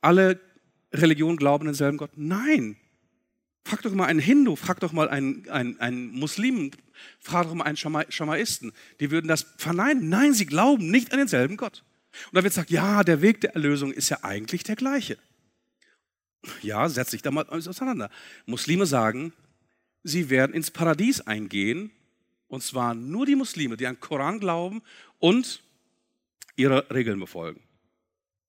alle 0.00 0.40
Religionen 0.92 1.36
glauben 1.36 1.66
denselben 1.66 1.98
Gott. 1.98 2.12
Nein. 2.16 2.76
Frag 3.64 3.82
doch 3.82 3.92
mal 3.92 4.06
einen 4.06 4.20
Hindu, 4.20 4.56
frag 4.56 4.80
doch 4.80 4.92
mal 4.92 5.08
einen, 5.08 5.48
einen, 5.50 5.78
einen 5.80 6.10
Muslim, 6.10 6.70
frag 7.18 7.46
doch 7.46 7.54
mal 7.54 7.64
einen 7.64 7.76
Schamaisten. 7.76 8.72
Die 9.00 9.10
würden 9.10 9.28
das 9.28 9.46
verneinen. 9.58 10.08
Nein, 10.08 10.34
sie 10.34 10.46
glauben 10.46 10.90
nicht 10.90 11.12
an 11.12 11.18
denselben 11.18 11.56
Gott. 11.56 11.84
Und 12.26 12.36
da 12.36 12.42
wird 12.42 12.52
gesagt, 12.54 12.70
ja, 12.70 13.04
der 13.04 13.22
Weg 13.22 13.40
der 13.40 13.54
Erlösung 13.54 13.92
ist 13.92 14.08
ja 14.08 14.18
eigentlich 14.22 14.64
der 14.64 14.76
gleiche. 14.76 15.18
Ja, 16.62 16.88
setz 16.88 17.10
dich 17.10 17.22
da 17.22 17.30
mal 17.30 17.46
auseinander. 17.48 18.10
Muslime 18.46 18.86
sagen, 18.86 19.32
sie 20.02 20.30
werden 20.30 20.54
ins 20.54 20.70
Paradies 20.70 21.20
eingehen, 21.20 21.90
und 22.48 22.62
zwar 22.62 22.94
nur 22.94 23.26
die 23.26 23.36
Muslime, 23.36 23.76
die 23.76 23.86
an 23.86 24.00
Koran 24.00 24.40
glauben 24.40 24.82
und 25.18 25.62
ihre 26.56 26.90
Regeln 26.90 27.20
befolgen. 27.20 27.60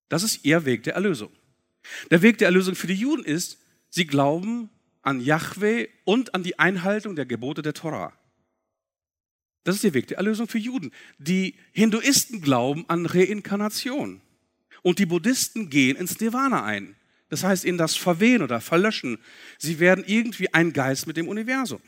Das 0.09 0.23
ist 0.23 0.43
ihr 0.43 0.65
Weg 0.65 0.83
der 0.83 0.95
Erlösung. 0.95 1.31
Der 2.09 2.21
Weg 2.21 2.37
der 2.39 2.47
Erlösung 2.47 2.75
für 2.75 2.87
die 2.87 2.95
Juden 2.95 3.23
ist, 3.23 3.59
sie 3.89 4.07
glauben 4.07 4.69
an 5.01 5.19
Yahweh 5.19 5.87
und 6.05 6.35
an 6.35 6.43
die 6.43 6.59
Einhaltung 6.59 7.15
der 7.15 7.25
Gebote 7.25 7.61
der 7.61 7.73
Torah. 7.73 8.13
Das 9.63 9.75
ist 9.75 9.83
der 9.83 9.93
Weg 9.93 10.07
der 10.07 10.17
Erlösung 10.17 10.47
für 10.47 10.57
Juden. 10.57 10.91
Die 11.19 11.55
Hinduisten 11.71 12.41
glauben 12.41 12.85
an 12.87 13.05
Reinkarnation. 13.05 14.21
Und 14.81 14.97
die 14.97 15.05
Buddhisten 15.05 15.69
gehen 15.69 15.97
ins 15.97 16.19
Nirvana 16.19 16.63
ein. 16.63 16.95
Das 17.29 17.43
heißt, 17.43 17.63
in 17.63 17.77
das 17.77 17.95
Verwehen 17.95 18.41
oder 18.41 18.59
Verlöschen. 18.59 19.19
Sie 19.59 19.79
werden 19.79 20.03
irgendwie 20.05 20.53
ein 20.53 20.73
Geist 20.73 21.05
mit 21.07 21.17
dem 21.17 21.27
Universum. 21.27 21.81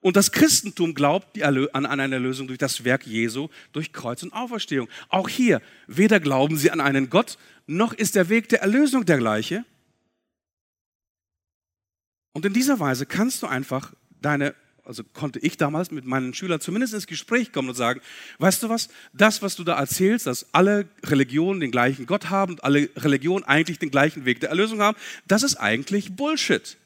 Und 0.00 0.16
das 0.16 0.30
Christentum 0.30 0.94
glaubt 0.94 1.42
an 1.42 1.86
eine 1.86 2.14
Erlösung 2.14 2.46
durch 2.46 2.60
das 2.60 2.84
Werk 2.84 3.06
Jesu, 3.06 3.48
durch 3.72 3.92
Kreuz 3.92 4.22
und 4.22 4.32
Auferstehung. 4.32 4.88
Auch 5.08 5.28
hier, 5.28 5.60
weder 5.88 6.20
glauben 6.20 6.56
sie 6.56 6.70
an 6.70 6.80
einen 6.80 7.10
Gott, 7.10 7.38
noch 7.66 7.92
ist 7.92 8.14
der 8.14 8.28
Weg 8.28 8.48
der 8.48 8.62
Erlösung 8.62 9.04
der 9.04 9.18
gleiche. 9.18 9.64
Und 12.36 12.44
in 12.44 12.52
dieser 12.52 12.78
Weise 12.80 13.06
kannst 13.06 13.42
du 13.42 13.46
einfach 13.46 13.94
deine 14.20 14.54
also 14.84 15.02
konnte 15.04 15.38
ich 15.38 15.56
damals 15.56 15.90
mit 15.90 16.04
meinen 16.04 16.34
Schülern 16.34 16.60
zumindest 16.60 16.92
ins 16.92 17.06
Gespräch 17.06 17.50
kommen 17.50 17.70
und 17.70 17.74
sagen, 17.74 18.02
weißt 18.40 18.62
du 18.62 18.68
was, 18.68 18.90
das, 19.14 19.40
was 19.40 19.56
du 19.56 19.64
da 19.64 19.78
erzählst, 19.78 20.26
dass 20.26 20.52
alle 20.52 20.86
Religionen 21.02 21.60
den 21.60 21.70
gleichen 21.70 22.04
Gott 22.04 22.28
haben 22.28 22.52
und 22.52 22.62
alle 22.62 22.90
Religionen 22.94 23.42
eigentlich 23.44 23.78
den 23.78 23.90
gleichen 23.90 24.26
Weg 24.26 24.40
der 24.40 24.50
Erlösung 24.50 24.80
haben, 24.80 24.98
das 25.26 25.44
ist 25.44 25.56
eigentlich 25.56 26.14
Bullshit. 26.14 26.76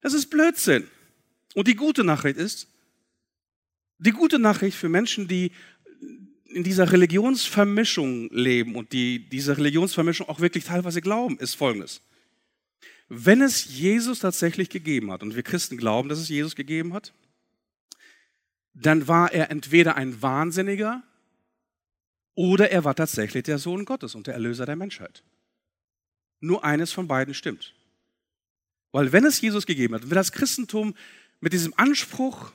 Das 0.00 0.14
ist 0.14 0.30
Blödsinn. 0.30 0.88
Und 1.52 1.68
die 1.68 1.76
gute 1.76 2.04
Nachricht 2.04 2.38
ist, 2.38 2.68
die 3.98 4.12
gute 4.12 4.38
Nachricht 4.38 4.78
für 4.78 4.88
Menschen, 4.88 5.28
die 5.28 5.52
in 6.46 6.64
dieser 6.64 6.90
Religionsvermischung 6.90 8.30
leben 8.30 8.74
und 8.76 8.92
die 8.92 9.28
diese 9.28 9.58
Religionsvermischung 9.58 10.26
auch 10.26 10.40
wirklich 10.40 10.64
teilweise 10.64 11.02
glauben, 11.02 11.38
ist 11.38 11.54
folgendes. 11.54 12.00
Wenn 13.08 13.42
es 13.42 13.66
Jesus 13.66 14.20
tatsächlich 14.20 14.70
gegeben 14.70 15.10
hat, 15.12 15.22
und 15.22 15.36
wir 15.36 15.42
Christen 15.42 15.76
glauben, 15.76 16.08
dass 16.08 16.18
es 16.18 16.28
Jesus 16.28 16.56
gegeben 16.56 16.94
hat, 16.94 17.12
dann 18.72 19.06
war 19.06 19.32
er 19.32 19.50
entweder 19.50 19.96
ein 19.96 20.20
Wahnsinniger 20.20 21.02
oder 22.34 22.70
er 22.70 22.84
war 22.84 22.94
tatsächlich 22.94 23.44
der 23.44 23.58
Sohn 23.58 23.84
Gottes 23.84 24.14
und 24.14 24.26
der 24.26 24.34
Erlöser 24.34 24.66
der 24.66 24.76
Menschheit. 24.76 25.22
Nur 26.40 26.64
eines 26.64 26.92
von 26.92 27.06
beiden 27.06 27.34
stimmt. 27.34 27.74
Weil 28.90 29.12
wenn 29.12 29.24
es 29.24 29.40
Jesus 29.40 29.66
gegeben 29.66 29.94
hat, 29.94 30.10
wenn 30.10 30.16
das 30.16 30.32
Christentum 30.32 30.94
mit 31.40 31.52
diesem 31.52 31.74
Anspruch, 31.76 32.52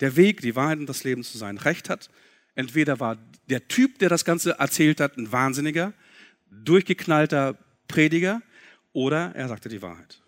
der 0.00 0.16
Weg, 0.16 0.40
die 0.40 0.54
Wahrheit 0.54 0.78
und 0.78 0.86
das 0.86 1.04
Leben 1.04 1.24
zu 1.24 1.38
sein, 1.38 1.58
recht 1.58 1.90
hat, 1.90 2.10
entweder 2.54 3.00
war 3.00 3.18
der 3.48 3.66
Typ, 3.66 3.98
der 3.98 4.08
das 4.08 4.24
Ganze 4.24 4.58
erzählt 4.58 5.00
hat, 5.00 5.16
ein 5.16 5.32
Wahnsinniger, 5.32 5.92
durchgeknallter 6.50 7.58
Prediger, 7.88 8.42
oder 8.98 9.32
er 9.36 9.46
sagte 9.46 9.68
die 9.68 9.80
Wahrheit. 9.80 10.20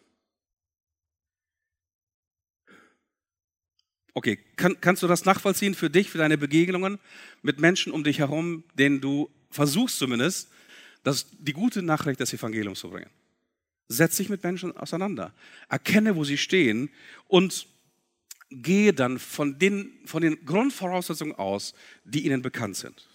Okay, 4.15 4.39
kann, 4.55 4.81
kannst 4.81 5.03
du 5.03 5.09
das 5.09 5.25
nachvollziehen 5.25 5.75
für 5.75 5.91
dich, 5.91 6.09
für 6.09 6.19
deine 6.19 6.39
Begegnungen 6.39 7.01
mit 7.43 7.59
Menschen 7.59 7.93
um 7.93 8.05
dich 8.05 8.21
herum, 8.21 8.63
denen 8.75 9.01
du 9.01 9.29
versuchst 9.51 9.99
zumindest, 9.99 10.51
das, 11.03 11.27
die 11.33 11.53
gute 11.53 11.83
Nachricht 11.83 12.21
des 12.21 12.33
Evangeliums 12.33 12.79
zu 12.79 12.91
bringen? 12.91 13.11
Setz 13.89 14.19
dich 14.19 14.29
mit 14.29 14.45
Menschen 14.45 14.77
auseinander. 14.77 15.35
Erkenne, 15.69 16.15
wo 16.15 16.23
sie 16.23 16.39
stehen 16.39 16.91
und 17.27 17.67
gehe 18.51 18.93
dann 18.93 19.19
von 19.19 19.59
den, 19.59 19.99
von 20.05 20.23
den 20.23 20.45
Grundvoraussetzungen 20.47 21.35
aus, 21.35 21.75
die 22.05 22.25
ihnen 22.25 22.41
bekannt 22.41 22.77
sind. 22.77 23.09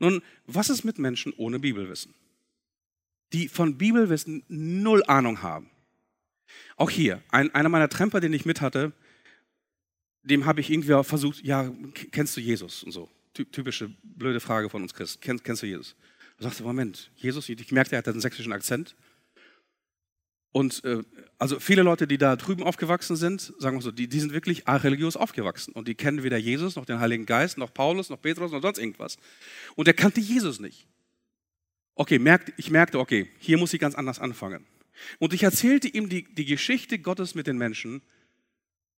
Nun, 0.00 0.22
was 0.48 0.70
ist 0.70 0.82
mit 0.82 0.98
Menschen 0.98 1.32
ohne 1.36 1.60
Bibelwissen? 1.60 2.12
Die 3.32 3.48
von 3.48 3.78
Bibelwissen 3.78 4.44
null 4.48 5.02
Ahnung 5.06 5.42
haben. 5.42 5.70
Auch 6.76 6.90
hier, 6.90 7.22
ein, 7.30 7.54
einer 7.54 7.68
meiner 7.68 7.88
Tremper, 7.88 8.20
den 8.20 8.32
ich 8.32 8.44
mit 8.44 8.60
hatte, 8.60 8.92
dem 10.22 10.46
habe 10.46 10.60
ich 10.60 10.70
irgendwie 10.70 11.02
versucht, 11.04 11.42
ja, 11.44 11.72
kennst 12.12 12.36
du 12.36 12.40
Jesus 12.40 12.82
und 12.82 12.92
so. 12.92 13.10
Typische 13.34 13.90
blöde 14.02 14.40
Frage 14.40 14.68
von 14.68 14.82
uns 14.82 14.94
Christen. 14.94 15.20
Kennst, 15.20 15.44
kennst 15.44 15.62
du 15.62 15.66
Jesus? 15.66 15.96
Er 16.38 16.44
sagte, 16.44 16.62
Moment, 16.62 17.10
Jesus, 17.16 17.48
ich 17.48 17.72
merkte, 17.72 17.96
er 17.96 17.98
hat 17.98 18.08
einen 18.08 18.20
sächsischen 18.20 18.52
Akzent. 18.52 18.94
Und 20.52 20.84
äh, 20.84 21.02
also 21.38 21.58
viele 21.58 21.82
Leute, 21.82 22.06
die 22.06 22.18
da 22.18 22.36
drüben 22.36 22.62
aufgewachsen 22.62 23.16
sind, 23.16 23.54
sagen 23.58 23.78
wir 23.78 23.82
so, 23.82 23.90
die, 23.90 24.06
die 24.06 24.20
sind 24.20 24.34
wirklich 24.34 24.68
religiös 24.68 25.16
aufgewachsen 25.16 25.72
und 25.72 25.88
die 25.88 25.94
kennen 25.94 26.22
weder 26.22 26.36
Jesus 26.36 26.76
noch 26.76 26.84
den 26.84 27.00
Heiligen 27.00 27.24
Geist, 27.24 27.56
noch 27.56 27.72
Paulus, 27.72 28.10
noch 28.10 28.20
Petrus, 28.20 28.52
noch 28.52 28.60
sonst 28.60 28.78
irgendwas. 28.78 29.16
Und 29.76 29.88
er 29.88 29.94
kannte 29.94 30.20
Jesus 30.20 30.60
nicht. 30.60 30.86
Okay, 31.94 32.18
merkt, 32.18 32.52
ich 32.56 32.70
merkte, 32.70 32.98
okay, 32.98 33.30
hier 33.38 33.58
muss 33.58 33.74
ich 33.74 33.80
ganz 33.80 33.94
anders 33.94 34.18
anfangen. 34.18 34.66
Und 35.18 35.32
ich 35.34 35.42
erzählte 35.42 35.88
ihm 35.88 36.08
die, 36.08 36.24
die 36.34 36.44
Geschichte 36.44 36.98
Gottes 36.98 37.34
mit 37.34 37.46
den 37.46 37.58
Menschen 37.58 38.02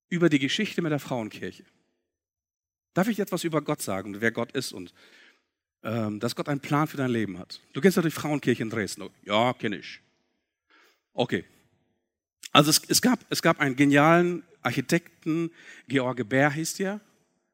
über 0.09 0.29
die 0.29 0.39
Geschichte 0.39 0.83
mit 0.83 0.93
der 0.93 0.99
Frauenkirche. 1.01 1.65
Darf 2.93 3.09
ich 3.09 3.19
etwas 3.19 3.45
über 3.45 3.63
Gott 3.63 3.83
sagen, 3.83 4.21
wer 4.21 4.31
Gott 4.31 4.53
ist 4.53 4.73
und 4.73 4.95
ähm, 5.83 6.21
dass 6.21 6.37
Gott 6.37 6.49
einen 6.49 6.61
Plan 6.61 6.87
für 6.87 6.97
dein 6.97 7.11
Leben 7.11 7.39
hat? 7.39 7.61
Du 7.73 7.81
kennst 7.81 7.99
doch 7.99 8.03
die 8.03 8.11
Frauenkirche 8.11 8.63
in 8.63 8.71
Dresden. 8.71 9.11
Ja, 9.25 9.53
kenne 9.55 9.79
ich. 9.79 10.01
Okay. 11.13 11.45
Also 12.53 12.71
es, 12.71 12.83
es, 12.87 13.03
gab, 13.03 13.19
es 13.31 13.43
gab 13.43 13.59
einen 13.59 13.75
genialen 13.75 14.45
Architekten, 14.63 15.51
George 15.89 16.25
Bär 16.25 16.51
hieß 16.53 16.75
der, 16.75 17.01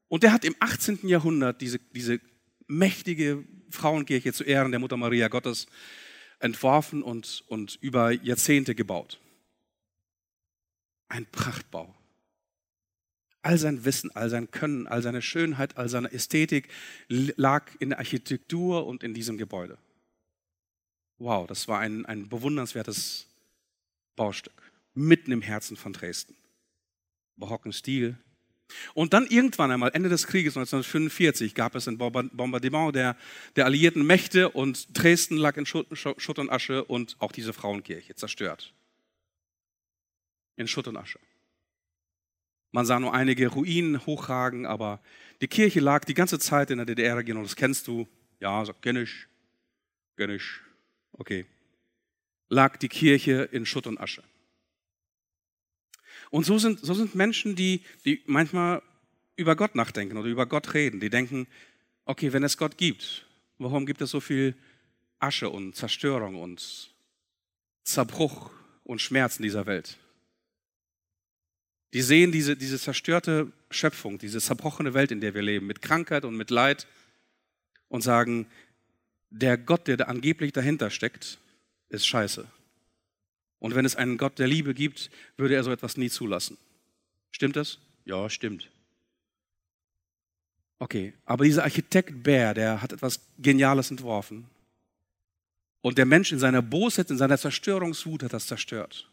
und 0.08 0.22
der 0.22 0.32
hat 0.32 0.44
im 0.44 0.54
18. 0.60 1.06
Jahrhundert 1.08 1.60
diese, 1.60 1.78
diese 1.78 2.20
mächtige 2.66 3.44
Frauenkirche 3.70 4.32
zu 4.32 4.44
Ehren 4.44 4.70
der 4.70 4.80
Mutter 4.80 4.96
Maria 4.96 5.28
Gottes 5.28 5.66
entworfen 6.38 7.02
und, 7.02 7.44
und 7.48 7.78
über 7.80 8.10
Jahrzehnte 8.10 8.74
gebaut. 8.74 9.20
Ein 11.08 11.26
Prachtbau. 11.26 11.94
All 13.42 13.56
sein 13.58 13.84
Wissen, 13.84 14.10
all 14.14 14.28
sein 14.28 14.50
Können, 14.50 14.86
all 14.86 15.02
seine 15.02 15.22
Schönheit, 15.22 15.76
all 15.76 15.88
seine 15.88 16.12
Ästhetik 16.12 16.68
lag 17.08 17.70
in 17.78 17.90
der 17.90 17.98
Architektur 17.98 18.86
und 18.86 19.02
in 19.02 19.14
diesem 19.14 19.38
Gebäude. 19.38 19.78
Wow, 21.18 21.46
das 21.46 21.68
war 21.68 21.78
ein, 21.78 22.06
ein 22.06 22.28
bewundernswertes 22.28 23.26
Baustück, 24.16 24.72
mitten 24.94 25.32
im 25.32 25.42
Herzen 25.42 25.76
von 25.76 25.92
Dresden. 25.92 26.36
Barocken 27.36 27.72
Stil, 27.72 28.18
und 28.94 29.12
dann 29.12 29.26
irgendwann 29.26 29.70
einmal, 29.70 29.90
Ende 29.94 30.08
des 30.08 30.26
Krieges 30.26 30.56
1945, 30.56 31.54
gab 31.54 31.74
es 31.74 31.88
ein 31.88 31.98
Bombardement 31.98 32.94
der, 32.94 33.16
der 33.56 33.64
alliierten 33.64 34.04
Mächte 34.06 34.50
und 34.50 34.86
Dresden 34.96 35.36
lag 35.36 35.56
in 35.56 35.66
Schutt, 35.66 35.86
Schutt 35.92 36.38
und 36.38 36.50
Asche 36.50 36.84
und 36.84 37.16
auch 37.18 37.32
diese 37.32 37.52
Frauenkirche 37.52 38.14
zerstört. 38.14 38.72
In 40.56 40.68
Schutt 40.68 40.88
und 40.88 40.96
Asche. 40.96 41.18
Man 42.72 42.86
sah 42.86 43.00
nur 43.00 43.14
einige 43.14 43.48
Ruinen 43.48 44.06
hochragen, 44.06 44.66
aber 44.66 45.00
die 45.40 45.48
Kirche 45.48 45.80
lag 45.80 46.04
die 46.04 46.14
ganze 46.14 46.38
Zeit 46.38 46.70
in 46.70 46.78
der 46.78 46.86
DDR-Region. 46.86 47.42
Das 47.42 47.56
kennst 47.56 47.88
du? 47.88 48.06
Ja, 48.38 48.62
ich. 48.62 49.26
Kenn 50.16 50.30
ich. 50.30 50.44
Okay. 51.12 51.46
Lag 52.48 52.76
die 52.76 52.88
Kirche 52.88 53.48
in 53.52 53.66
Schutt 53.66 53.86
und 53.86 53.98
Asche. 53.98 54.22
Und 56.30 56.46
so 56.46 56.58
sind, 56.58 56.80
so 56.80 56.94
sind 56.94 57.14
Menschen, 57.14 57.56
die, 57.56 57.82
die 58.04 58.22
manchmal 58.26 58.82
über 59.36 59.56
Gott 59.56 59.74
nachdenken 59.74 60.16
oder 60.16 60.28
über 60.28 60.46
Gott 60.46 60.74
reden. 60.74 61.00
Die 61.00 61.10
denken, 61.10 61.46
okay, 62.04 62.32
wenn 62.32 62.44
es 62.44 62.56
Gott 62.56 62.78
gibt, 62.78 63.26
Warum 63.60 63.84
gibt 63.84 64.00
es 64.00 64.10
so 64.10 64.20
viel 64.20 64.54
Asche 65.18 65.50
und 65.50 65.76
Zerstörung 65.76 66.40
und 66.40 66.94
Zerbruch 67.84 68.50
und 68.84 69.02
Schmerz 69.02 69.36
in 69.36 69.42
dieser 69.42 69.66
Welt? 69.66 69.98
Die 71.92 72.00
sehen 72.00 72.32
diese, 72.32 72.56
diese 72.56 72.78
zerstörte 72.78 73.52
Schöpfung, 73.70 74.16
diese 74.16 74.40
zerbrochene 74.40 74.94
Welt, 74.94 75.10
in 75.10 75.20
der 75.20 75.34
wir 75.34 75.42
leben, 75.42 75.66
mit 75.66 75.82
Krankheit 75.82 76.24
und 76.24 76.38
mit 76.38 76.48
Leid 76.48 76.86
und 77.88 78.00
sagen, 78.00 78.46
der 79.28 79.58
Gott, 79.58 79.86
der 79.88 79.98
da 79.98 80.04
angeblich 80.04 80.52
dahinter 80.52 80.88
steckt, 80.88 81.38
ist 81.90 82.06
scheiße. 82.06 82.50
Und 83.60 83.74
wenn 83.74 83.84
es 83.84 83.94
einen 83.94 84.18
Gott 84.18 84.38
der 84.38 84.48
Liebe 84.48 84.74
gibt, 84.74 85.10
würde 85.36 85.54
er 85.54 85.62
so 85.62 85.70
etwas 85.70 85.96
nie 85.96 86.10
zulassen. 86.10 86.58
Stimmt 87.30 87.56
das? 87.56 87.78
Ja, 88.04 88.28
stimmt. 88.28 88.70
Okay, 90.78 91.12
aber 91.26 91.44
dieser 91.44 91.62
Architekt 91.62 92.22
Bär, 92.22 92.54
der 92.54 92.82
hat 92.82 92.92
etwas 92.92 93.20
Geniales 93.38 93.90
entworfen. 93.90 94.46
Und 95.82 95.98
der 95.98 96.06
Mensch 96.06 96.32
in 96.32 96.38
seiner 96.38 96.62
Bosheit, 96.62 97.10
in 97.10 97.18
seiner 97.18 97.38
Zerstörungswut 97.38 98.22
hat 98.22 98.32
das 98.32 98.46
zerstört. 98.46 99.08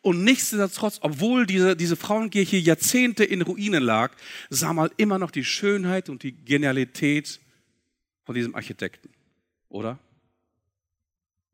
Und 0.00 0.24
nichtsdestotrotz, 0.24 0.98
obwohl 1.02 1.46
diese, 1.46 1.76
diese 1.76 1.96
Frauenkirche 1.96 2.56
Jahrzehnte 2.56 3.24
in 3.24 3.42
Ruinen 3.42 3.82
lag, 3.82 4.12
sah 4.50 4.72
man 4.72 4.90
immer 4.96 5.18
noch 5.18 5.30
die 5.30 5.44
Schönheit 5.44 6.08
und 6.08 6.22
die 6.22 6.32
Genialität 6.32 7.40
von 8.24 8.34
diesem 8.34 8.54
Architekten, 8.54 9.10
oder? 9.68 9.98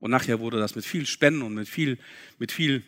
Und 0.01 0.11
nachher 0.11 0.41
wurde 0.41 0.59
das 0.59 0.75
mit 0.75 0.85
viel 0.85 1.07
Spenden 1.07 1.43
und 1.43 1.55
mit 1.55 1.69
viel, 1.69 1.99
mit 2.39 2.51
viel 2.51 2.83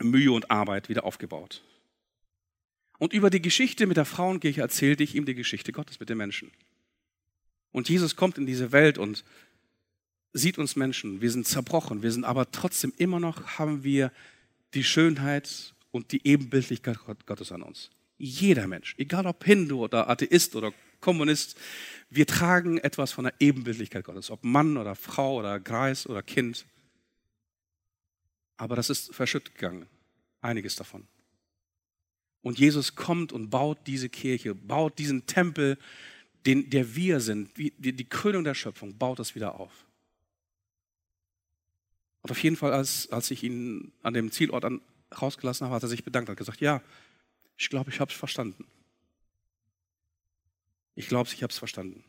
Mühe 0.00 0.32
und 0.32 0.50
Arbeit 0.50 0.88
wieder 0.88 1.04
aufgebaut. 1.04 1.62
Und 2.98 3.12
über 3.12 3.30
die 3.30 3.42
Geschichte 3.42 3.86
mit 3.86 3.96
der 3.96 4.04
Frauenkirche 4.04 4.60
erzählte 4.60 5.02
ich 5.02 5.14
ihm 5.14 5.24
die 5.24 5.34
Geschichte 5.34 5.72
Gottes 5.72 6.00
mit 6.00 6.08
den 6.08 6.18
Menschen. 6.18 6.50
Und 7.72 7.88
Jesus 7.88 8.16
kommt 8.16 8.36
in 8.36 8.46
diese 8.46 8.72
Welt 8.72 8.98
und 8.98 9.24
sieht 10.32 10.58
uns 10.58 10.76
Menschen. 10.76 11.20
Wir 11.20 11.30
sind 11.30 11.46
zerbrochen, 11.46 12.02
wir 12.02 12.12
sind 12.12 12.24
aber 12.24 12.50
trotzdem 12.50 12.92
immer 12.96 13.20
noch, 13.20 13.58
haben 13.58 13.84
wir 13.84 14.12
die 14.74 14.84
Schönheit 14.84 15.74
und 15.90 16.12
die 16.12 16.26
Ebenbildlichkeit 16.26 16.98
Gottes 17.26 17.52
an 17.52 17.62
uns. 17.62 17.90
Jeder 18.18 18.66
Mensch, 18.66 18.94
egal 18.98 19.26
ob 19.26 19.44
Hindu 19.44 19.84
oder 19.84 20.08
Atheist 20.08 20.54
oder 20.54 20.72
Kommunist, 21.00 21.56
wir 22.10 22.26
tragen 22.26 22.78
etwas 22.78 23.12
von 23.12 23.24
der 23.24 23.34
Ebenbildlichkeit 23.38 24.04
Gottes, 24.04 24.30
ob 24.30 24.44
Mann 24.44 24.76
oder 24.76 24.94
Frau 24.94 25.36
oder 25.36 25.60
Greis 25.60 26.06
oder 26.06 26.22
Kind. 26.22 26.66
Aber 28.56 28.76
das 28.76 28.90
ist 28.90 29.14
verschüttet 29.14 29.54
gegangen, 29.54 29.86
einiges 30.40 30.76
davon. 30.76 31.06
Und 32.42 32.58
Jesus 32.58 32.94
kommt 32.94 33.32
und 33.32 33.50
baut 33.50 33.78
diese 33.86 34.08
Kirche, 34.08 34.54
baut 34.54 34.98
diesen 34.98 35.26
Tempel, 35.26 35.78
den, 36.46 36.70
der 36.70 36.94
wir 36.94 37.20
sind, 37.20 37.56
die, 37.56 38.08
Krönung 38.08 38.44
der 38.44 38.54
Schöpfung, 38.54 38.96
baut 38.96 39.18
das 39.18 39.34
wieder 39.34 39.60
auf. 39.60 39.86
Und 42.22 42.30
auf 42.30 42.42
jeden 42.42 42.56
Fall, 42.56 42.72
als, 42.72 43.10
als 43.10 43.30
ich 43.30 43.42
ihn 43.42 43.92
an 44.02 44.14
dem 44.14 44.30
Zielort 44.30 44.64
an, 44.64 44.80
rausgelassen 45.20 45.66
habe, 45.66 45.76
hat 45.76 45.82
er 45.82 45.88
sich 45.88 46.04
bedankt 46.04 46.30
und 46.30 46.36
gesagt, 46.36 46.60
ja, 46.60 46.82
ich 47.56 47.68
glaube, 47.68 47.90
ich 47.90 48.00
habe 48.00 48.10
es 48.10 48.16
verstanden. 48.16 48.64
Ich 50.94 51.08
glaube, 51.08 51.28
ich 51.32 51.42
habe 51.42 51.50
es 51.50 51.58
verstanden. 51.58 52.04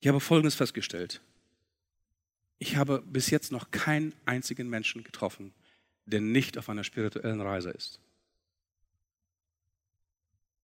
Ich 0.00 0.08
habe 0.08 0.20
Folgendes 0.20 0.54
festgestellt. 0.54 1.20
Ich 2.58 2.76
habe 2.76 3.02
bis 3.02 3.30
jetzt 3.30 3.52
noch 3.52 3.70
keinen 3.70 4.14
einzigen 4.24 4.68
Menschen 4.68 5.04
getroffen, 5.04 5.52
der 6.06 6.20
nicht 6.20 6.58
auf 6.58 6.68
einer 6.68 6.84
spirituellen 6.84 7.40
Reise 7.40 7.70
ist. 7.70 8.00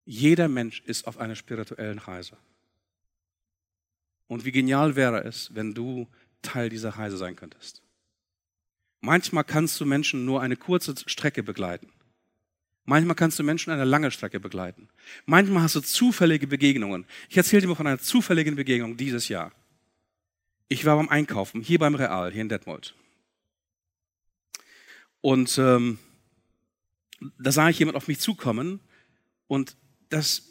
Jeder 0.05 0.49
Mensch 0.49 0.81
ist 0.81 1.07
auf 1.07 1.19
einer 1.19 1.35
spirituellen 1.35 1.99
Reise. 1.99 2.37
Und 4.27 4.45
wie 4.45 4.53
genial 4.53 4.97
wäre 4.97 5.25
es, 5.25 5.55
wenn 5.55 5.75
du 5.75 6.09
Teil 6.43 6.69
dieser 6.69 6.91
Reise 6.91 7.17
sein 7.17 7.37
könntest. 7.37 7.84
Manchmal 9.05 9.45
kannst 9.45 9.79
du 9.81 9.85
Menschen 9.85 10.25
nur 10.25 10.41
eine 10.41 10.57
kurze 10.57 10.95
Strecke 11.05 11.43
begleiten. 11.43 11.93
Manchmal 12.87 13.15
kannst 13.15 13.39
du 13.39 13.43
Menschen 13.43 13.71
eine 13.71 13.85
lange 13.85 14.11
Strecke 14.11 14.41
begleiten. 14.41 14.89
Manchmal 15.27 15.63
hast 15.63 15.75
du 15.75 15.83
zufällige 15.83 16.47
Begegnungen. 16.47 17.05
Ich 17.29 17.37
erzähle 17.37 17.61
dir 17.63 17.69
mal 17.69 17.75
von 17.75 17.87
einer 17.87 17.99
zufälligen 17.99 18.57
Begegnung 18.57 18.97
dieses 18.97 19.29
Jahr. 19.29 19.53
Ich 20.69 20.87
war 20.87 20.97
beim 20.97 21.11
Einkaufen, 21.11 21.61
hier 21.61 21.79
beim 21.79 21.95
Real, 21.95 22.33
hier 22.33 22.41
in 22.41 22.49
Detmold. 22.49 22.95
Und 25.21 25.59
ähm, 25.59 25.99
da 27.39 27.53
sah 27.53 27.69
ich 27.69 27.79
jemand 27.79 27.99
auf 27.99 28.09
mich 28.09 28.21
zukommen 28.21 28.81
und 29.49 29.77
das, 30.09 30.49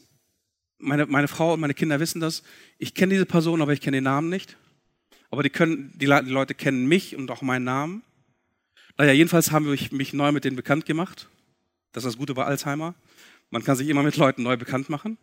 meine, 0.77 1.07
meine 1.07 1.27
Frau 1.27 1.53
und 1.53 1.59
meine 1.59 1.73
Kinder 1.73 1.99
wissen 1.99 2.21
das. 2.21 2.43
Ich 2.77 2.93
kenne 2.93 3.13
diese 3.13 3.25
Person, 3.25 3.63
aber 3.63 3.73
ich 3.73 3.81
kenne 3.81 3.97
den 3.97 4.03
Namen 4.03 4.29
nicht. 4.29 4.57
Aber 5.31 5.41
die, 5.41 5.49
können, 5.49 5.91
die, 5.97 6.05
die 6.05 6.05
Leute 6.05 6.53
kennen 6.53 6.85
mich 6.87 7.15
und 7.15 7.31
auch 7.31 7.41
meinen 7.41 7.63
Namen. 7.63 8.03
Naja, 8.97 9.13
jedenfalls 9.13 9.51
haben 9.51 9.65
wir 9.65 9.77
mich 9.91 10.13
neu 10.13 10.31
mit 10.31 10.45
denen 10.45 10.55
bekannt 10.55 10.85
gemacht. 10.85 11.29
Das 11.91 12.03
ist 12.03 12.13
das 12.13 12.17
Gute 12.17 12.33
bei 12.33 12.45
Alzheimer. 12.45 12.95
Man 13.49 13.63
kann 13.63 13.75
sich 13.75 13.87
immer 13.87 14.03
mit 14.03 14.17
Leuten 14.17 14.43
neu 14.43 14.57
bekannt 14.57 14.89
machen. 14.89 15.17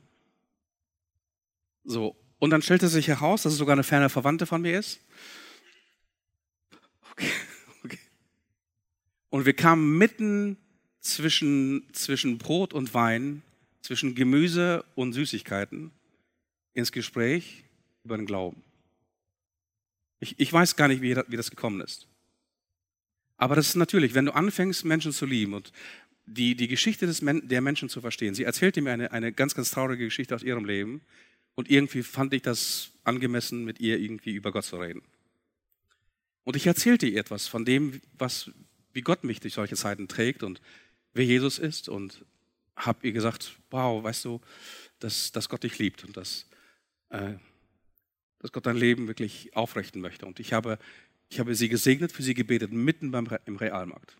So. 1.85 2.17
Und 2.39 2.51
dann 2.51 2.63
stellte 2.63 2.89
sich 2.89 3.09
heraus, 3.09 3.43
dass 3.43 3.53
es 3.53 3.59
sogar 3.59 3.75
eine 3.75 3.85
ferne 3.85 4.09
Verwandte 4.09 4.47
von 4.47 4.63
mir 4.63 4.79
ist. 4.79 5.01
Okay. 7.13 7.31
okay. 7.85 7.99
Und 9.29 9.47
wir 9.47 9.53
kamen 9.53 9.99
mitten 9.99 10.57
zwischen, 11.01 11.89
zwischen 11.93 12.39
Brot 12.39 12.73
und 12.73 12.95
Wein, 12.95 13.43
zwischen 13.83 14.15
Gemüse 14.15 14.85
und 14.95 15.13
Süßigkeiten 15.13 15.91
ins 16.73 16.93
Gespräch 16.93 17.65
über 18.05 18.17
den 18.17 18.27
Glauben. 18.27 18.63
Ich, 20.21 20.39
ich 20.39 20.53
weiß 20.53 20.77
gar 20.77 20.89
nicht, 20.89 21.03
wie, 21.03 21.17
wie 21.29 21.37
das 21.37 21.51
gekommen 21.51 21.81
ist. 21.81 22.07
Aber 23.41 23.57
das 23.57 23.71
ist 23.71 23.77
natürlich, 23.77 24.13
wenn 24.13 24.27
du 24.27 24.35
anfängst, 24.35 24.85
Menschen 24.85 25.13
zu 25.13 25.25
lieben 25.25 25.55
und 25.55 25.73
die, 26.27 26.55
die 26.55 26.69
Geschichte 26.69 27.07
des 27.07 27.23
Men 27.23 27.49
der 27.49 27.63
Menschen 27.63 27.89
zu 27.89 28.03
verstehen. 28.03 28.35
Sie 28.35 28.45
erzählte 28.45 28.83
mir 28.83 28.93
eine, 28.93 29.13
eine 29.13 29.33
ganz, 29.33 29.55
ganz 29.55 29.71
traurige 29.71 30.05
Geschichte 30.05 30.35
aus 30.35 30.43
ihrem 30.43 30.67
Leben 30.67 31.01
und 31.55 31.71
irgendwie 31.71 32.03
fand 32.03 32.35
ich 32.35 32.43
das 32.43 32.93
angemessen, 33.03 33.65
mit 33.65 33.81
ihr 33.81 33.99
irgendwie 33.99 34.33
über 34.33 34.53
Gott 34.53 34.65
zu 34.65 34.77
reden. 34.77 35.01
Und 36.45 36.55
ich 36.55 36.67
erzählte 36.67 37.07
ihr 37.07 37.19
etwas 37.19 37.47
von 37.47 37.65
dem, 37.65 38.03
was, 38.19 38.51
wie 38.93 39.01
Gott 39.01 39.25
mich 39.25 39.41
durch 39.41 39.55
solche 39.55 39.75
Zeiten 39.75 40.07
trägt 40.07 40.43
und 40.43 40.61
wer 41.15 41.25
Jesus 41.25 41.59
ist 41.59 41.89
und 41.89 42.27
habe 42.77 43.07
ihr 43.07 43.13
gesagt, 43.13 43.57
wow, 43.71 44.05
weißt 44.05 44.27
du, 44.27 44.43
dass, 44.99 45.33
dass 45.33 45.49
Gott 45.49 45.63
dich 45.63 45.79
liebt 45.79 46.05
und 46.05 46.15
dass, 46.15 46.47
äh, 47.09 47.33
dass 48.41 48.53
Gott 48.53 48.67
dein 48.67 48.77
Leben 48.77 49.09
wirklich 49.09 49.57
aufrichten 49.57 50.03
möchte. 50.03 50.27
Und 50.27 50.41
ich 50.41 50.53
habe 50.53 50.79
ich 51.31 51.39
habe 51.39 51.55
sie 51.55 51.69
gesegnet, 51.69 52.13
für 52.13 52.23
sie 52.23 52.35
gebetet, 52.35 52.73
mitten 52.73 53.13
beim, 53.13 53.29
im 53.47 53.57
Realmarkt. 53.57 54.17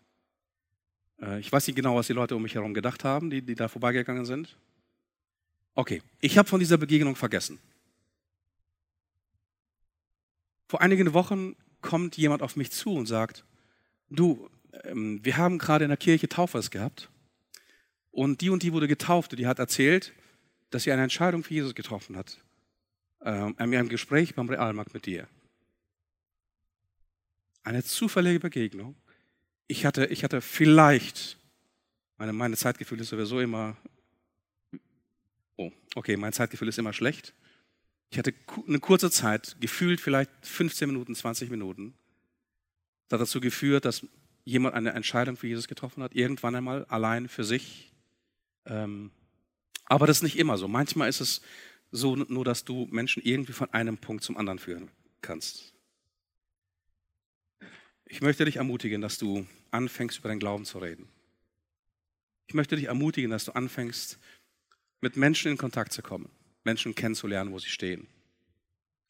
Äh, 1.21 1.39
ich 1.39 1.51
weiß 1.51 1.67
nicht 1.67 1.75
genau, 1.75 1.95
was 1.95 2.07
die 2.07 2.13
Leute 2.13 2.35
um 2.35 2.41
mich 2.41 2.55
herum 2.55 2.73
gedacht 2.73 3.03
haben, 3.03 3.29
die, 3.29 3.41
die 3.41 3.55
da 3.55 3.67
vorbeigegangen 3.67 4.25
sind. 4.25 4.57
Okay, 5.75 6.01
ich 6.21 6.37
habe 6.37 6.49
von 6.49 6.59
dieser 6.59 6.77
Begegnung 6.77 7.15
vergessen. 7.15 7.59
Vor 10.67 10.81
einigen 10.81 11.13
Wochen 11.13 11.55
kommt 11.81 12.15
jemand 12.15 12.41
auf 12.41 12.55
mich 12.55 12.71
zu 12.71 12.93
und 12.93 13.07
sagt, 13.07 13.43
du, 14.09 14.49
ähm, 14.83 15.19
wir 15.23 15.35
haben 15.35 15.57
gerade 15.57 15.83
in 15.83 15.89
der 15.89 15.97
Kirche 15.97 16.29
Taufers 16.29 16.71
gehabt 16.71 17.09
und 18.11 18.39
die 18.39 18.49
und 18.49 18.63
die 18.63 18.71
wurde 18.71 18.87
getauft 18.87 19.33
und 19.33 19.37
die 19.37 19.47
hat 19.47 19.59
erzählt, 19.59 20.13
dass 20.69 20.83
sie 20.83 20.93
eine 20.93 21.03
Entscheidung 21.03 21.43
für 21.43 21.53
Jesus 21.53 21.75
getroffen 21.75 22.15
hat. 22.15 22.37
Ähm, 23.23 23.55
in 23.59 23.75
einem 23.75 23.89
Gespräch 23.89 24.33
beim 24.33 24.47
Realmarkt 24.47 24.93
mit 24.93 25.05
dir. 25.05 25.27
Eine 27.63 27.83
zufällige 27.83 28.39
Begegnung. 28.39 28.95
Ich 29.67 29.85
hatte, 29.85 30.07
ich 30.07 30.23
hatte 30.23 30.41
vielleicht, 30.41 31.37
meine, 32.17 32.33
meine 32.33 32.57
Zeitgefühl 32.57 32.99
ist 32.99 33.09
sowieso 33.09 33.39
immer, 33.39 33.77
oh, 35.57 35.71
okay, 35.95 36.17
mein 36.17 36.33
Zeitgefühl 36.33 36.67
ist 36.67 36.79
immer 36.79 36.93
schlecht. 36.93 37.33
Ich 38.09 38.17
hatte 38.17 38.33
eine 38.67 38.79
kurze 38.79 39.09
Zeit, 39.09 39.55
gefühlt 39.59 40.01
vielleicht 40.01 40.31
15 40.41 40.89
Minuten, 40.89 41.15
20 41.15 41.49
Minuten. 41.49 41.93
Das 43.07 43.17
hat 43.19 43.21
dazu 43.21 43.39
geführt, 43.39 43.85
dass 43.85 44.05
jemand 44.43 44.75
eine 44.75 44.91
Entscheidung 44.91 45.37
für 45.37 45.47
Jesus 45.47 45.67
getroffen 45.67 46.03
hat, 46.03 46.13
irgendwann 46.13 46.55
einmal 46.55 46.85
allein 46.85 47.29
für 47.29 47.43
sich. 47.43 47.93
Ähm, 48.65 49.11
aber 49.85 50.07
das 50.07 50.17
ist 50.17 50.23
nicht 50.23 50.39
immer 50.39 50.57
so. 50.57 50.67
Manchmal 50.67 51.09
ist 51.09 51.21
es 51.21 51.41
so, 51.91 52.15
nur 52.15 52.45
dass 52.45 52.65
du 52.65 52.87
Menschen 52.91 53.21
irgendwie 53.23 53.53
von 53.53 53.71
einem 53.73 53.97
Punkt 53.97 54.23
zum 54.23 54.37
anderen 54.37 54.59
führen 54.59 54.89
kannst. 55.21 55.70
Ich 58.11 58.19
möchte 58.19 58.43
dich 58.43 58.57
ermutigen, 58.57 58.99
dass 58.99 59.17
du 59.17 59.47
anfängst, 59.71 60.19
über 60.19 60.27
deinen 60.27 60.41
Glauben 60.41 60.65
zu 60.65 60.79
reden. 60.79 61.07
Ich 62.47 62.53
möchte 62.53 62.75
dich 62.75 62.85
ermutigen, 62.85 63.31
dass 63.31 63.45
du 63.45 63.53
anfängst, 63.53 64.19
mit 64.99 65.15
Menschen 65.15 65.49
in 65.49 65.57
Kontakt 65.57 65.93
zu 65.93 66.01
kommen, 66.01 66.29
Menschen 66.65 66.93
kennenzulernen, 66.93 67.53
wo 67.53 67.59
sie 67.59 67.69
stehen 67.69 68.07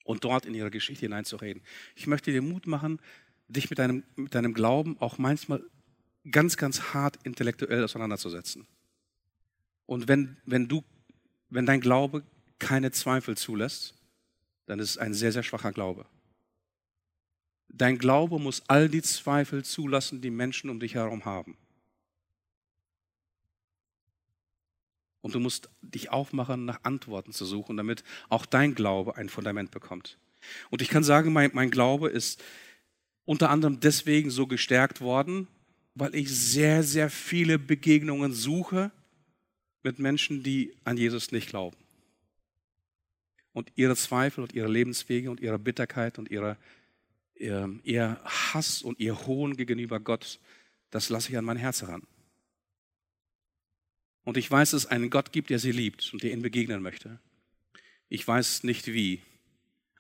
und 0.04 0.24
dort 0.24 0.45
in 0.45 0.54
ihre 0.54 0.70
Geschichte 0.70 1.08
hineinzureden. 1.08 1.64
Ich 1.95 2.06
möchte 2.06 2.32
dir 2.32 2.43
Mut 2.43 2.68
machen, 2.68 2.99
dich 3.47 3.72
mit 3.72 3.80
deinem, 3.80 4.04
mit 4.16 4.36
deinem 4.36 4.54
Glauben 4.54 4.97
auch 4.99 5.18
manchmal 5.18 5.64
ganz, 6.30 6.56
ganz 6.56 6.93
hart 6.93 7.18
intellektuell 7.24 7.84
auseinanderzusetzen. 7.84 8.68
Und 9.88 10.08
wenn, 10.08 10.38
wenn, 10.45 10.68
du, 10.68 10.84
wenn 11.49 11.66
dein 11.66 11.82
Glaube 11.82 12.24
keine 12.60 12.91
Zweifel 12.91 13.36
zulässt, 13.36 13.95
dann 14.68 14.78
ist 14.78 14.91
es 14.91 14.97
ein 14.99 15.16
sehr, 15.16 15.32
sehr 15.32 15.43
schwacher 15.43 15.72
Glaube. 15.72 16.06
Dein 17.74 17.98
Glaube 17.98 18.40
muss 18.40 18.64
all 18.68 18.90
die 18.90 19.02
Zweifel 19.02 19.64
zulassen, 19.64 20.22
die 20.22 20.30
Menschen 20.30 20.70
um 20.70 20.80
dich 20.80 20.96
herum 20.96 21.26
haben. 21.26 21.58
Und 25.22 25.36
du 25.36 25.40
musst 25.40 25.70
dich 25.82 26.10
aufmachen, 26.10 26.66
nach 26.66 26.80
Antworten 26.84 27.32
zu 27.32 27.46
suchen, 27.46 27.78
damit 27.78 28.04
auch 28.30 28.46
dein 28.46 28.76
Glaube 28.76 29.16
ein 29.16 29.30
Fundament 29.30 29.72
bekommt. 29.72 30.18
Und 30.70 30.82
ich 30.82 30.90
kann 30.90 31.04
sagen, 31.04 31.32
mein, 31.32 31.52
mein 31.54 31.70
Glaube 31.70 32.10
ist 32.10 32.44
unter 33.26 33.50
anderem 33.50 33.80
deswegen 33.80 34.32
so 34.32 34.48
gestärkt 34.48 35.00
worden, 35.00 35.48
weil 35.94 36.16
ich 36.16 36.30
sehr, 36.30 36.84
sehr 36.84 37.10
viele 37.10 37.60
Begegnungen 37.60 38.34
suche 38.34 38.92
mit 39.84 40.00
Menschen, 40.00 40.44
die 40.44 40.74
an 40.84 40.98
Jesus 40.98 41.32
nicht 41.32 41.50
glauben. 41.50 41.78
Und 43.54 43.72
ihre 43.76 43.96
Zweifel 43.96 44.42
und 44.42 44.54
ihre 44.54 44.70
Lebenswege 44.70 45.30
und 45.30 45.40
ihre 45.40 45.60
Bitterkeit 45.60 46.18
und 46.18 46.32
ihre, 46.32 46.52
ihr, 46.52 46.58
ihr 47.42 48.22
Hass 48.24 48.82
und 48.82 49.00
ihr 49.00 49.26
Hohn 49.26 49.58
gegenüber 49.58 50.00
Gott, 50.00 50.39
das 50.92 51.10
lasse 51.10 51.30
ich 51.30 51.38
an 51.38 51.46
mein 51.46 51.58
Herz 51.58 51.82
heran. 51.82 52.04
Und 54.24 54.38
ich 54.38 54.50
weiß, 54.50 54.72
dass 54.72 54.84
es 54.84 54.89
einen 54.89 55.10
Gott 55.10 55.32
gibt, 55.32 55.50
der 55.50 55.60
sie 55.60 55.72
liebt 55.72 56.14
und 56.14 56.22
der 56.22 56.32
ihnen 56.32 56.44
begegnen 56.44 56.82
möchte. 56.82 57.20
Ich 58.10 58.28
weiß 58.28 58.64
nicht 58.64 58.88
wie, 58.88 59.22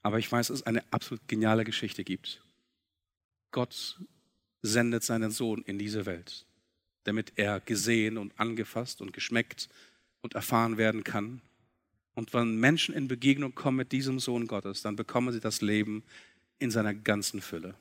aber 0.03 0.19
ich 0.19 0.31
weiß, 0.31 0.49
dass 0.49 0.59
es 0.59 0.65
eine 0.65 0.83
absolut 0.91 1.27
geniale 1.27 1.63
Geschichte 1.63 2.03
gibt. 2.03 2.43
Gott 3.51 3.99
sendet 4.61 5.03
seinen 5.03 5.31
Sohn 5.31 5.63
in 5.63 5.79
diese 5.79 6.05
Welt, 6.05 6.45
damit 7.05 7.33
er 7.35 7.59
gesehen 7.59 8.17
und 8.17 8.39
angefasst 8.39 9.01
und 9.01 9.13
geschmeckt 9.13 9.69
und 10.21 10.35
erfahren 10.35 10.77
werden 10.77 11.03
kann. 11.03 11.41
Und 12.13 12.33
wenn 12.33 12.59
Menschen 12.59 12.93
in 12.93 13.07
Begegnung 13.07 13.55
kommen 13.55 13.77
mit 13.77 13.91
diesem 13.91 14.19
Sohn 14.19 14.45
Gottes, 14.45 14.81
dann 14.81 14.95
bekommen 14.95 15.33
sie 15.33 15.39
das 15.39 15.61
Leben 15.61 16.03
in 16.61 16.71
seiner 16.71 16.93
ganzen 16.93 17.41
Fülle. 17.41 17.75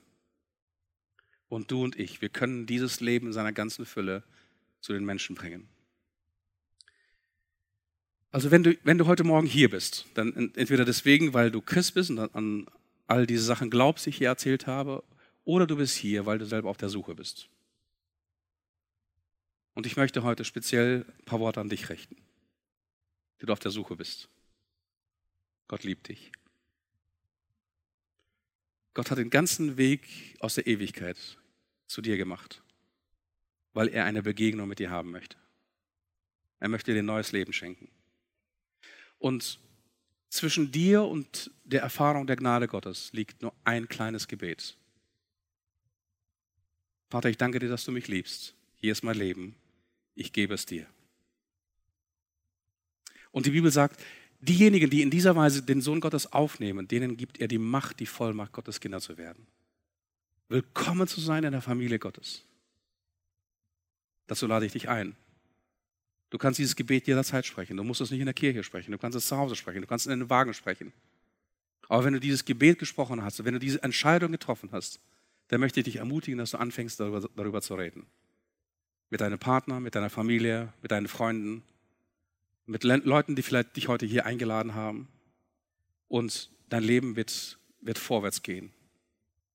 Und 1.48 1.70
du 1.70 1.84
und 1.84 1.98
ich, 1.98 2.22
wir 2.22 2.30
können 2.30 2.66
dieses 2.66 3.00
Leben 3.00 3.26
in 3.26 3.32
seiner 3.32 3.52
ganzen 3.52 3.84
Fülle 3.84 4.22
zu 4.80 4.92
den 4.92 5.04
Menschen 5.04 5.36
bringen. 5.36 5.68
Also 8.32 8.50
wenn 8.50 8.62
du, 8.62 8.78
wenn 8.84 8.96
du 8.96 9.06
heute 9.06 9.24
Morgen 9.24 9.46
hier 9.46 9.68
bist, 9.68 10.06
dann 10.14 10.52
entweder 10.54 10.84
deswegen, 10.84 11.34
weil 11.34 11.50
du 11.50 11.60
Christ 11.60 11.94
bist 11.94 12.10
und 12.10 12.18
an 12.18 12.66
all 13.06 13.26
diese 13.26 13.42
Sachen 13.42 13.70
glaubst, 13.70 14.06
die 14.06 14.10
ich 14.10 14.18
hier 14.18 14.28
erzählt 14.28 14.66
habe, 14.66 15.02
oder 15.44 15.66
du 15.66 15.76
bist 15.76 15.96
hier, 15.96 16.26
weil 16.26 16.38
du 16.38 16.46
selber 16.46 16.70
auf 16.70 16.76
der 16.76 16.88
Suche 16.88 17.14
bist. 17.14 17.48
Und 19.74 19.84
ich 19.86 19.96
möchte 19.96 20.22
heute 20.22 20.44
speziell 20.44 21.04
ein 21.18 21.24
paar 21.24 21.40
Worte 21.40 21.60
an 21.60 21.68
dich 21.68 21.88
richten, 21.88 22.16
die 23.40 23.46
du 23.46 23.52
auf 23.52 23.58
der 23.58 23.72
Suche 23.72 23.96
bist. 23.96 24.28
Gott 25.66 25.82
liebt 25.82 26.08
dich. 26.08 26.32
Gott 28.94 29.10
hat 29.10 29.18
den 29.18 29.30
ganzen 29.30 29.76
Weg 29.76 30.36
aus 30.40 30.56
der 30.56 30.66
Ewigkeit 30.66 31.38
zu 31.86 32.02
dir 32.02 32.16
gemacht, 32.16 32.62
weil 33.72 33.88
er 33.88 34.04
eine 34.04 34.22
Begegnung 34.22 34.68
mit 34.68 34.78
dir 34.78 34.90
haben 34.90 35.10
möchte. 35.10 35.36
Er 36.58 36.68
möchte 36.68 36.92
dir 36.92 37.00
ein 37.00 37.06
neues 37.06 37.32
Leben 37.32 37.52
schenken. 37.52 37.88
Und 39.18 39.58
zwischen 40.28 40.72
dir 40.72 41.02
und 41.02 41.50
der 41.64 41.82
Erfahrung 41.82 42.26
der 42.26 42.36
Gnade 42.36 42.68
Gottes 42.68 43.12
liegt 43.12 43.42
nur 43.42 43.54
ein 43.64 43.88
kleines 43.88 44.28
Gebet. 44.28 44.76
Vater, 47.08 47.28
ich 47.28 47.36
danke 47.36 47.58
dir, 47.58 47.68
dass 47.68 47.84
du 47.84 47.92
mich 47.92 48.06
liebst. 48.08 48.54
Hier 48.76 48.92
ist 48.92 49.02
mein 49.02 49.16
Leben. 49.16 49.56
Ich 50.14 50.32
gebe 50.32 50.54
es 50.54 50.66
dir. 50.66 50.86
Und 53.32 53.46
die 53.46 53.50
Bibel 53.50 53.70
sagt, 53.70 54.00
diejenigen, 54.40 54.90
die 54.90 55.02
in 55.02 55.10
dieser 55.10 55.36
Weise 55.36 55.62
den 55.62 55.80
Sohn 55.80 56.00
Gottes 56.00 56.32
aufnehmen, 56.32 56.88
denen 56.88 57.16
gibt 57.16 57.40
er 57.40 57.48
die 57.48 57.58
Macht, 57.58 58.00
die 58.00 58.06
Vollmacht, 58.06 58.52
Gottes 58.52 58.80
Kinder 58.80 59.00
zu 59.00 59.18
werden. 59.18 59.46
Willkommen 60.48 61.06
zu 61.06 61.20
sein 61.20 61.44
in 61.44 61.52
der 61.52 61.62
Familie 61.62 61.98
Gottes. 61.98 62.44
Dazu 64.26 64.46
lade 64.46 64.66
ich 64.66 64.72
dich 64.72 64.88
ein. 64.88 65.14
Du 66.30 66.38
kannst 66.38 66.58
dieses 66.58 66.76
Gebet 66.76 67.06
jederzeit 67.06 67.44
sprechen. 67.44 67.76
Du 67.76 67.84
musst 67.84 68.00
es 68.00 68.10
nicht 68.10 68.20
in 68.20 68.26
der 68.26 68.34
Kirche 68.34 68.62
sprechen. 68.62 68.92
Du 68.92 68.98
kannst 68.98 69.16
es 69.16 69.26
zu 69.26 69.36
Hause 69.36 69.56
sprechen. 69.56 69.82
Du 69.82 69.88
kannst 69.88 70.06
es 70.06 70.12
in 70.12 70.20
den 70.20 70.30
Wagen 70.30 70.54
sprechen. 70.54 70.92
Aber 71.88 72.04
wenn 72.04 72.12
du 72.12 72.20
dieses 72.20 72.44
Gebet 72.44 72.78
gesprochen 72.78 73.22
hast, 73.22 73.44
wenn 73.44 73.54
du 73.54 73.60
diese 73.60 73.82
Entscheidung 73.82 74.30
getroffen 74.30 74.70
hast, 74.70 75.00
dann 75.48 75.58
möchte 75.58 75.80
ich 75.80 75.84
dich 75.84 75.96
ermutigen, 75.96 76.38
dass 76.38 76.52
du 76.52 76.58
anfängst, 76.58 77.00
darüber, 77.00 77.28
darüber 77.34 77.60
zu 77.60 77.74
reden. 77.74 78.06
Mit 79.10 79.20
deinem 79.20 79.40
Partner, 79.40 79.80
mit 79.80 79.96
deiner 79.96 80.10
Familie, 80.10 80.72
mit 80.82 80.92
deinen 80.92 81.08
Freunden, 81.08 81.64
mit 82.70 82.84
Leuten, 82.84 83.34
die 83.34 83.42
vielleicht 83.42 83.74
dich 83.74 83.88
heute 83.88 84.06
hier 84.06 84.26
eingeladen 84.26 84.74
haben. 84.74 85.08
Und 86.06 86.50
dein 86.68 86.84
Leben 86.84 87.16
wird, 87.16 87.58
wird 87.80 87.98
vorwärts 87.98 88.42
gehen. 88.42 88.72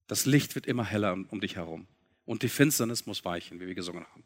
Das 0.07 0.25
Licht 0.25 0.53
wird 0.55 0.67
immer 0.67 0.83
heller 0.83 1.13
um, 1.13 1.25
um 1.25 1.39
dich 1.39 1.55
herum. 1.55 1.87
Und 2.25 2.43
die 2.43 2.49
Finsternis 2.49 3.05
muss 3.05 3.23
weichen, 3.23 3.61
wie 3.61 3.67
wir 3.67 3.75
gesungen 3.75 4.05
haben. 4.05 4.23